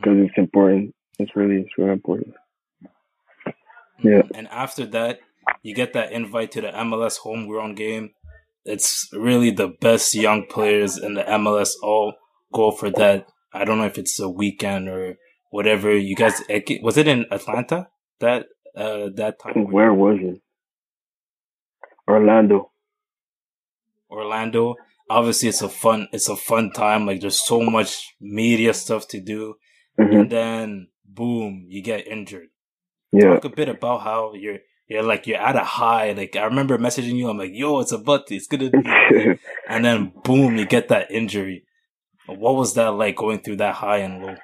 because 0.00 0.18
it's 0.18 0.38
important. 0.38 0.94
It's 1.18 1.36
really 1.36 1.60
it's 1.60 1.76
really 1.76 1.92
important. 1.92 2.34
Yeah. 4.02 4.22
And 4.34 4.48
after 4.48 4.86
that, 4.86 5.20
you 5.62 5.74
get 5.74 5.92
that 5.92 6.12
invite 6.12 6.52
to 6.52 6.62
the 6.62 6.68
MLS 6.68 7.18
homegrown 7.18 7.74
game. 7.74 8.10
It's 8.64 9.08
really 9.12 9.50
the 9.50 9.68
best 9.68 10.14
young 10.14 10.46
players 10.46 10.96
in 10.96 11.14
the 11.14 11.22
MLS 11.22 11.72
all 11.82 12.14
go 12.52 12.70
for 12.70 12.90
that. 12.90 13.26
I 13.52 13.64
don't 13.64 13.78
know 13.78 13.86
if 13.86 13.98
it's 13.98 14.18
a 14.20 14.28
weekend 14.28 14.88
or 14.88 15.16
whatever. 15.50 15.96
You 15.96 16.14
guys, 16.16 16.42
was 16.82 16.96
it 16.96 17.08
in 17.08 17.26
Atlanta 17.30 17.88
that 18.20 18.46
uh 18.76 19.08
that 19.16 19.38
time? 19.40 19.70
Where 19.70 19.92
was 19.92 20.18
it? 20.22 20.40
Orlando. 22.08 22.70
Orlando. 24.10 24.76
Obviously, 25.08 25.48
it's 25.48 25.62
a 25.62 25.68
fun, 25.68 26.08
it's 26.12 26.28
a 26.28 26.36
fun 26.36 26.70
time. 26.70 27.06
Like 27.06 27.20
there's 27.20 27.44
so 27.44 27.60
much 27.62 28.14
media 28.20 28.72
stuff 28.74 29.08
to 29.08 29.20
do, 29.20 29.54
hmm 29.98 30.22
and 30.22 30.30
then 30.30 30.88
boom, 31.04 31.66
you 31.68 31.82
get 31.82 32.06
injured. 32.06 32.48
Yeah. 33.12 33.38
Talk 33.38 33.44
a 33.44 33.50
bit 33.50 33.68
about 33.68 34.02
how 34.02 34.34
you're, 34.34 34.58
you're 34.88 35.02
like 35.02 35.26
you're 35.26 35.38
at 35.40 35.56
a 35.56 35.64
high. 35.64 36.12
Like 36.12 36.36
I 36.36 36.44
remember 36.44 36.78
messaging 36.78 37.16
you. 37.16 37.28
I'm 37.28 37.38
like, 37.38 37.52
yo, 37.54 37.80
it's 37.80 37.92
about 37.92 38.26
to, 38.28 38.36
it's 38.36 38.46
gonna 38.48 38.74
and 39.66 39.84
then 39.84 40.12
boom, 40.24 40.56
you 40.56 40.66
get 40.66 40.88
that 40.88 41.10
injury. 41.10 41.64
What 42.26 42.56
was 42.56 42.74
that 42.74 42.90
like 42.92 43.16
going 43.16 43.40
through 43.40 43.56
that 43.56 43.76
high 43.76 43.98
and 43.98 44.22
low? 44.22 44.36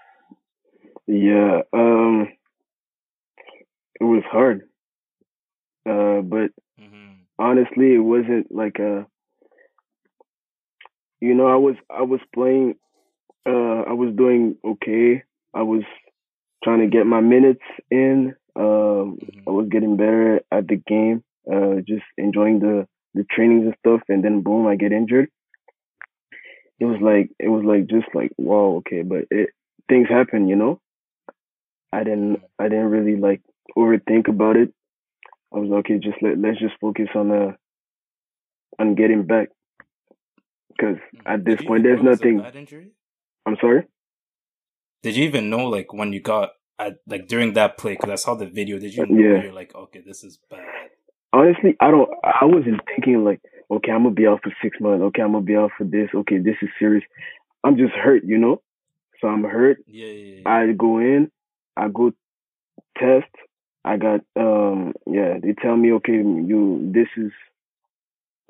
yeah. 1.06 1.62
Um, 1.72 2.28
it 4.00 4.04
was 4.04 4.22
hard. 4.30 4.62
Uh, 5.88 6.20
but 6.22 6.50
hmm 6.78 7.26
honestly, 7.38 7.94
it 7.94 8.00
wasn't 8.00 8.50
like 8.52 8.78
a. 8.78 9.06
You 11.20 11.34
know, 11.34 11.46
I 11.46 11.56
was 11.56 11.76
I 11.90 12.02
was 12.02 12.20
playing. 12.34 12.76
Uh, 13.46 13.82
I 13.88 13.92
was 13.92 14.14
doing 14.16 14.56
okay. 14.64 15.24
I 15.56 15.62
was 15.62 15.84
trying 16.64 16.80
to 16.80 16.86
get 16.88 17.06
my 17.06 17.20
minutes 17.20 17.64
in. 17.90 18.34
Um, 18.56 19.18
I 19.46 19.50
was 19.50 19.68
getting 19.70 19.96
better 19.96 20.40
at 20.52 20.68
the 20.68 20.76
game. 20.76 21.24
uh, 21.52 21.76
just 21.86 22.04
enjoying 22.18 22.60
the 22.60 22.86
the 23.14 23.24
trainings 23.30 23.64
and 23.64 23.76
stuff, 23.80 24.02
and 24.08 24.22
then 24.24 24.42
boom, 24.42 24.66
I 24.66 24.76
get 24.76 24.92
injured. 24.92 25.30
It 26.80 26.84
was 26.84 27.00
like 27.00 27.30
it 27.38 27.48
was 27.48 27.64
like 27.64 27.86
just 27.86 28.08
like 28.14 28.32
wow, 28.38 28.76
okay, 28.78 29.02
but 29.02 29.26
it 29.30 29.50
things 29.88 30.08
happen, 30.08 30.48
you 30.48 30.56
know. 30.56 30.80
I 31.92 32.04
didn't 32.04 32.42
I 32.58 32.68
didn't 32.68 32.90
really 32.90 33.16
like 33.16 33.42
overthink 33.76 34.28
about 34.28 34.56
it. 34.56 34.72
I 35.54 35.58
was 35.58 35.70
okay. 35.80 35.98
Just 35.98 36.22
let 36.22 36.38
let's 36.38 36.58
just 36.58 36.74
focus 36.80 37.08
on 37.14 37.30
uh 37.30 37.52
on 38.78 38.94
getting 38.94 39.24
back. 39.24 39.48
Because 40.70 40.98
at 41.24 41.44
this 41.44 41.62
point, 41.62 41.84
there's 41.84 42.02
nothing. 42.02 42.40
I'm 43.46 43.56
sorry. 43.60 43.86
Did 45.06 45.14
you 45.14 45.24
even 45.26 45.50
know 45.50 45.68
like 45.68 45.92
when 45.92 46.12
you 46.12 46.20
got 46.20 46.54
at 46.80 46.96
like 47.06 47.28
during 47.28 47.52
that 47.52 47.78
play? 47.78 47.92
Because 47.92 48.10
I 48.10 48.16
saw 48.16 48.34
the 48.34 48.46
video. 48.46 48.76
Did 48.80 48.92
you 48.92 49.06
know 49.06 49.16
yeah. 49.16 49.40
you're 49.44 49.52
like 49.52 49.72
okay, 49.72 50.02
this 50.04 50.24
is 50.24 50.40
bad? 50.50 50.66
Honestly, 51.32 51.76
I 51.78 51.92
don't. 51.92 52.10
I 52.24 52.44
wasn't 52.44 52.80
thinking 52.88 53.22
like 53.22 53.40
okay, 53.70 53.92
I'm 53.92 54.02
gonna 54.02 54.16
be 54.16 54.26
out 54.26 54.40
for 54.42 54.52
six 54.60 54.80
months. 54.80 55.04
Okay, 55.04 55.22
I'm 55.22 55.30
gonna 55.30 55.44
be 55.44 55.54
out 55.54 55.70
for 55.78 55.84
this. 55.84 56.08
Okay, 56.12 56.38
this 56.38 56.56
is 56.60 56.70
serious. 56.80 57.04
I'm 57.62 57.76
just 57.76 57.92
hurt, 57.92 58.24
you 58.24 58.36
know. 58.36 58.62
So 59.20 59.28
I'm 59.28 59.44
hurt. 59.44 59.78
Yeah, 59.86 60.08
yeah, 60.08 60.40
yeah. 60.40 60.50
I 60.50 60.72
go 60.72 60.98
in. 60.98 61.30
I 61.76 61.86
go 61.86 62.10
test. 62.98 63.30
I 63.84 63.98
got 63.98 64.22
um 64.34 64.92
yeah, 65.06 65.34
they 65.40 65.52
tell 65.52 65.76
me 65.76 65.92
okay, 65.92 66.14
you 66.14 66.90
this 66.92 67.06
is 67.16 67.30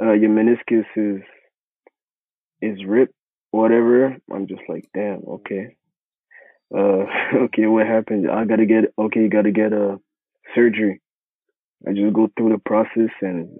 uh 0.03 0.13
your 0.13 0.31
meniscus 0.31 0.87
is 0.97 1.23
is 2.63 2.83
ripped, 2.87 3.13
whatever. 3.51 4.17
I'm 4.33 4.47
just 4.47 4.63
like, 4.71 4.89
damn, 4.95 5.21
okay. 5.29 5.77
Uh 6.75 7.05
okay, 7.45 7.67
what 7.67 7.87
happened? 7.87 8.31
I 8.31 8.45
gotta 8.45 8.67
get 8.67 8.93
okay, 8.99 9.21
you 9.21 9.31
gotta 9.31 9.53
get 9.53 9.73
a 9.73 9.99
surgery. 10.55 11.01
I 11.87 11.93
just 11.93 12.15
go 12.15 12.31
through 12.37 12.51
the 12.51 12.59
process 12.59 13.13
and 13.21 13.59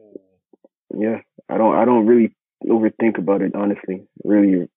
yeah, 0.97 1.21
I 1.49 1.59
don't 1.59 1.75
I 1.75 1.85
don't 1.85 2.07
really 2.07 2.35
overthink 2.65 3.19
about 3.19 3.43
it 3.43 3.55
honestly. 3.55 4.07
Really 4.25 4.69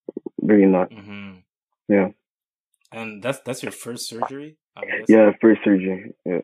really 0.41 0.65
not. 0.65 0.91
Mm-hmm. 0.91 1.37
Yeah. 1.87 2.09
And 2.91 3.21
that's 3.21 3.39
that's 3.45 3.63
your 3.63 3.71
first 3.71 4.09
surgery? 4.09 4.57
Yeah, 5.07 5.31
first 5.41 5.61
surgery. 5.63 6.13
Yeah. 6.25 6.41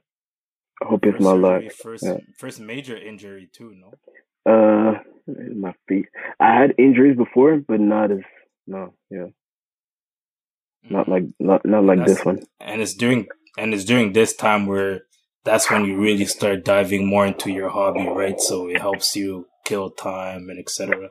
I 0.81 0.85
hope 0.85 1.03
first 1.03 1.15
it's 1.15 1.23
my 1.23 1.31
luck. 1.31 1.63
First, 1.71 2.03
yeah. 2.05 2.17
first 2.37 2.59
major 2.59 2.97
injury 2.97 3.49
too, 3.51 3.73
no? 3.75 3.93
Uh, 4.45 4.99
my 5.55 5.73
feet. 5.87 6.07
I 6.39 6.53
had 6.53 6.75
injuries 6.77 7.17
before, 7.17 7.57
but 7.57 7.79
not 7.79 8.11
as 8.11 8.19
no, 8.67 8.93
yeah, 9.09 9.27
not 10.89 11.07
mm. 11.07 11.09
like 11.09 11.23
not 11.39 11.65
not 11.65 11.83
like 11.83 12.05
this 12.05 12.23
one. 12.23 12.39
And 12.59 12.81
it's 12.81 12.93
during 12.93 13.27
and 13.57 13.73
it's 13.73 13.85
during 13.85 14.13
this 14.13 14.35
time 14.35 14.65
where 14.65 15.01
that's 15.43 15.69
when 15.69 15.85
you 15.85 15.99
really 15.99 16.25
start 16.25 16.65
diving 16.65 17.07
more 17.07 17.25
into 17.25 17.51
your 17.51 17.69
hobby, 17.69 18.07
right? 18.07 18.39
So 18.39 18.67
it 18.67 18.81
helps 18.81 19.15
you 19.15 19.47
kill 19.63 19.91
time 19.91 20.49
and 20.49 20.59
etc. 20.59 21.09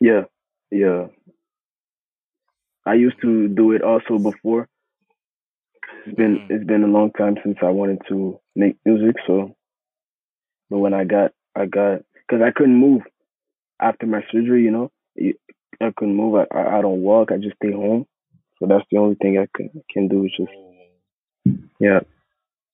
Yeah, 0.00 0.22
yeah. 0.70 1.06
I 2.86 2.94
used 2.94 3.20
to 3.22 3.48
do 3.48 3.72
it 3.72 3.82
also 3.82 4.18
before, 4.18 4.68
it's 6.06 6.16
been 6.16 6.38
mm-hmm. 6.38 6.54
it's 6.54 6.64
been 6.64 6.84
a 6.84 6.88
long 6.88 7.12
time 7.12 7.36
since 7.44 7.58
I 7.62 7.70
wanted 7.70 8.00
to 8.08 8.40
make 8.56 8.76
music. 8.84 9.16
So, 9.26 9.54
but 10.70 10.78
when 10.78 10.94
I 10.94 11.04
got 11.04 11.32
I 11.54 11.66
got 11.66 12.00
because 12.26 12.42
I 12.42 12.50
couldn't 12.50 12.76
move 12.76 13.02
after 13.80 14.06
my 14.06 14.22
surgery. 14.32 14.64
You 14.64 14.70
know, 14.70 14.90
I 15.80 15.92
couldn't 15.96 16.16
move. 16.16 16.46
I, 16.52 16.78
I 16.78 16.82
don't 16.82 17.02
walk. 17.02 17.30
I 17.30 17.36
just 17.36 17.56
stay 17.56 17.72
home. 17.72 18.06
So 18.58 18.66
that's 18.66 18.84
the 18.90 18.98
only 18.98 19.16
thing 19.16 19.38
I 19.38 19.46
can 19.56 19.70
can 19.90 20.08
do. 20.08 20.24
Is 20.24 20.32
just 20.36 20.52
yeah. 21.78 22.00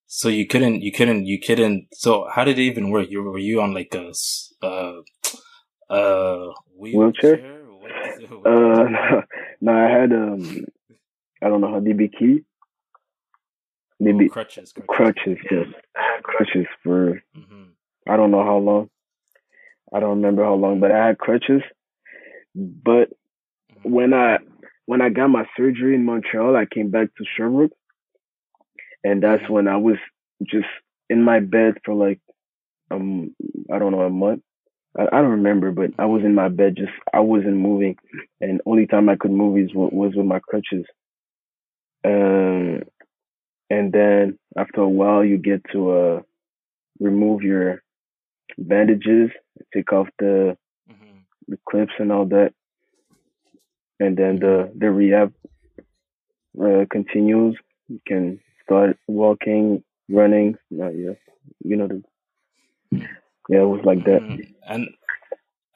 So 0.06 0.28
you 0.28 0.46
couldn't, 0.46 0.82
you 0.82 0.92
couldn't, 0.92 1.26
you 1.26 1.40
couldn't. 1.40 1.88
So 1.92 2.28
how 2.32 2.44
did 2.44 2.58
it 2.58 2.62
even 2.62 2.90
work? 2.90 3.10
You 3.10 3.22
were 3.22 3.38
you 3.38 3.60
on 3.60 3.74
like 3.74 3.94
a 3.94 4.12
uh 4.62 5.00
uh 5.90 6.52
wheelchair? 6.76 7.36
wheelchair? 7.36 7.60
Uh, 8.46 9.20
no, 9.60 9.72
I 9.72 9.88
had 9.90 10.12
um, 10.12 10.64
I 11.42 11.48
don't 11.48 11.60
know 11.60 11.70
how 11.70 11.80
DB 11.80 12.10
key 12.18 12.44
maybe 14.00 14.26
oh, 14.26 14.32
crutches, 14.32 14.72
crutches. 14.72 15.38
Crutches, 15.46 15.46
yes. 15.50 15.66
Crutches 16.22 16.66
for 16.82 17.22
mm-hmm. 17.36 17.64
I 18.08 18.16
don't 18.16 18.30
know 18.30 18.44
how 18.44 18.58
long. 18.58 18.90
I 19.92 20.00
don't 20.00 20.16
remember 20.16 20.44
how 20.44 20.54
long, 20.54 20.80
but 20.80 20.90
I 20.90 21.06
had 21.06 21.18
crutches. 21.18 21.62
But 22.54 23.10
mm-hmm. 23.70 23.90
when 23.90 24.14
I 24.14 24.38
when 24.86 25.00
I 25.00 25.08
got 25.08 25.28
my 25.28 25.46
surgery 25.56 25.94
in 25.94 26.04
Montreal, 26.04 26.56
I 26.56 26.66
came 26.66 26.90
back 26.90 27.08
to 27.16 27.24
Sherbrooke, 27.36 27.72
and 29.02 29.22
that's 29.22 29.48
when 29.48 29.68
I 29.68 29.76
was 29.76 29.96
just 30.42 30.66
in 31.08 31.22
my 31.22 31.40
bed 31.40 31.74
for 31.84 31.94
like 31.94 32.20
um 32.90 33.34
I 33.72 33.78
don't 33.78 33.92
know 33.92 34.02
a 34.02 34.10
month. 34.10 34.42
I, 34.98 35.04
I 35.04 35.20
don't 35.20 35.30
remember, 35.30 35.70
but 35.72 35.90
I 35.98 36.06
was 36.06 36.22
in 36.22 36.34
my 36.34 36.48
bed, 36.48 36.76
just 36.76 36.92
I 37.12 37.20
wasn't 37.20 37.56
moving, 37.56 37.96
and 38.40 38.60
only 38.66 38.86
time 38.86 39.08
I 39.08 39.16
could 39.16 39.30
move 39.30 39.58
is 39.58 39.70
was 39.74 40.12
with 40.14 40.26
my 40.26 40.40
crutches. 40.40 40.84
Um, 42.04 42.82
and 43.70 43.92
then 43.92 44.38
after 44.58 44.82
a 44.82 44.88
while 44.88 45.24
you 45.24 45.38
get 45.38 45.62
to 45.72 45.90
uh 45.90 46.22
remove 47.00 47.42
your 47.42 47.82
bandages 48.58 49.30
take 49.72 49.92
off 49.92 50.06
the 50.18 50.56
mm-hmm. 50.90 51.18
the 51.48 51.58
clips 51.68 51.92
and 51.98 52.12
all 52.12 52.26
that 52.26 52.52
and 54.04 54.16
then 54.16 54.38
the 54.38 54.70
the 54.76 54.90
rehab 54.90 55.32
uh, 56.60 56.84
continues. 56.90 57.56
You 57.88 58.00
can 58.06 58.40
start 58.64 58.96
walking 59.06 59.82
running. 60.08 60.56
Uh, 60.72 60.90
yeah 60.90 61.12
you 61.62 61.76
know 61.76 61.88
the 61.88 62.02
yeah 63.48 63.60
it 63.60 63.68
was 63.68 63.84
like 63.84 64.04
that. 64.04 64.22
Mm-hmm. 64.22 64.50
and 64.66 64.88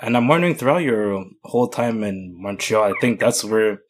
and 0.00 0.16
i'm 0.16 0.28
wondering 0.28 0.54
throughout 0.54 0.78
your 0.78 1.24
whole 1.44 1.68
time 1.68 2.02
in 2.02 2.34
montreal 2.40 2.84
i 2.84 2.94
think 3.02 3.20
that's 3.20 3.44
where 3.44 3.80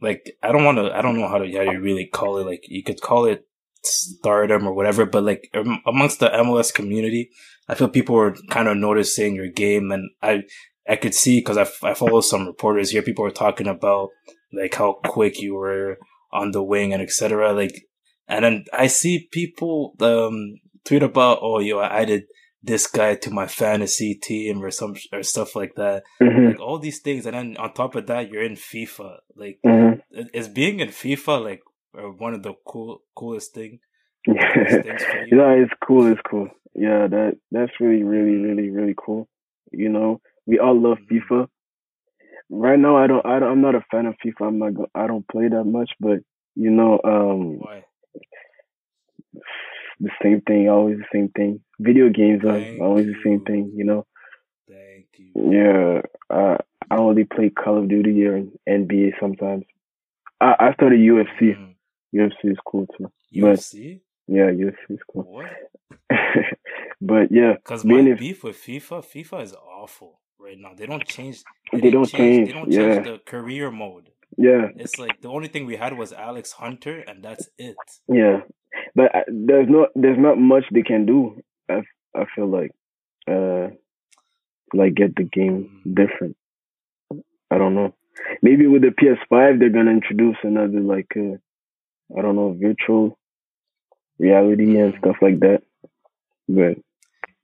like 0.00 0.36
I 0.42 0.52
don't 0.52 0.64
want 0.64 0.78
to 0.78 0.96
I 0.96 1.02
don't 1.02 1.18
know 1.18 1.28
how 1.28 1.38
to 1.38 1.50
how 1.50 1.72
to 1.72 1.78
really 1.78 2.06
call 2.06 2.38
it. 2.38 2.46
Like 2.46 2.64
you 2.68 2.82
could 2.82 3.00
call 3.00 3.26
it 3.26 3.46
stardom 3.82 4.66
or 4.66 4.72
whatever 4.74 5.06
but 5.06 5.22
like 5.22 5.48
amongst 5.86 6.18
the 6.18 6.28
MLS 6.28 6.74
community 6.74 7.30
I 7.68 7.74
feel 7.74 7.88
people 7.88 8.16
were 8.16 8.36
kind 8.50 8.68
of 8.68 8.76
noticing 8.76 9.36
your 9.36 9.48
game 9.48 9.92
and 9.92 10.10
I 10.22 10.42
I 10.88 10.96
could 10.96 11.14
see 11.14 11.40
because 11.40 11.58
I, 11.58 11.66
I 11.88 11.94
follow 11.94 12.20
some 12.20 12.46
reporters 12.46 12.90
here 12.90 13.02
people 13.02 13.24
were 13.24 13.30
talking 13.30 13.66
about 13.66 14.10
like 14.52 14.74
how 14.74 14.98
quick 15.04 15.40
you 15.40 15.54
were 15.54 15.98
on 16.32 16.52
the 16.52 16.62
wing 16.62 16.92
and 16.92 17.02
etc 17.02 17.52
like 17.52 17.86
and 18.28 18.44
then 18.44 18.64
I 18.72 18.86
see 18.86 19.28
people 19.30 19.94
um 20.00 20.54
tweet 20.84 21.02
about 21.02 21.38
oh 21.42 21.60
yo 21.60 21.78
I 21.78 22.02
added 22.02 22.24
this 22.66 22.86
guy 22.88 23.14
to 23.14 23.30
my 23.30 23.46
fantasy 23.46 24.14
team 24.14 24.62
or 24.62 24.70
some 24.70 24.94
or 25.12 25.22
stuff 25.22 25.56
like 25.56 25.74
that. 25.76 26.02
Mm-hmm. 26.20 26.46
Like 26.48 26.60
all 26.60 26.78
these 26.78 27.00
things, 27.00 27.24
and 27.24 27.34
then 27.34 27.56
on 27.56 27.72
top 27.72 27.94
of 27.94 28.06
that, 28.08 28.28
you're 28.28 28.42
in 28.42 28.56
FIFA. 28.56 29.18
Like, 29.36 29.58
mm-hmm. 29.64 30.20
is 30.34 30.48
being 30.48 30.80
in 30.80 30.88
FIFA 30.88 31.44
like 31.44 31.62
one 32.18 32.34
of 32.34 32.42
the 32.42 32.54
cool 32.66 33.02
coolest 33.14 33.54
thing? 33.54 33.78
Yeah, 34.28 35.26
no, 35.30 35.50
it's 35.50 35.72
cool. 35.86 36.10
It's 36.10 36.20
cool. 36.28 36.48
Yeah, 36.74 37.06
that 37.06 37.38
that's 37.52 37.70
really, 37.78 38.02
really, 38.02 38.36
really, 38.36 38.70
really 38.70 38.94
cool. 38.96 39.28
You 39.70 39.88
know, 39.88 40.20
we 40.46 40.58
all 40.58 40.80
love 40.80 40.98
mm-hmm. 40.98 41.34
FIFA. 41.34 41.48
Right 42.48 42.78
now, 42.78 42.96
I 42.96 43.08
don't, 43.08 43.26
I 43.26 43.40
don't, 43.40 43.50
I'm 43.50 43.60
not 43.60 43.74
a 43.74 43.84
fan 43.90 44.06
of 44.06 44.14
FIFA. 44.24 44.48
I'm 44.48 44.58
not, 44.58 44.72
I 44.94 45.06
don't 45.06 45.26
play 45.28 45.48
that 45.48 45.64
much, 45.64 45.90
but 45.98 46.18
you 46.54 46.70
know, 46.70 47.00
um, 47.04 47.58
Why? 47.58 47.84
the 50.00 50.10
same 50.22 50.42
thing, 50.42 50.68
always 50.68 50.98
the 50.98 51.04
same 51.12 51.28
thing. 51.30 51.60
Video 51.80 52.08
games 52.08 52.44
are 52.44 52.60
Thank 52.60 52.80
always 52.80 53.06
you. 53.06 53.14
the 53.14 53.20
same 53.24 53.40
thing, 53.44 53.72
you 53.74 53.84
know. 53.84 54.06
Thank 54.68 55.06
you. 55.18 55.32
Yeah, 55.34 56.02
uh, 56.34 56.58
I 56.90 56.96
only 56.96 57.24
play 57.24 57.50
Call 57.50 57.78
of 57.78 57.88
Duty 57.88 58.24
or 58.26 58.44
NBA 58.68 59.12
sometimes. 59.20 59.64
I, 60.40 60.54
I 60.58 60.72
started 60.74 61.00
UFC. 61.00 61.56
Mm. 61.56 61.74
UFC 62.14 62.52
is 62.52 62.58
cool 62.64 62.86
too. 62.96 63.10
UFC? 63.34 64.00
But, 64.28 64.34
yeah, 64.34 64.50
UFC 64.50 64.74
is 64.90 65.00
cool. 65.12 65.24
What? 65.24 65.46
but 67.00 67.32
yeah, 67.32 67.54
because 67.54 67.84
my 67.84 68.00
if, 68.00 68.18
beef 68.18 68.44
with 68.44 68.56
FIFA, 68.56 69.04
FIFA 69.04 69.42
is 69.42 69.52
awful 69.52 70.20
right 70.38 70.58
now. 70.58 70.72
They 70.76 70.86
don't 70.86 71.06
change. 71.06 71.42
They, 71.72 71.80
they 71.80 71.90
don't 71.90 72.06
change. 72.06 72.18
change. 72.18 72.48
They 72.48 72.54
don't 72.54 72.72
yeah. 72.72 72.94
change 72.94 73.06
the 73.06 73.18
career 73.24 73.70
mode. 73.70 74.10
Yeah, 74.36 74.68
it's 74.76 74.98
like 74.98 75.20
the 75.22 75.28
only 75.28 75.48
thing 75.48 75.66
we 75.66 75.76
had 75.76 75.96
was 75.96 76.12
Alex 76.12 76.52
Hunter, 76.52 77.02
and 77.06 77.24
that's 77.24 77.48
it. 77.58 77.76
Yeah, 78.08 78.40
but 78.94 79.14
uh, 79.14 79.20
there's 79.28 79.68
not 79.68 79.88
there's 79.94 80.18
not 80.18 80.38
much 80.38 80.64
they 80.72 80.82
can 80.82 81.06
do. 81.06 81.42
I 81.70 81.82
I 82.14 82.24
feel 82.34 82.48
like 82.48 82.72
uh 83.28 83.68
like 84.74 84.94
get 84.94 85.16
the 85.16 85.24
game 85.24 85.82
mm. 85.86 85.94
different. 85.94 86.36
I 87.50 87.58
don't 87.58 87.74
know. 87.74 87.94
Maybe 88.42 88.66
with 88.66 88.82
the 88.82 88.88
PS5 88.88 89.58
they're 89.58 89.70
gonna 89.70 89.92
introduce 89.92 90.36
another 90.42 90.80
like 90.80 91.12
uh, 91.16 91.36
I 92.16 92.22
don't 92.22 92.36
know 92.36 92.56
virtual 92.60 93.18
reality 94.18 94.78
and 94.78 94.94
mm. 94.94 94.98
stuff 94.98 95.16
like 95.22 95.40
that. 95.40 95.62
But 96.48 96.76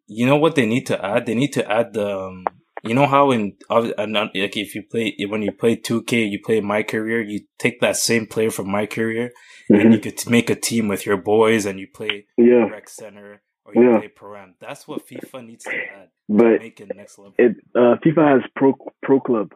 you 0.06 0.26
know 0.26 0.36
what 0.36 0.56
they 0.56 0.66
need 0.66 0.86
to 0.86 1.04
add? 1.04 1.26
They 1.26 1.34
need 1.34 1.52
to 1.54 1.70
add 1.70 1.94
the. 1.94 2.18
Um, 2.18 2.44
you 2.82 2.94
know 2.94 3.06
how 3.06 3.30
in 3.30 3.56
like 3.70 4.56
if 4.56 4.74
you 4.74 4.82
play 4.90 5.14
when 5.28 5.42
you 5.42 5.52
play 5.52 5.76
2K, 5.76 6.30
you 6.30 6.40
play 6.44 6.60
My 6.60 6.82
Career, 6.82 7.22
you 7.22 7.40
take 7.58 7.80
that 7.80 7.96
same 7.96 8.26
player 8.26 8.50
from 8.50 8.70
My 8.70 8.86
Career, 8.86 9.30
mm-hmm. 9.70 9.80
and 9.80 9.92
you 9.92 10.00
could 10.00 10.18
make 10.28 10.50
a 10.50 10.54
team 10.56 10.88
with 10.88 11.06
your 11.06 11.16
boys, 11.16 11.64
and 11.66 11.78
you 11.78 11.86
play 11.94 12.26
yeah. 12.36 12.64
rec 12.68 12.88
center 12.88 13.42
or 13.64 13.74
you 13.74 13.82
Yeah. 13.90 13.98
play 13.98 14.08
Pro-Am. 14.08 14.54
That's 14.60 14.88
what 14.88 15.06
FIFA 15.06 15.46
needs 15.46 15.64
to 15.64 15.70
add. 15.70 16.08
to 16.08 16.08
But 16.28 16.60
make 16.60 16.80
it 16.80 16.90
next 16.96 17.18
level. 17.18 17.34
it 17.38 17.56
uh, 17.74 17.96
FIFA 18.04 18.40
has 18.40 18.50
pro 18.56 18.74
pro 19.02 19.20
club. 19.20 19.50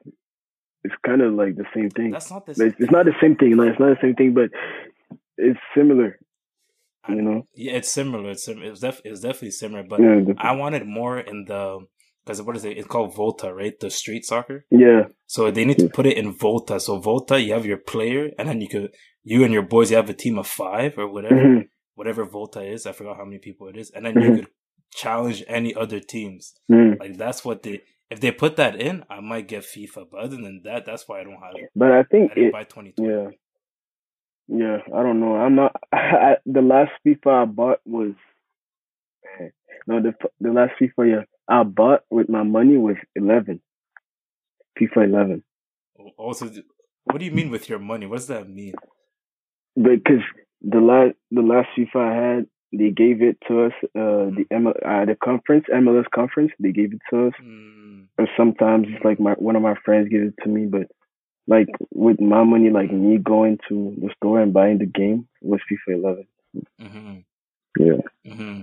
It's 0.85 0.95
kind 1.05 1.21
of 1.21 1.35
like 1.35 1.57
the 1.57 1.65
same 1.75 1.91
thing. 1.91 2.13
That's 2.13 2.31
not 2.31 2.47
the 2.47 2.55
But 2.57 2.67
It's, 2.69 2.77
it's 2.79 2.93
not 2.93 3.07
the 3.07 3.15
same 3.21 3.35
thing. 3.37 3.57
No, 3.57 3.65
it's 3.65 3.81
not 3.81 3.89
the 3.89 3.99
same 4.01 4.15
thing, 4.15 4.35
but 4.35 4.51
it's 5.37 5.59
similar. 5.77 6.19
You 7.09 7.23
know. 7.23 7.47
Yeah, 7.55 7.73
it's 7.75 7.91
similar. 7.91 8.31
It's 8.31 8.47
it's, 8.49 8.81
def- 8.81 9.01
it's 9.05 9.21
definitely 9.21 9.51
similar, 9.53 9.83
but 9.83 10.01
Yeah. 10.01 10.21
The, 10.27 10.35
I 10.39 10.53
wanted 10.53 10.87
more 10.87 11.19
in 11.19 11.45
the 11.47 11.81
because 12.27 12.43
what 12.43 12.57
is 12.57 12.65
it? 12.65 12.77
It's 12.77 12.89
called 12.89 13.15
Volta, 13.15 13.55
right? 13.55 13.79
The 13.79 13.89
street 13.91 14.25
soccer. 14.27 14.67
yeah. 14.71 15.05
So 15.29 15.51
they 15.53 15.65
need 15.65 15.79
to 15.79 15.89
put 15.89 16.07
it 16.07 16.17
in 16.19 16.33
Volta. 16.33 16.79
So 16.81 16.99
Volta, 16.99 17.41
you 17.41 17.53
have 17.55 17.65
your 17.67 17.79
player, 17.79 18.31
and 18.39 18.49
then 18.49 18.61
you 18.61 18.69
could 18.69 18.93
you 19.23 19.45
and 19.45 19.53
your 19.53 19.63
boys, 19.63 19.91
you 19.91 19.97
have 19.97 20.11
a 20.11 20.15
team 20.15 20.39
of 20.39 20.47
five 20.47 20.99
or 20.99 21.09
whatever, 21.09 21.37
hmm 21.55 21.61
whatever 21.95 22.25
Volta 22.27 22.61
is. 22.63 22.85
I 22.87 22.93
forgot 22.93 23.17
how 23.17 23.25
many 23.25 23.39
people 23.39 23.69
it 23.69 23.77
is, 23.77 23.91
and 23.91 24.05
then 24.05 24.21
you 24.21 24.31
Mhm. 24.31 24.37
could 24.37 24.49
challenge 24.95 25.43
any 25.49 25.75
other 25.75 26.01
teams. 26.01 26.55
mm 26.71 26.99
Like 27.01 27.17
that's 27.17 27.45
what 27.45 27.63
they. 27.63 27.81
If 28.11 28.21
they 28.21 28.31
put 28.33 28.57
that 28.57 28.75
in, 28.81 29.03
I 29.11 29.21
might 29.21 29.49
get 29.49 29.63
FIFA. 29.65 30.07
But 30.11 30.21
other 30.21 30.37
than 30.37 30.61
that, 30.65 30.85
that's 30.87 31.09
why 31.09 31.21
I 31.21 31.25
don't 31.25 31.41
have 31.47 31.55
it. 31.57 31.71
But 31.75 31.91
I 31.93 32.03
think 32.05 32.33
I 32.33 32.35
didn't 32.35 32.49
it. 32.49 32.53
buy 32.53 32.65
2020. 32.65 33.09
Yeah. 33.13 33.29
Yeah. 34.63 34.79
I 34.97 35.03
don't 35.03 35.19
know. 35.21 35.35
I'm 35.37 35.55
not. 35.57 35.73
I, 35.93 36.37
the 36.47 36.63
last 36.63 36.93
FIFA 37.05 37.43
I 37.43 37.45
bought 37.47 37.81
was. 37.87 38.13
No, 39.89 40.01
the 40.03 40.13
the 40.41 40.51
last 40.53 40.73
FIFA 40.81 41.03
yeah 41.11 41.25
I 41.49 41.63
bought 41.63 42.03
with 42.11 42.29
my 42.29 42.43
money 42.43 42.77
was 42.77 42.97
eleven. 43.15 43.61
FIFA 44.79 45.05
eleven. 45.05 45.45
Also, 46.17 46.51
what 47.05 47.19
do 47.19 47.25
you 47.25 47.31
mean 47.33 47.51
with 47.51 47.69
your 47.69 47.79
money? 47.79 48.07
What 48.07 48.17
does 48.17 48.27
that 48.29 48.49
mean? 48.49 48.75
because 49.77 50.23
the 50.63 50.79
last 50.81 51.15
the 51.31 51.43
last 51.43 51.69
FIFA 51.77 51.97
I 51.97 52.15
had, 52.37 52.47
they 52.73 52.91
gave 52.91 53.23
it 53.23 53.39
to 53.49 53.65
us. 53.67 53.73
Uh, 53.95 54.31
the 54.37 54.45
M- 54.51 54.67
uh, 54.69 55.05
the 55.05 55.17
conference 55.23 55.67
MLS 55.73 56.05
conference, 56.15 56.53
they 56.59 56.73
gave 56.73 56.93
it 56.93 57.01
to 57.11 57.29
us. 57.29 57.33
Mm, 57.43 58.07
Or 58.19 58.27
sometimes 58.37 58.87
it's 58.91 59.05
like 59.05 59.21
my 59.21 59.33
one 59.33 59.57
of 59.57 59.63
my 59.63 59.75
friends 59.85 60.09
gives 60.09 60.29
it 60.29 60.43
to 60.45 60.49
me, 60.49 60.67
but 60.67 60.89
like 61.47 61.69
with 61.95 62.21
my 62.21 62.43
money, 62.45 62.71
like 62.71 62.93
me 62.93 63.19
going 63.19 63.59
to 63.69 63.95
the 63.99 64.11
store 64.17 64.41
and 64.41 64.53
buying 64.53 64.79
the 64.79 64.87
game 64.87 65.29
was 65.43 65.61
FIFA 65.71 65.95
11. 65.95 66.27
hmm 66.81 67.19
Yeah, 67.79 68.01
hmm 68.35 68.61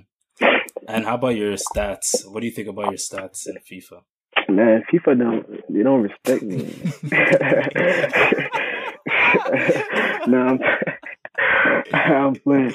And 0.88 1.06
how 1.06 1.16
about 1.16 1.36
your 1.36 1.54
stats? 1.54 2.26
What 2.26 2.42
do 2.42 2.46
you 2.48 2.52
think 2.52 2.68
about 2.68 2.86
your 2.86 2.94
stats 2.98 3.48
in 3.48 3.58
FIFA? 3.70 4.02
man, 4.50 4.84
FIFA 4.92 5.20
don't 5.20 5.74
they 5.74 5.84
don't 5.84 6.02
respect 6.04 6.44
me. 6.44 6.76
no, 10.28 10.38
I'm, 10.48 10.60
I'm 11.94 12.36
playing. 12.36 12.74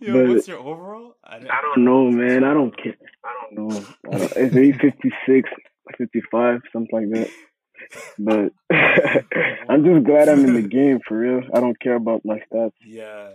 Yo, 0.00 0.12
But- 0.12 0.28
what's 0.28 0.48
your 0.48 0.58
overall? 0.58 1.16
I, 1.24 1.36
I 1.36 1.60
don't 1.62 1.84
know, 1.84 2.10
man. 2.10 2.44
I 2.44 2.52
don't 2.54 2.76
care. 2.76 2.94
I 3.24 3.32
don't 3.54 3.68
know. 3.68 3.84
I 4.12 4.18
don't, 4.18 4.32
it's 4.36 4.54
maybe 4.54 4.72
56, 4.78 5.50
55, 5.98 6.60
something 6.72 6.88
like 6.92 7.10
that. 7.14 7.30
But 8.18 8.52
I'm 9.68 9.84
just 9.84 10.04
glad 10.04 10.28
I'm 10.28 10.44
in 10.44 10.54
the 10.54 10.62
game 10.62 11.00
for 11.06 11.18
real. 11.18 11.42
I 11.54 11.60
don't 11.60 11.78
care 11.80 11.94
about 11.96 12.22
my 12.24 12.40
stats. 12.52 12.72
Yeah. 12.84 13.30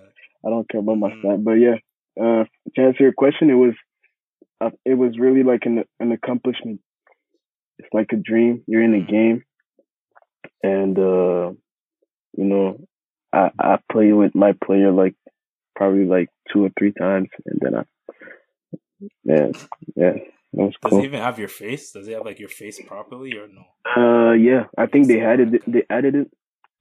I 0.45 0.49
don't 0.49 0.67
care 0.69 0.81
about 0.81 0.97
my 0.97 1.11
Mm. 1.11 1.21
stats. 1.23 1.43
But 1.43 1.53
yeah, 1.53 1.75
uh, 2.19 2.45
to 2.75 2.81
answer 2.81 3.03
your 3.03 3.13
question, 3.13 3.49
it 3.49 3.53
was 3.55 3.73
uh, 4.61 4.71
it 4.85 4.95
was 4.95 5.17
really 5.19 5.43
like 5.43 5.63
an 5.65 5.83
an 5.99 6.11
accomplishment. 6.11 6.79
It's 7.79 7.89
like 7.93 8.11
a 8.13 8.17
dream. 8.17 8.63
You're 8.67 8.83
in 8.83 8.91
the 8.93 8.99
Mm. 8.99 9.09
game, 9.09 9.43
and 10.63 10.97
uh, 10.97 11.51
you 12.37 12.45
know, 12.45 12.77
I 13.33 13.51
I 13.59 13.77
play 13.91 14.11
with 14.13 14.35
my 14.35 14.53
player 14.63 14.91
like 14.91 15.15
probably 15.75 16.05
like 16.05 16.29
two 16.51 16.65
or 16.65 16.71
three 16.77 16.93
times, 16.93 17.29
and 17.45 17.59
then 17.61 17.75
I 17.75 17.83
yeah 19.23 19.47
yeah 19.95 20.13
that 20.53 20.63
was 20.65 20.73
Does 20.81 20.91
cool. 20.91 21.01
it 21.01 21.05
even 21.05 21.21
have 21.21 21.39
your 21.39 21.47
face? 21.47 21.91
Does 21.91 22.07
it 22.07 22.13
have 22.13 22.25
like 22.25 22.39
your 22.39 22.49
face 22.49 22.79
properly 22.85 23.33
or 23.37 23.47
no? 23.47 23.63
Uh, 23.97 24.33
yeah, 24.33 24.65
I 24.77 24.85
think 24.87 25.07
they 25.07 25.21
added 25.21 25.55
it. 25.55 25.63
They 25.67 25.83
added 25.89 26.15
it. 26.15 26.31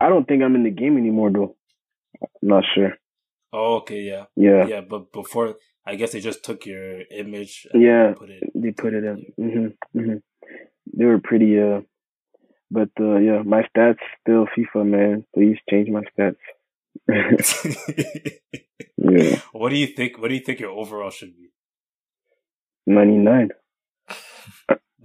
I 0.01 0.09
don't 0.09 0.27
think 0.27 0.43
I'm 0.43 0.55
in 0.57 0.65
the 0.65 0.71
game 0.71 0.97
anymore 0.99 1.31
though. 1.31 1.57
I'm 2.43 2.49
not 2.49 2.65
sure. 2.75 2.95
Oh, 3.53 3.77
okay, 3.77 4.01
yeah, 4.03 4.25
Yeah, 4.37 4.67
yeah. 4.67 4.81
But 4.81 5.13
before, 5.13 5.57
I 5.87 5.95
guess 5.97 6.13
they 6.13 6.21
just 6.21 6.45
took 6.45 6.65
your 6.67 7.03
image. 7.11 7.67
And 7.73 7.83
Yeah, 7.83 8.15
Put 8.17 8.31
it. 8.31 8.43
they 8.55 8.71
put 8.73 8.95
it 8.95 9.05
in. 9.05 9.27
hmm 9.37 9.67
hmm 9.99 10.15
They 10.97 11.05
were 11.05 11.19
pretty. 11.21 11.59
Uh, 11.61 11.81
but 12.71 12.89
uh, 13.01 13.17
yeah, 13.19 13.43
my 13.45 13.63
stats 13.75 13.99
still 14.23 14.47
FIFA 14.57 14.87
man. 14.87 15.25
Please 15.35 15.59
change 15.69 15.89
my 15.91 16.03
stats. 16.13 16.37
yeah, 18.97 19.41
what 19.53 19.69
do 19.71 19.77
you 19.77 19.89
think? 19.89 20.19
What 20.19 20.29
do 20.29 20.35
you 20.35 20.41
think 20.41 20.61
your 20.61 20.71
overall 20.71 21.11
should 21.11 21.37
be? 21.37 21.51
ninety 22.87 23.17
nine. 23.19 23.51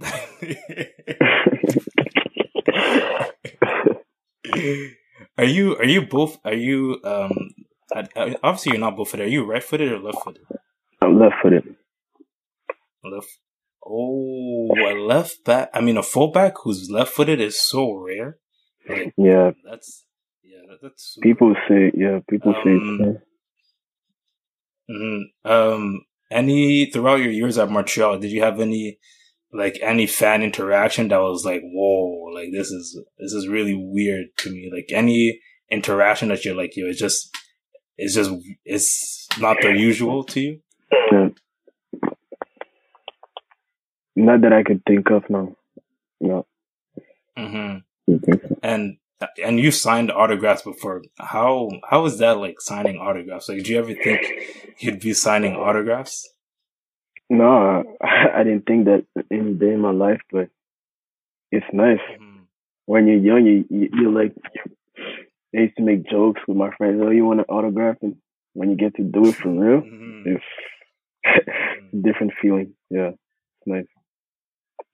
are 5.38 5.44
you? 5.44 5.76
Are 5.76 5.84
you 5.84 6.02
both? 6.06 6.38
Are 6.44 6.54
you? 6.54 7.00
Um. 7.04 7.50
I- 7.94 8.08
I- 8.16 8.36
Obviously, 8.42 8.72
you're 8.72 8.80
not 8.80 8.96
both 8.96 9.10
footed. 9.10 9.26
Are 9.26 9.30
you 9.30 9.44
right 9.44 9.62
footed 9.62 9.92
or 9.92 9.98
left 9.98 10.22
footed? 10.24 10.42
I'm 11.00 11.18
left 11.18 11.36
footed. 11.42 11.76
Left. 13.04 13.28
Oh, 13.86 14.68
a 14.76 14.92
left 15.00 15.44
back. 15.44 15.70
I 15.72 15.80
mean, 15.80 15.96
a 15.96 16.02
fullback 16.02 16.54
who's 16.62 16.90
left 16.90 17.12
footed 17.12 17.40
is 17.40 17.60
so 17.60 17.94
rare. 17.94 18.38
Like, 18.88 19.14
Yeah, 19.16 19.52
that's 19.64 20.04
yeah, 20.42 20.58
that, 20.68 20.78
that's 20.82 21.16
people 21.22 21.54
say. 21.68 21.90
Yeah, 21.94 22.20
people 22.28 22.54
say. 22.64 22.70
Um, 22.72 23.00
It's, 23.00 23.24
Mhm. 24.90 25.22
Um, 25.44 26.00
any 26.30 26.86
throughout 26.86 27.20
your 27.20 27.30
years 27.32 27.58
at 27.58 27.70
Montreal, 27.70 28.18
did 28.18 28.30
you 28.32 28.42
have 28.42 28.60
any 28.60 28.98
like 29.52 29.78
any 29.82 30.06
fan 30.06 30.42
interaction 30.42 31.08
that 31.08 31.18
was 31.20 31.44
like, 31.44 31.62
whoa, 31.62 32.30
like 32.34 32.48
this 32.52 32.70
is 32.70 32.98
this 33.18 33.32
is 33.32 33.48
really 33.48 33.74
weird 33.74 34.26
to 34.38 34.50
me. 34.50 34.70
Like 34.72 34.86
any 34.90 35.40
interaction 35.70 36.28
that 36.28 36.44
you're 36.44 36.54
like, 36.56 36.76
yo, 36.76 36.86
it's 36.86 36.98
just 36.98 37.30
it's 37.98 38.14
just 38.14 38.30
it's 38.64 39.28
not 39.38 39.58
the 39.60 39.72
usual 39.72 40.24
to 40.24 40.40
you. 40.40 40.60
yeah. 41.12 41.28
Not 44.16 44.40
that 44.42 44.52
I 44.52 44.62
could 44.62 44.82
think 44.86 45.10
of. 45.10 45.28
No, 45.30 45.56
no. 46.20 46.46
hmm 47.36 47.76
I. 48.08 48.56
And 48.62 48.96
and 49.42 49.58
you 49.60 49.70
signed 49.70 50.10
autographs 50.10 50.62
before. 50.62 51.02
How 51.18 51.70
how 51.88 52.04
is 52.06 52.18
that 52.18 52.38
like 52.38 52.60
signing 52.60 52.98
autographs? 52.98 53.48
Like, 53.48 53.62
do 53.64 53.72
you 53.72 53.78
ever 53.78 53.94
think 53.94 54.20
you'd 54.78 55.00
be 55.00 55.12
signing 55.14 55.54
autographs? 55.56 56.28
No, 57.30 57.84
I 58.02 58.42
didn't 58.44 58.66
think 58.66 58.86
that 58.86 59.04
any 59.30 59.54
day 59.54 59.72
in 59.72 59.80
my 59.80 59.90
life, 59.92 60.20
but 60.32 60.48
it's 61.52 61.66
nice. 61.72 62.00
Mhm. 62.20 62.46
when 62.86 63.06
you're 63.06 63.18
young, 63.18 63.44
you, 63.46 63.64
you 63.70 63.88
you're 63.92 64.12
like 64.12 64.34
I 65.56 65.60
used 65.60 65.76
to 65.76 65.82
make 65.82 66.08
jokes 66.08 66.40
with 66.46 66.56
my 66.56 66.70
friends. 66.76 67.00
Oh, 67.02 67.10
you 67.10 67.24
want 67.24 67.40
an 67.40 67.46
autograph? 67.48 67.96
And 68.02 68.16
when 68.54 68.70
you 68.70 68.76
get 68.76 68.94
to 68.96 69.02
do 69.02 69.28
it 69.28 69.36
for 69.36 69.48
real, 69.50 69.80
Mhm. 69.86 70.26
it's 70.26 70.44
a 71.24 71.96
different 72.02 72.32
feeling. 72.40 72.74
Yeah, 72.90 73.10
it's 73.12 73.66
nice. 73.66 73.86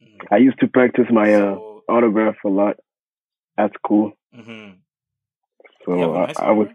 Mhm. 0.02 0.18
I 0.30 0.36
used 0.38 0.60
to 0.60 0.68
practice 0.68 1.06
my 1.10 1.34
uh, 1.34 1.56
autograph 1.88 2.36
a 2.44 2.48
lot 2.48 2.76
at 3.58 3.72
school, 3.74 4.12
Mhm. 4.34 4.78
so 5.84 5.92
a 5.92 6.18
I, 6.18 6.26
nice 6.26 6.38
I 6.38 6.50
was. 6.52 6.68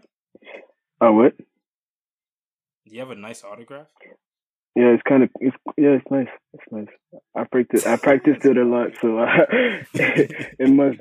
I 1.00 1.08
would. 1.10 1.36
Do 1.38 2.94
you 2.94 3.00
have 3.00 3.10
a 3.10 3.14
nice 3.14 3.44
autograph? 3.44 3.88
Yeah, 4.76 4.90
it's 4.94 5.02
kind 5.02 5.22
of 5.24 5.30
it's 5.40 5.56
yeah, 5.76 5.90
it's 5.98 6.10
nice. 6.10 6.28
It's 6.54 6.64
nice. 6.70 6.88
I 7.34 7.44
practiced 7.44 7.86
I 7.86 7.96
practiced 7.96 8.44
it 8.44 8.56
a 8.56 8.64
lot, 8.64 8.88
so 9.00 9.18
uh, 9.18 9.46
it 9.94 10.70
must 10.70 10.98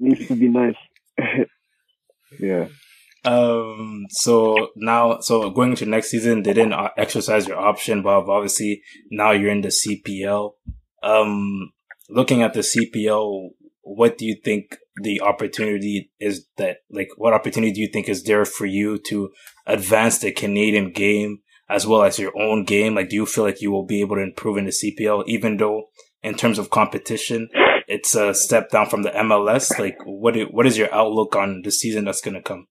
needs 0.00 0.26
to 0.28 0.34
be 0.36 0.48
nice. 0.48 0.76
Yeah. 2.38 2.68
Um. 3.24 4.06
So 4.10 4.68
now, 4.76 5.20
so 5.20 5.50
going 5.50 5.70
into 5.70 5.86
next 5.86 6.10
season, 6.10 6.42
they 6.42 6.52
didn't 6.52 6.72
uh, 6.72 6.90
exercise 6.96 7.46
your 7.46 7.58
option, 7.58 8.02
but 8.02 8.28
obviously 8.28 8.82
now 9.10 9.32
you're 9.32 9.50
in 9.50 9.62
the 9.62 9.68
CPL. 9.68 10.52
Um. 11.02 11.72
Looking 12.10 12.42
at 12.42 12.54
the 12.54 12.60
CPL, 12.60 13.50
what 13.82 14.16
do 14.16 14.24
you 14.24 14.36
think 14.42 14.78
the 15.02 15.20
opportunity 15.20 16.10
is 16.18 16.46
that 16.56 16.78
like 16.90 17.08
what 17.16 17.34
opportunity 17.34 17.72
do 17.72 17.80
you 17.80 17.88
think 17.92 18.08
is 18.08 18.24
there 18.24 18.44
for 18.44 18.66
you 18.66 18.98
to 19.08 19.30
advance 19.66 20.18
the 20.18 20.32
Canadian 20.32 20.90
game 20.90 21.40
as 21.68 21.86
well 21.86 22.02
as 22.02 22.18
your 22.18 22.32
own 22.40 22.64
game? 22.64 22.94
Like, 22.94 23.10
do 23.10 23.16
you 23.16 23.26
feel 23.26 23.44
like 23.44 23.60
you 23.60 23.70
will 23.70 23.84
be 23.84 24.00
able 24.00 24.16
to 24.16 24.22
improve 24.22 24.56
in 24.56 24.64
the 24.64 24.70
CPL, 24.70 25.24
even 25.26 25.56
though 25.56 25.84
in 26.22 26.34
terms 26.34 26.58
of 26.58 26.70
competition, 26.70 27.48
it's 27.88 28.14
a 28.14 28.34
step 28.34 28.70
down 28.70 28.88
from 28.88 29.02
the 29.02 29.10
MLS? 29.16 29.78
Like, 29.78 29.98
what 30.04 30.36
i- 30.36 30.42
what 30.56 30.66
is 30.66 30.78
your 30.78 30.92
outlook 30.94 31.34
on 31.36 31.62
the 31.62 31.70
season 31.72 32.04
that's 32.04 32.20
going 32.22 32.34
to 32.34 32.42
come? 32.42 32.66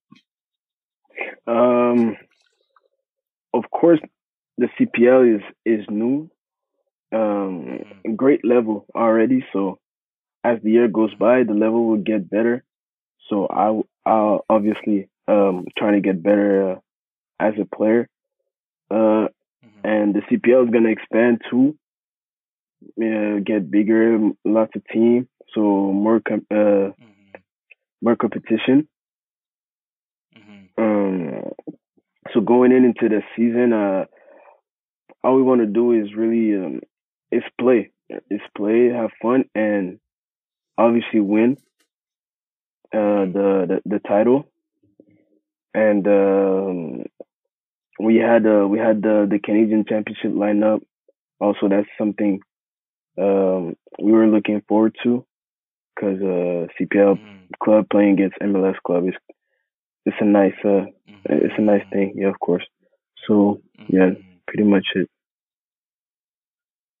Um, 1.46 2.16
of 3.54 3.64
course, 3.70 4.00
the 4.58 4.68
CPL 4.78 5.36
is 5.36 5.42
is 5.64 5.84
new, 5.90 6.30
um, 7.12 7.80
great 8.16 8.44
level 8.44 8.86
already. 8.94 9.44
So 9.52 9.78
as 10.44 10.58
the 10.62 10.70
year 10.72 10.88
goes 10.88 11.14
by, 11.14 11.44
the 11.44 11.54
level 11.54 11.88
will 11.88 12.02
get 12.02 12.30
better. 12.30 12.64
So 13.28 13.46
I 13.48 13.80
I'll 14.08 14.44
obviously 14.48 15.08
um 15.28 15.66
trying 15.76 15.94
to 15.94 16.00
get 16.00 16.22
better 16.22 16.72
uh, 16.72 16.76
as 17.40 17.54
a 17.60 17.64
player. 17.76 18.08
Uh, 18.90 19.28
Mhm. 19.64 19.80
and 19.84 20.14
the 20.14 20.22
CPL 20.28 20.64
is 20.64 20.70
gonna 20.70 20.90
expand 20.90 21.42
too. 21.50 21.76
Uh, 22.80 23.40
get 23.44 23.70
bigger, 23.70 24.18
lots 24.44 24.70
of 24.76 24.86
team, 24.86 25.28
so 25.52 25.60
more 25.60 26.20
com- 26.20 26.46
uh, 26.50 26.54
mm-hmm. 26.94 27.40
more 28.00 28.14
competition. 28.14 28.88
Mm-hmm. 30.36 30.82
Um, 30.82 31.42
so 32.32 32.40
going 32.40 32.70
in 32.70 32.84
into 32.84 33.08
the 33.08 33.22
season, 33.36 33.72
uh, 33.72 34.04
all 35.24 35.34
we 35.34 35.42
want 35.42 35.60
to 35.60 35.66
do 35.66 35.92
is 35.92 36.14
really 36.16 36.54
um, 36.54 36.80
is 37.32 37.42
play, 37.60 37.90
is 38.30 38.40
play, 38.56 38.90
have 38.90 39.10
fun, 39.20 39.44
and 39.56 39.98
obviously 40.76 41.18
win 41.18 41.56
uh, 42.94 43.26
the, 43.26 43.66
the 43.68 43.80
the 43.86 43.98
title. 43.98 44.48
And 45.74 46.06
um, 46.06 47.04
we 47.98 48.16
had 48.16 48.46
uh, 48.46 48.68
we 48.68 48.78
had 48.78 49.02
the 49.02 49.26
the 49.28 49.40
Canadian 49.40 49.84
Championship 49.84 50.32
lineup. 50.32 50.80
Also, 51.40 51.68
that's 51.68 51.88
something 51.98 52.40
um, 53.20 53.76
we 54.00 54.12
were 54.12 54.26
looking 54.26 54.62
forward 54.68 54.96
to 55.02 55.24
because 55.94 56.20
uh, 56.20 56.66
CPL 56.78 57.18
mm-hmm. 57.18 57.44
club 57.62 57.86
playing 57.90 58.14
against 58.14 58.38
MLS 58.40 58.76
club 58.86 59.08
is 59.08 59.14
it's 60.04 60.16
a 60.20 60.24
nice 60.24 60.54
uh 60.64 60.86
mm-hmm. 61.08 61.12
it's 61.26 61.54
a 61.58 61.62
nice 61.62 61.84
thing. 61.92 62.14
Yeah, 62.16 62.28
of 62.28 62.40
course. 62.40 62.64
So 63.26 63.60
mm-hmm. 63.78 63.96
yeah, 63.96 64.10
pretty 64.46 64.64
much 64.64 64.86
it. 64.94 65.10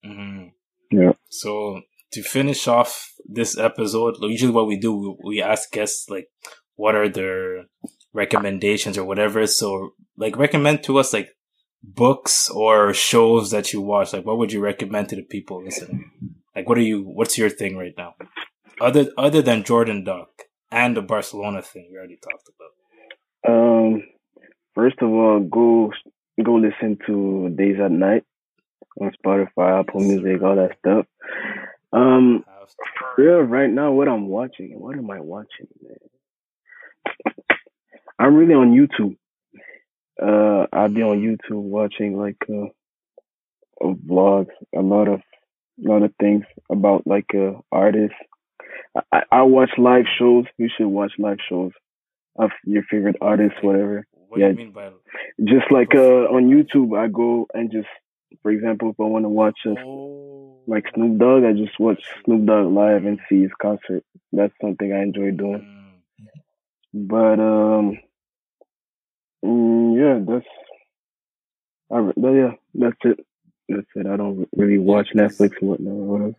Mm-hmm. 0.04 0.48
Yeah. 0.90 1.12
So 1.28 1.82
to 2.12 2.22
finish 2.22 2.66
off 2.66 3.12
this 3.24 3.58
episode, 3.58 4.16
usually 4.20 4.52
what 4.52 4.66
we 4.66 4.78
do, 4.78 5.16
we 5.22 5.42
ask 5.42 5.70
guests 5.70 6.08
like, 6.08 6.28
what 6.76 6.94
are 6.94 7.08
their 7.08 7.66
recommendations 8.12 8.96
or 8.96 9.04
whatever. 9.04 9.46
So 9.46 9.90
like 10.16 10.36
recommend 10.36 10.82
to 10.84 10.98
us 10.98 11.12
like 11.12 11.30
books 11.82 12.48
or 12.50 12.92
shows 12.92 13.50
that 13.50 13.72
you 13.72 13.80
watch. 13.80 14.12
Like 14.12 14.26
what 14.26 14.38
would 14.38 14.52
you 14.52 14.60
recommend 14.60 15.08
to 15.10 15.16
the 15.16 15.22
people 15.22 15.62
listening? 15.62 16.10
Like 16.54 16.68
what 16.68 16.78
are 16.78 16.82
you, 16.82 17.02
what's 17.02 17.38
your 17.38 17.50
thing 17.50 17.76
right 17.76 17.94
now? 17.96 18.14
Other, 18.80 19.06
other 19.16 19.42
than 19.42 19.64
Jordan 19.64 20.04
Duck 20.04 20.28
and 20.70 20.96
the 20.96 21.02
Barcelona 21.02 21.62
thing 21.62 21.88
we 21.90 21.98
already 21.98 22.18
talked 22.22 22.48
about. 23.44 23.52
Um, 23.52 24.02
first 24.74 24.96
of 25.00 25.08
all, 25.08 25.40
go, 25.40 25.92
go 26.42 26.54
listen 26.54 26.98
to 27.06 27.48
Days 27.56 27.76
at 27.82 27.90
Night 27.90 28.24
on 29.00 29.12
Spotify, 29.24 29.80
Apple 29.80 30.00
Music, 30.00 30.42
all 30.42 30.56
that 30.56 30.76
stuff. 30.78 31.06
Um, 31.92 32.44
for 32.98 33.22
real, 33.22 33.40
right 33.40 33.70
now, 33.70 33.92
what 33.92 34.08
I'm 34.08 34.28
watching, 34.28 34.78
what 34.78 34.96
am 34.96 35.10
I 35.10 35.20
watching, 35.20 35.68
man? 35.82 37.34
I'm 38.18 38.34
really 38.34 38.54
on 38.54 38.72
YouTube. 38.72 39.16
Uh, 40.20 40.66
I'll 40.72 40.88
be 40.88 41.02
on 41.02 41.20
YouTube 41.20 41.62
watching 41.62 42.18
like 42.18 42.36
uh, 42.48 42.68
vlogs, 43.82 44.50
a 44.76 44.80
lot 44.80 45.08
of, 45.08 45.20
a 45.84 45.88
lot 45.88 46.02
of 46.02 46.12
things 46.20 46.44
about 46.70 47.06
like 47.06 47.34
uh, 47.34 47.52
artists. 47.70 48.16
I, 49.12 49.22
I 49.30 49.42
watch 49.42 49.70
live 49.78 50.06
shows. 50.18 50.46
You 50.56 50.68
should 50.76 50.88
watch 50.88 51.12
live 51.18 51.38
shows 51.48 51.72
of 52.36 52.50
your 52.64 52.82
favorite 52.90 53.16
artists, 53.20 53.58
whatever. 53.62 54.06
What 54.28 54.40
yeah, 54.40 54.48
do 54.48 54.52
you 54.52 54.58
mean 54.66 54.72
by? 54.72 54.90
Just 55.44 55.70
like 55.70 55.94
uh, 55.94 56.26
on 56.28 56.50
YouTube, 56.50 56.98
I 56.98 57.08
go 57.08 57.46
and 57.54 57.70
just, 57.70 57.88
for 58.42 58.50
example, 58.50 58.90
if 58.90 59.00
I 59.00 59.04
want 59.04 59.24
to 59.24 59.30
watch 59.30 59.58
a, 59.66 59.74
oh. 59.78 60.62
like 60.66 60.84
Snoop 60.94 61.18
Dogg, 61.18 61.44
I 61.44 61.52
just 61.52 61.78
watch 61.80 62.02
Snoop 62.24 62.46
Dogg 62.46 62.72
live 62.72 63.04
and 63.04 63.18
see 63.28 63.42
his 63.42 63.50
concert. 63.60 64.04
That's 64.32 64.52
something 64.60 64.92
I 64.92 65.02
enjoy 65.02 65.30
doing. 65.30 65.62
Mm. 65.62 67.08
But 67.08 67.40
um, 67.40 67.98
mm, 69.44 69.96
yeah, 69.98 70.24
that's, 70.26 70.46
I, 71.90 72.12
yeah, 72.16 72.52
that's 72.74 72.96
it. 73.04 73.26
That's 73.68 73.86
it. 73.96 74.06
I 74.06 74.16
don't 74.16 74.48
really 74.56 74.78
watch 74.78 75.08
Netflix 75.14 75.52
and 75.60 75.70
whatnot. 75.70 76.34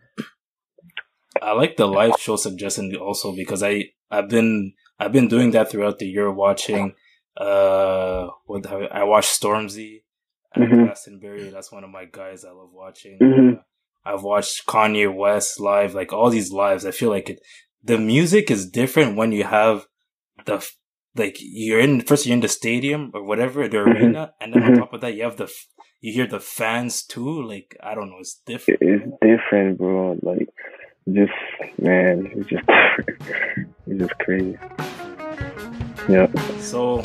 I 1.40 1.52
like 1.52 1.76
the 1.76 1.86
live 1.86 2.18
show 2.18 2.36
suggestion 2.36 2.94
also 2.96 3.34
because 3.34 3.62
I 3.62 3.90
I've 4.10 4.28
been 4.28 4.74
I've 4.98 5.12
been 5.12 5.28
doing 5.28 5.52
that 5.52 5.70
throughout 5.70 5.98
the 5.98 6.06
year 6.06 6.30
watching 6.30 6.94
uh, 7.36 8.28
what 8.46 8.66
I 8.66 9.04
watched 9.04 9.40
Stormzy 9.40 10.02
and 10.54 10.64
mm-hmm. 10.64 10.84
Glastonbury. 10.84 11.48
That's 11.50 11.72
one 11.72 11.84
of 11.84 11.90
my 11.90 12.04
guys 12.04 12.44
I 12.44 12.50
love 12.50 12.70
watching. 12.72 13.18
Mm-hmm. 13.18 13.54
Uh, 13.56 13.60
I've 14.04 14.22
watched 14.22 14.66
Kanye 14.66 15.14
West 15.14 15.60
live, 15.60 15.94
like 15.94 16.12
all 16.12 16.30
these 16.30 16.52
lives. 16.52 16.84
I 16.84 16.90
feel 16.90 17.10
like 17.10 17.30
it. 17.30 17.40
The 17.82 17.98
music 17.98 18.50
is 18.50 18.68
different 18.68 19.16
when 19.16 19.32
you 19.32 19.44
have 19.44 19.86
the 20.44 20.66
like 21.16 21.36
you're 21.40 21.80
in 21.80 22.00
first 22.02 22.26
you're 22.26 22.34
in 22.34 22.40
the 22.40 22.48
stadium 22.48 23.10
or 23.14 23.22
whatever 23.22 23.66
the 23.68 23.76
mm-hmm. 23.78 23.90
arena, 23.90 24.32
and 24.40 24.54
then 24.54 24.62
on 24.62 24.70
mm-hmm. 24.70 24.80
top 24.80 24.92
of 24.92 25.00
that 25.00 25.14
you 25.14 25.24
have 25.24 25.36
the 25.36 25.50
you 26.00 26.12
hear 26.12 26.26
the 26.26 26.40
fans 26.40 27.02
too. 27.02 27.42
Like 27.42 27.76
I 27.82 27.94
don't 27.94 28.10
know, 28.10 28.18
it's 28.20 28.40
different. 28.46 28.80
It's 28.82 29.04
different, 29.20 29.78
bro. 29.78 30.18
Like 30.22 30.48
just 31.12 31.32
man, 31.78 32.30
it's 32.34 32.48
just 32.48 32.64
it's 33.86 34.00
just 34.00 34.18
crazy. 34.18 34.58
Yeah. 36.08 36.28
So, 36.60 37.02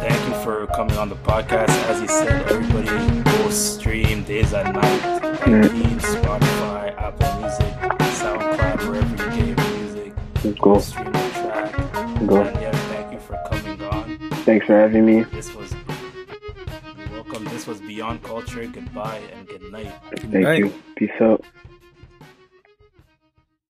thank 0.00 0.28
you 0.28 0.34
for 0.42 0.66
coming 0.74 0.96
on 0.96 1.08
the 1.08 1.16
podcast. 1.16 1.70
As 1.88 2.00
you 2.00 2.08
said, 2.08 2.50
everybody 2.50 3.22
go 3.22 3.50
stream 3.50 4.24
Days 4.24 4.52
at 4.52 4.74
Night, 4.74 5.22
mm. 5.42 6.00
Spotify, 6.00 6.96
Apple 6.98 7.40
Music, 7.40 7.74
SoundCloud, 8.18 8.88
wherever 8.88 9.36
you 9.36 9.54
get 9.54 9.58
your 9.58 9.78
music. 9.78 10.60
Go. 10.60 10.78
Stream. 10.78 11.37
Go. 12.26 12.42
And 12.42 12.60
yeah, 12.60 12.72
thank 12.72 13.12
you 13.12 13.20
for 13.20 13.38
coming 13.48 13.80
on. 13.82 14.18
Thanks 14.44 14.66
for 14.66 14.76
having 14.76 15.06
me. 15.06 15.22
This 15.24 15.54
was 15.54 15.72
welcome. 17.12 17.44
This 17.44 17.66
was 17.66 17.80
Beyond 17.80 18.22
Culture. 18.22 18.66
Goodbye 18.66 19.22
and 19.32 19.46
good 19.46 19.70
night. 19.70 19.92
Thank 20.16 20.32
night. 20.32 20.58
you. 20.58 20.74
Peace 20.96 21.10
out. 21.20 21.44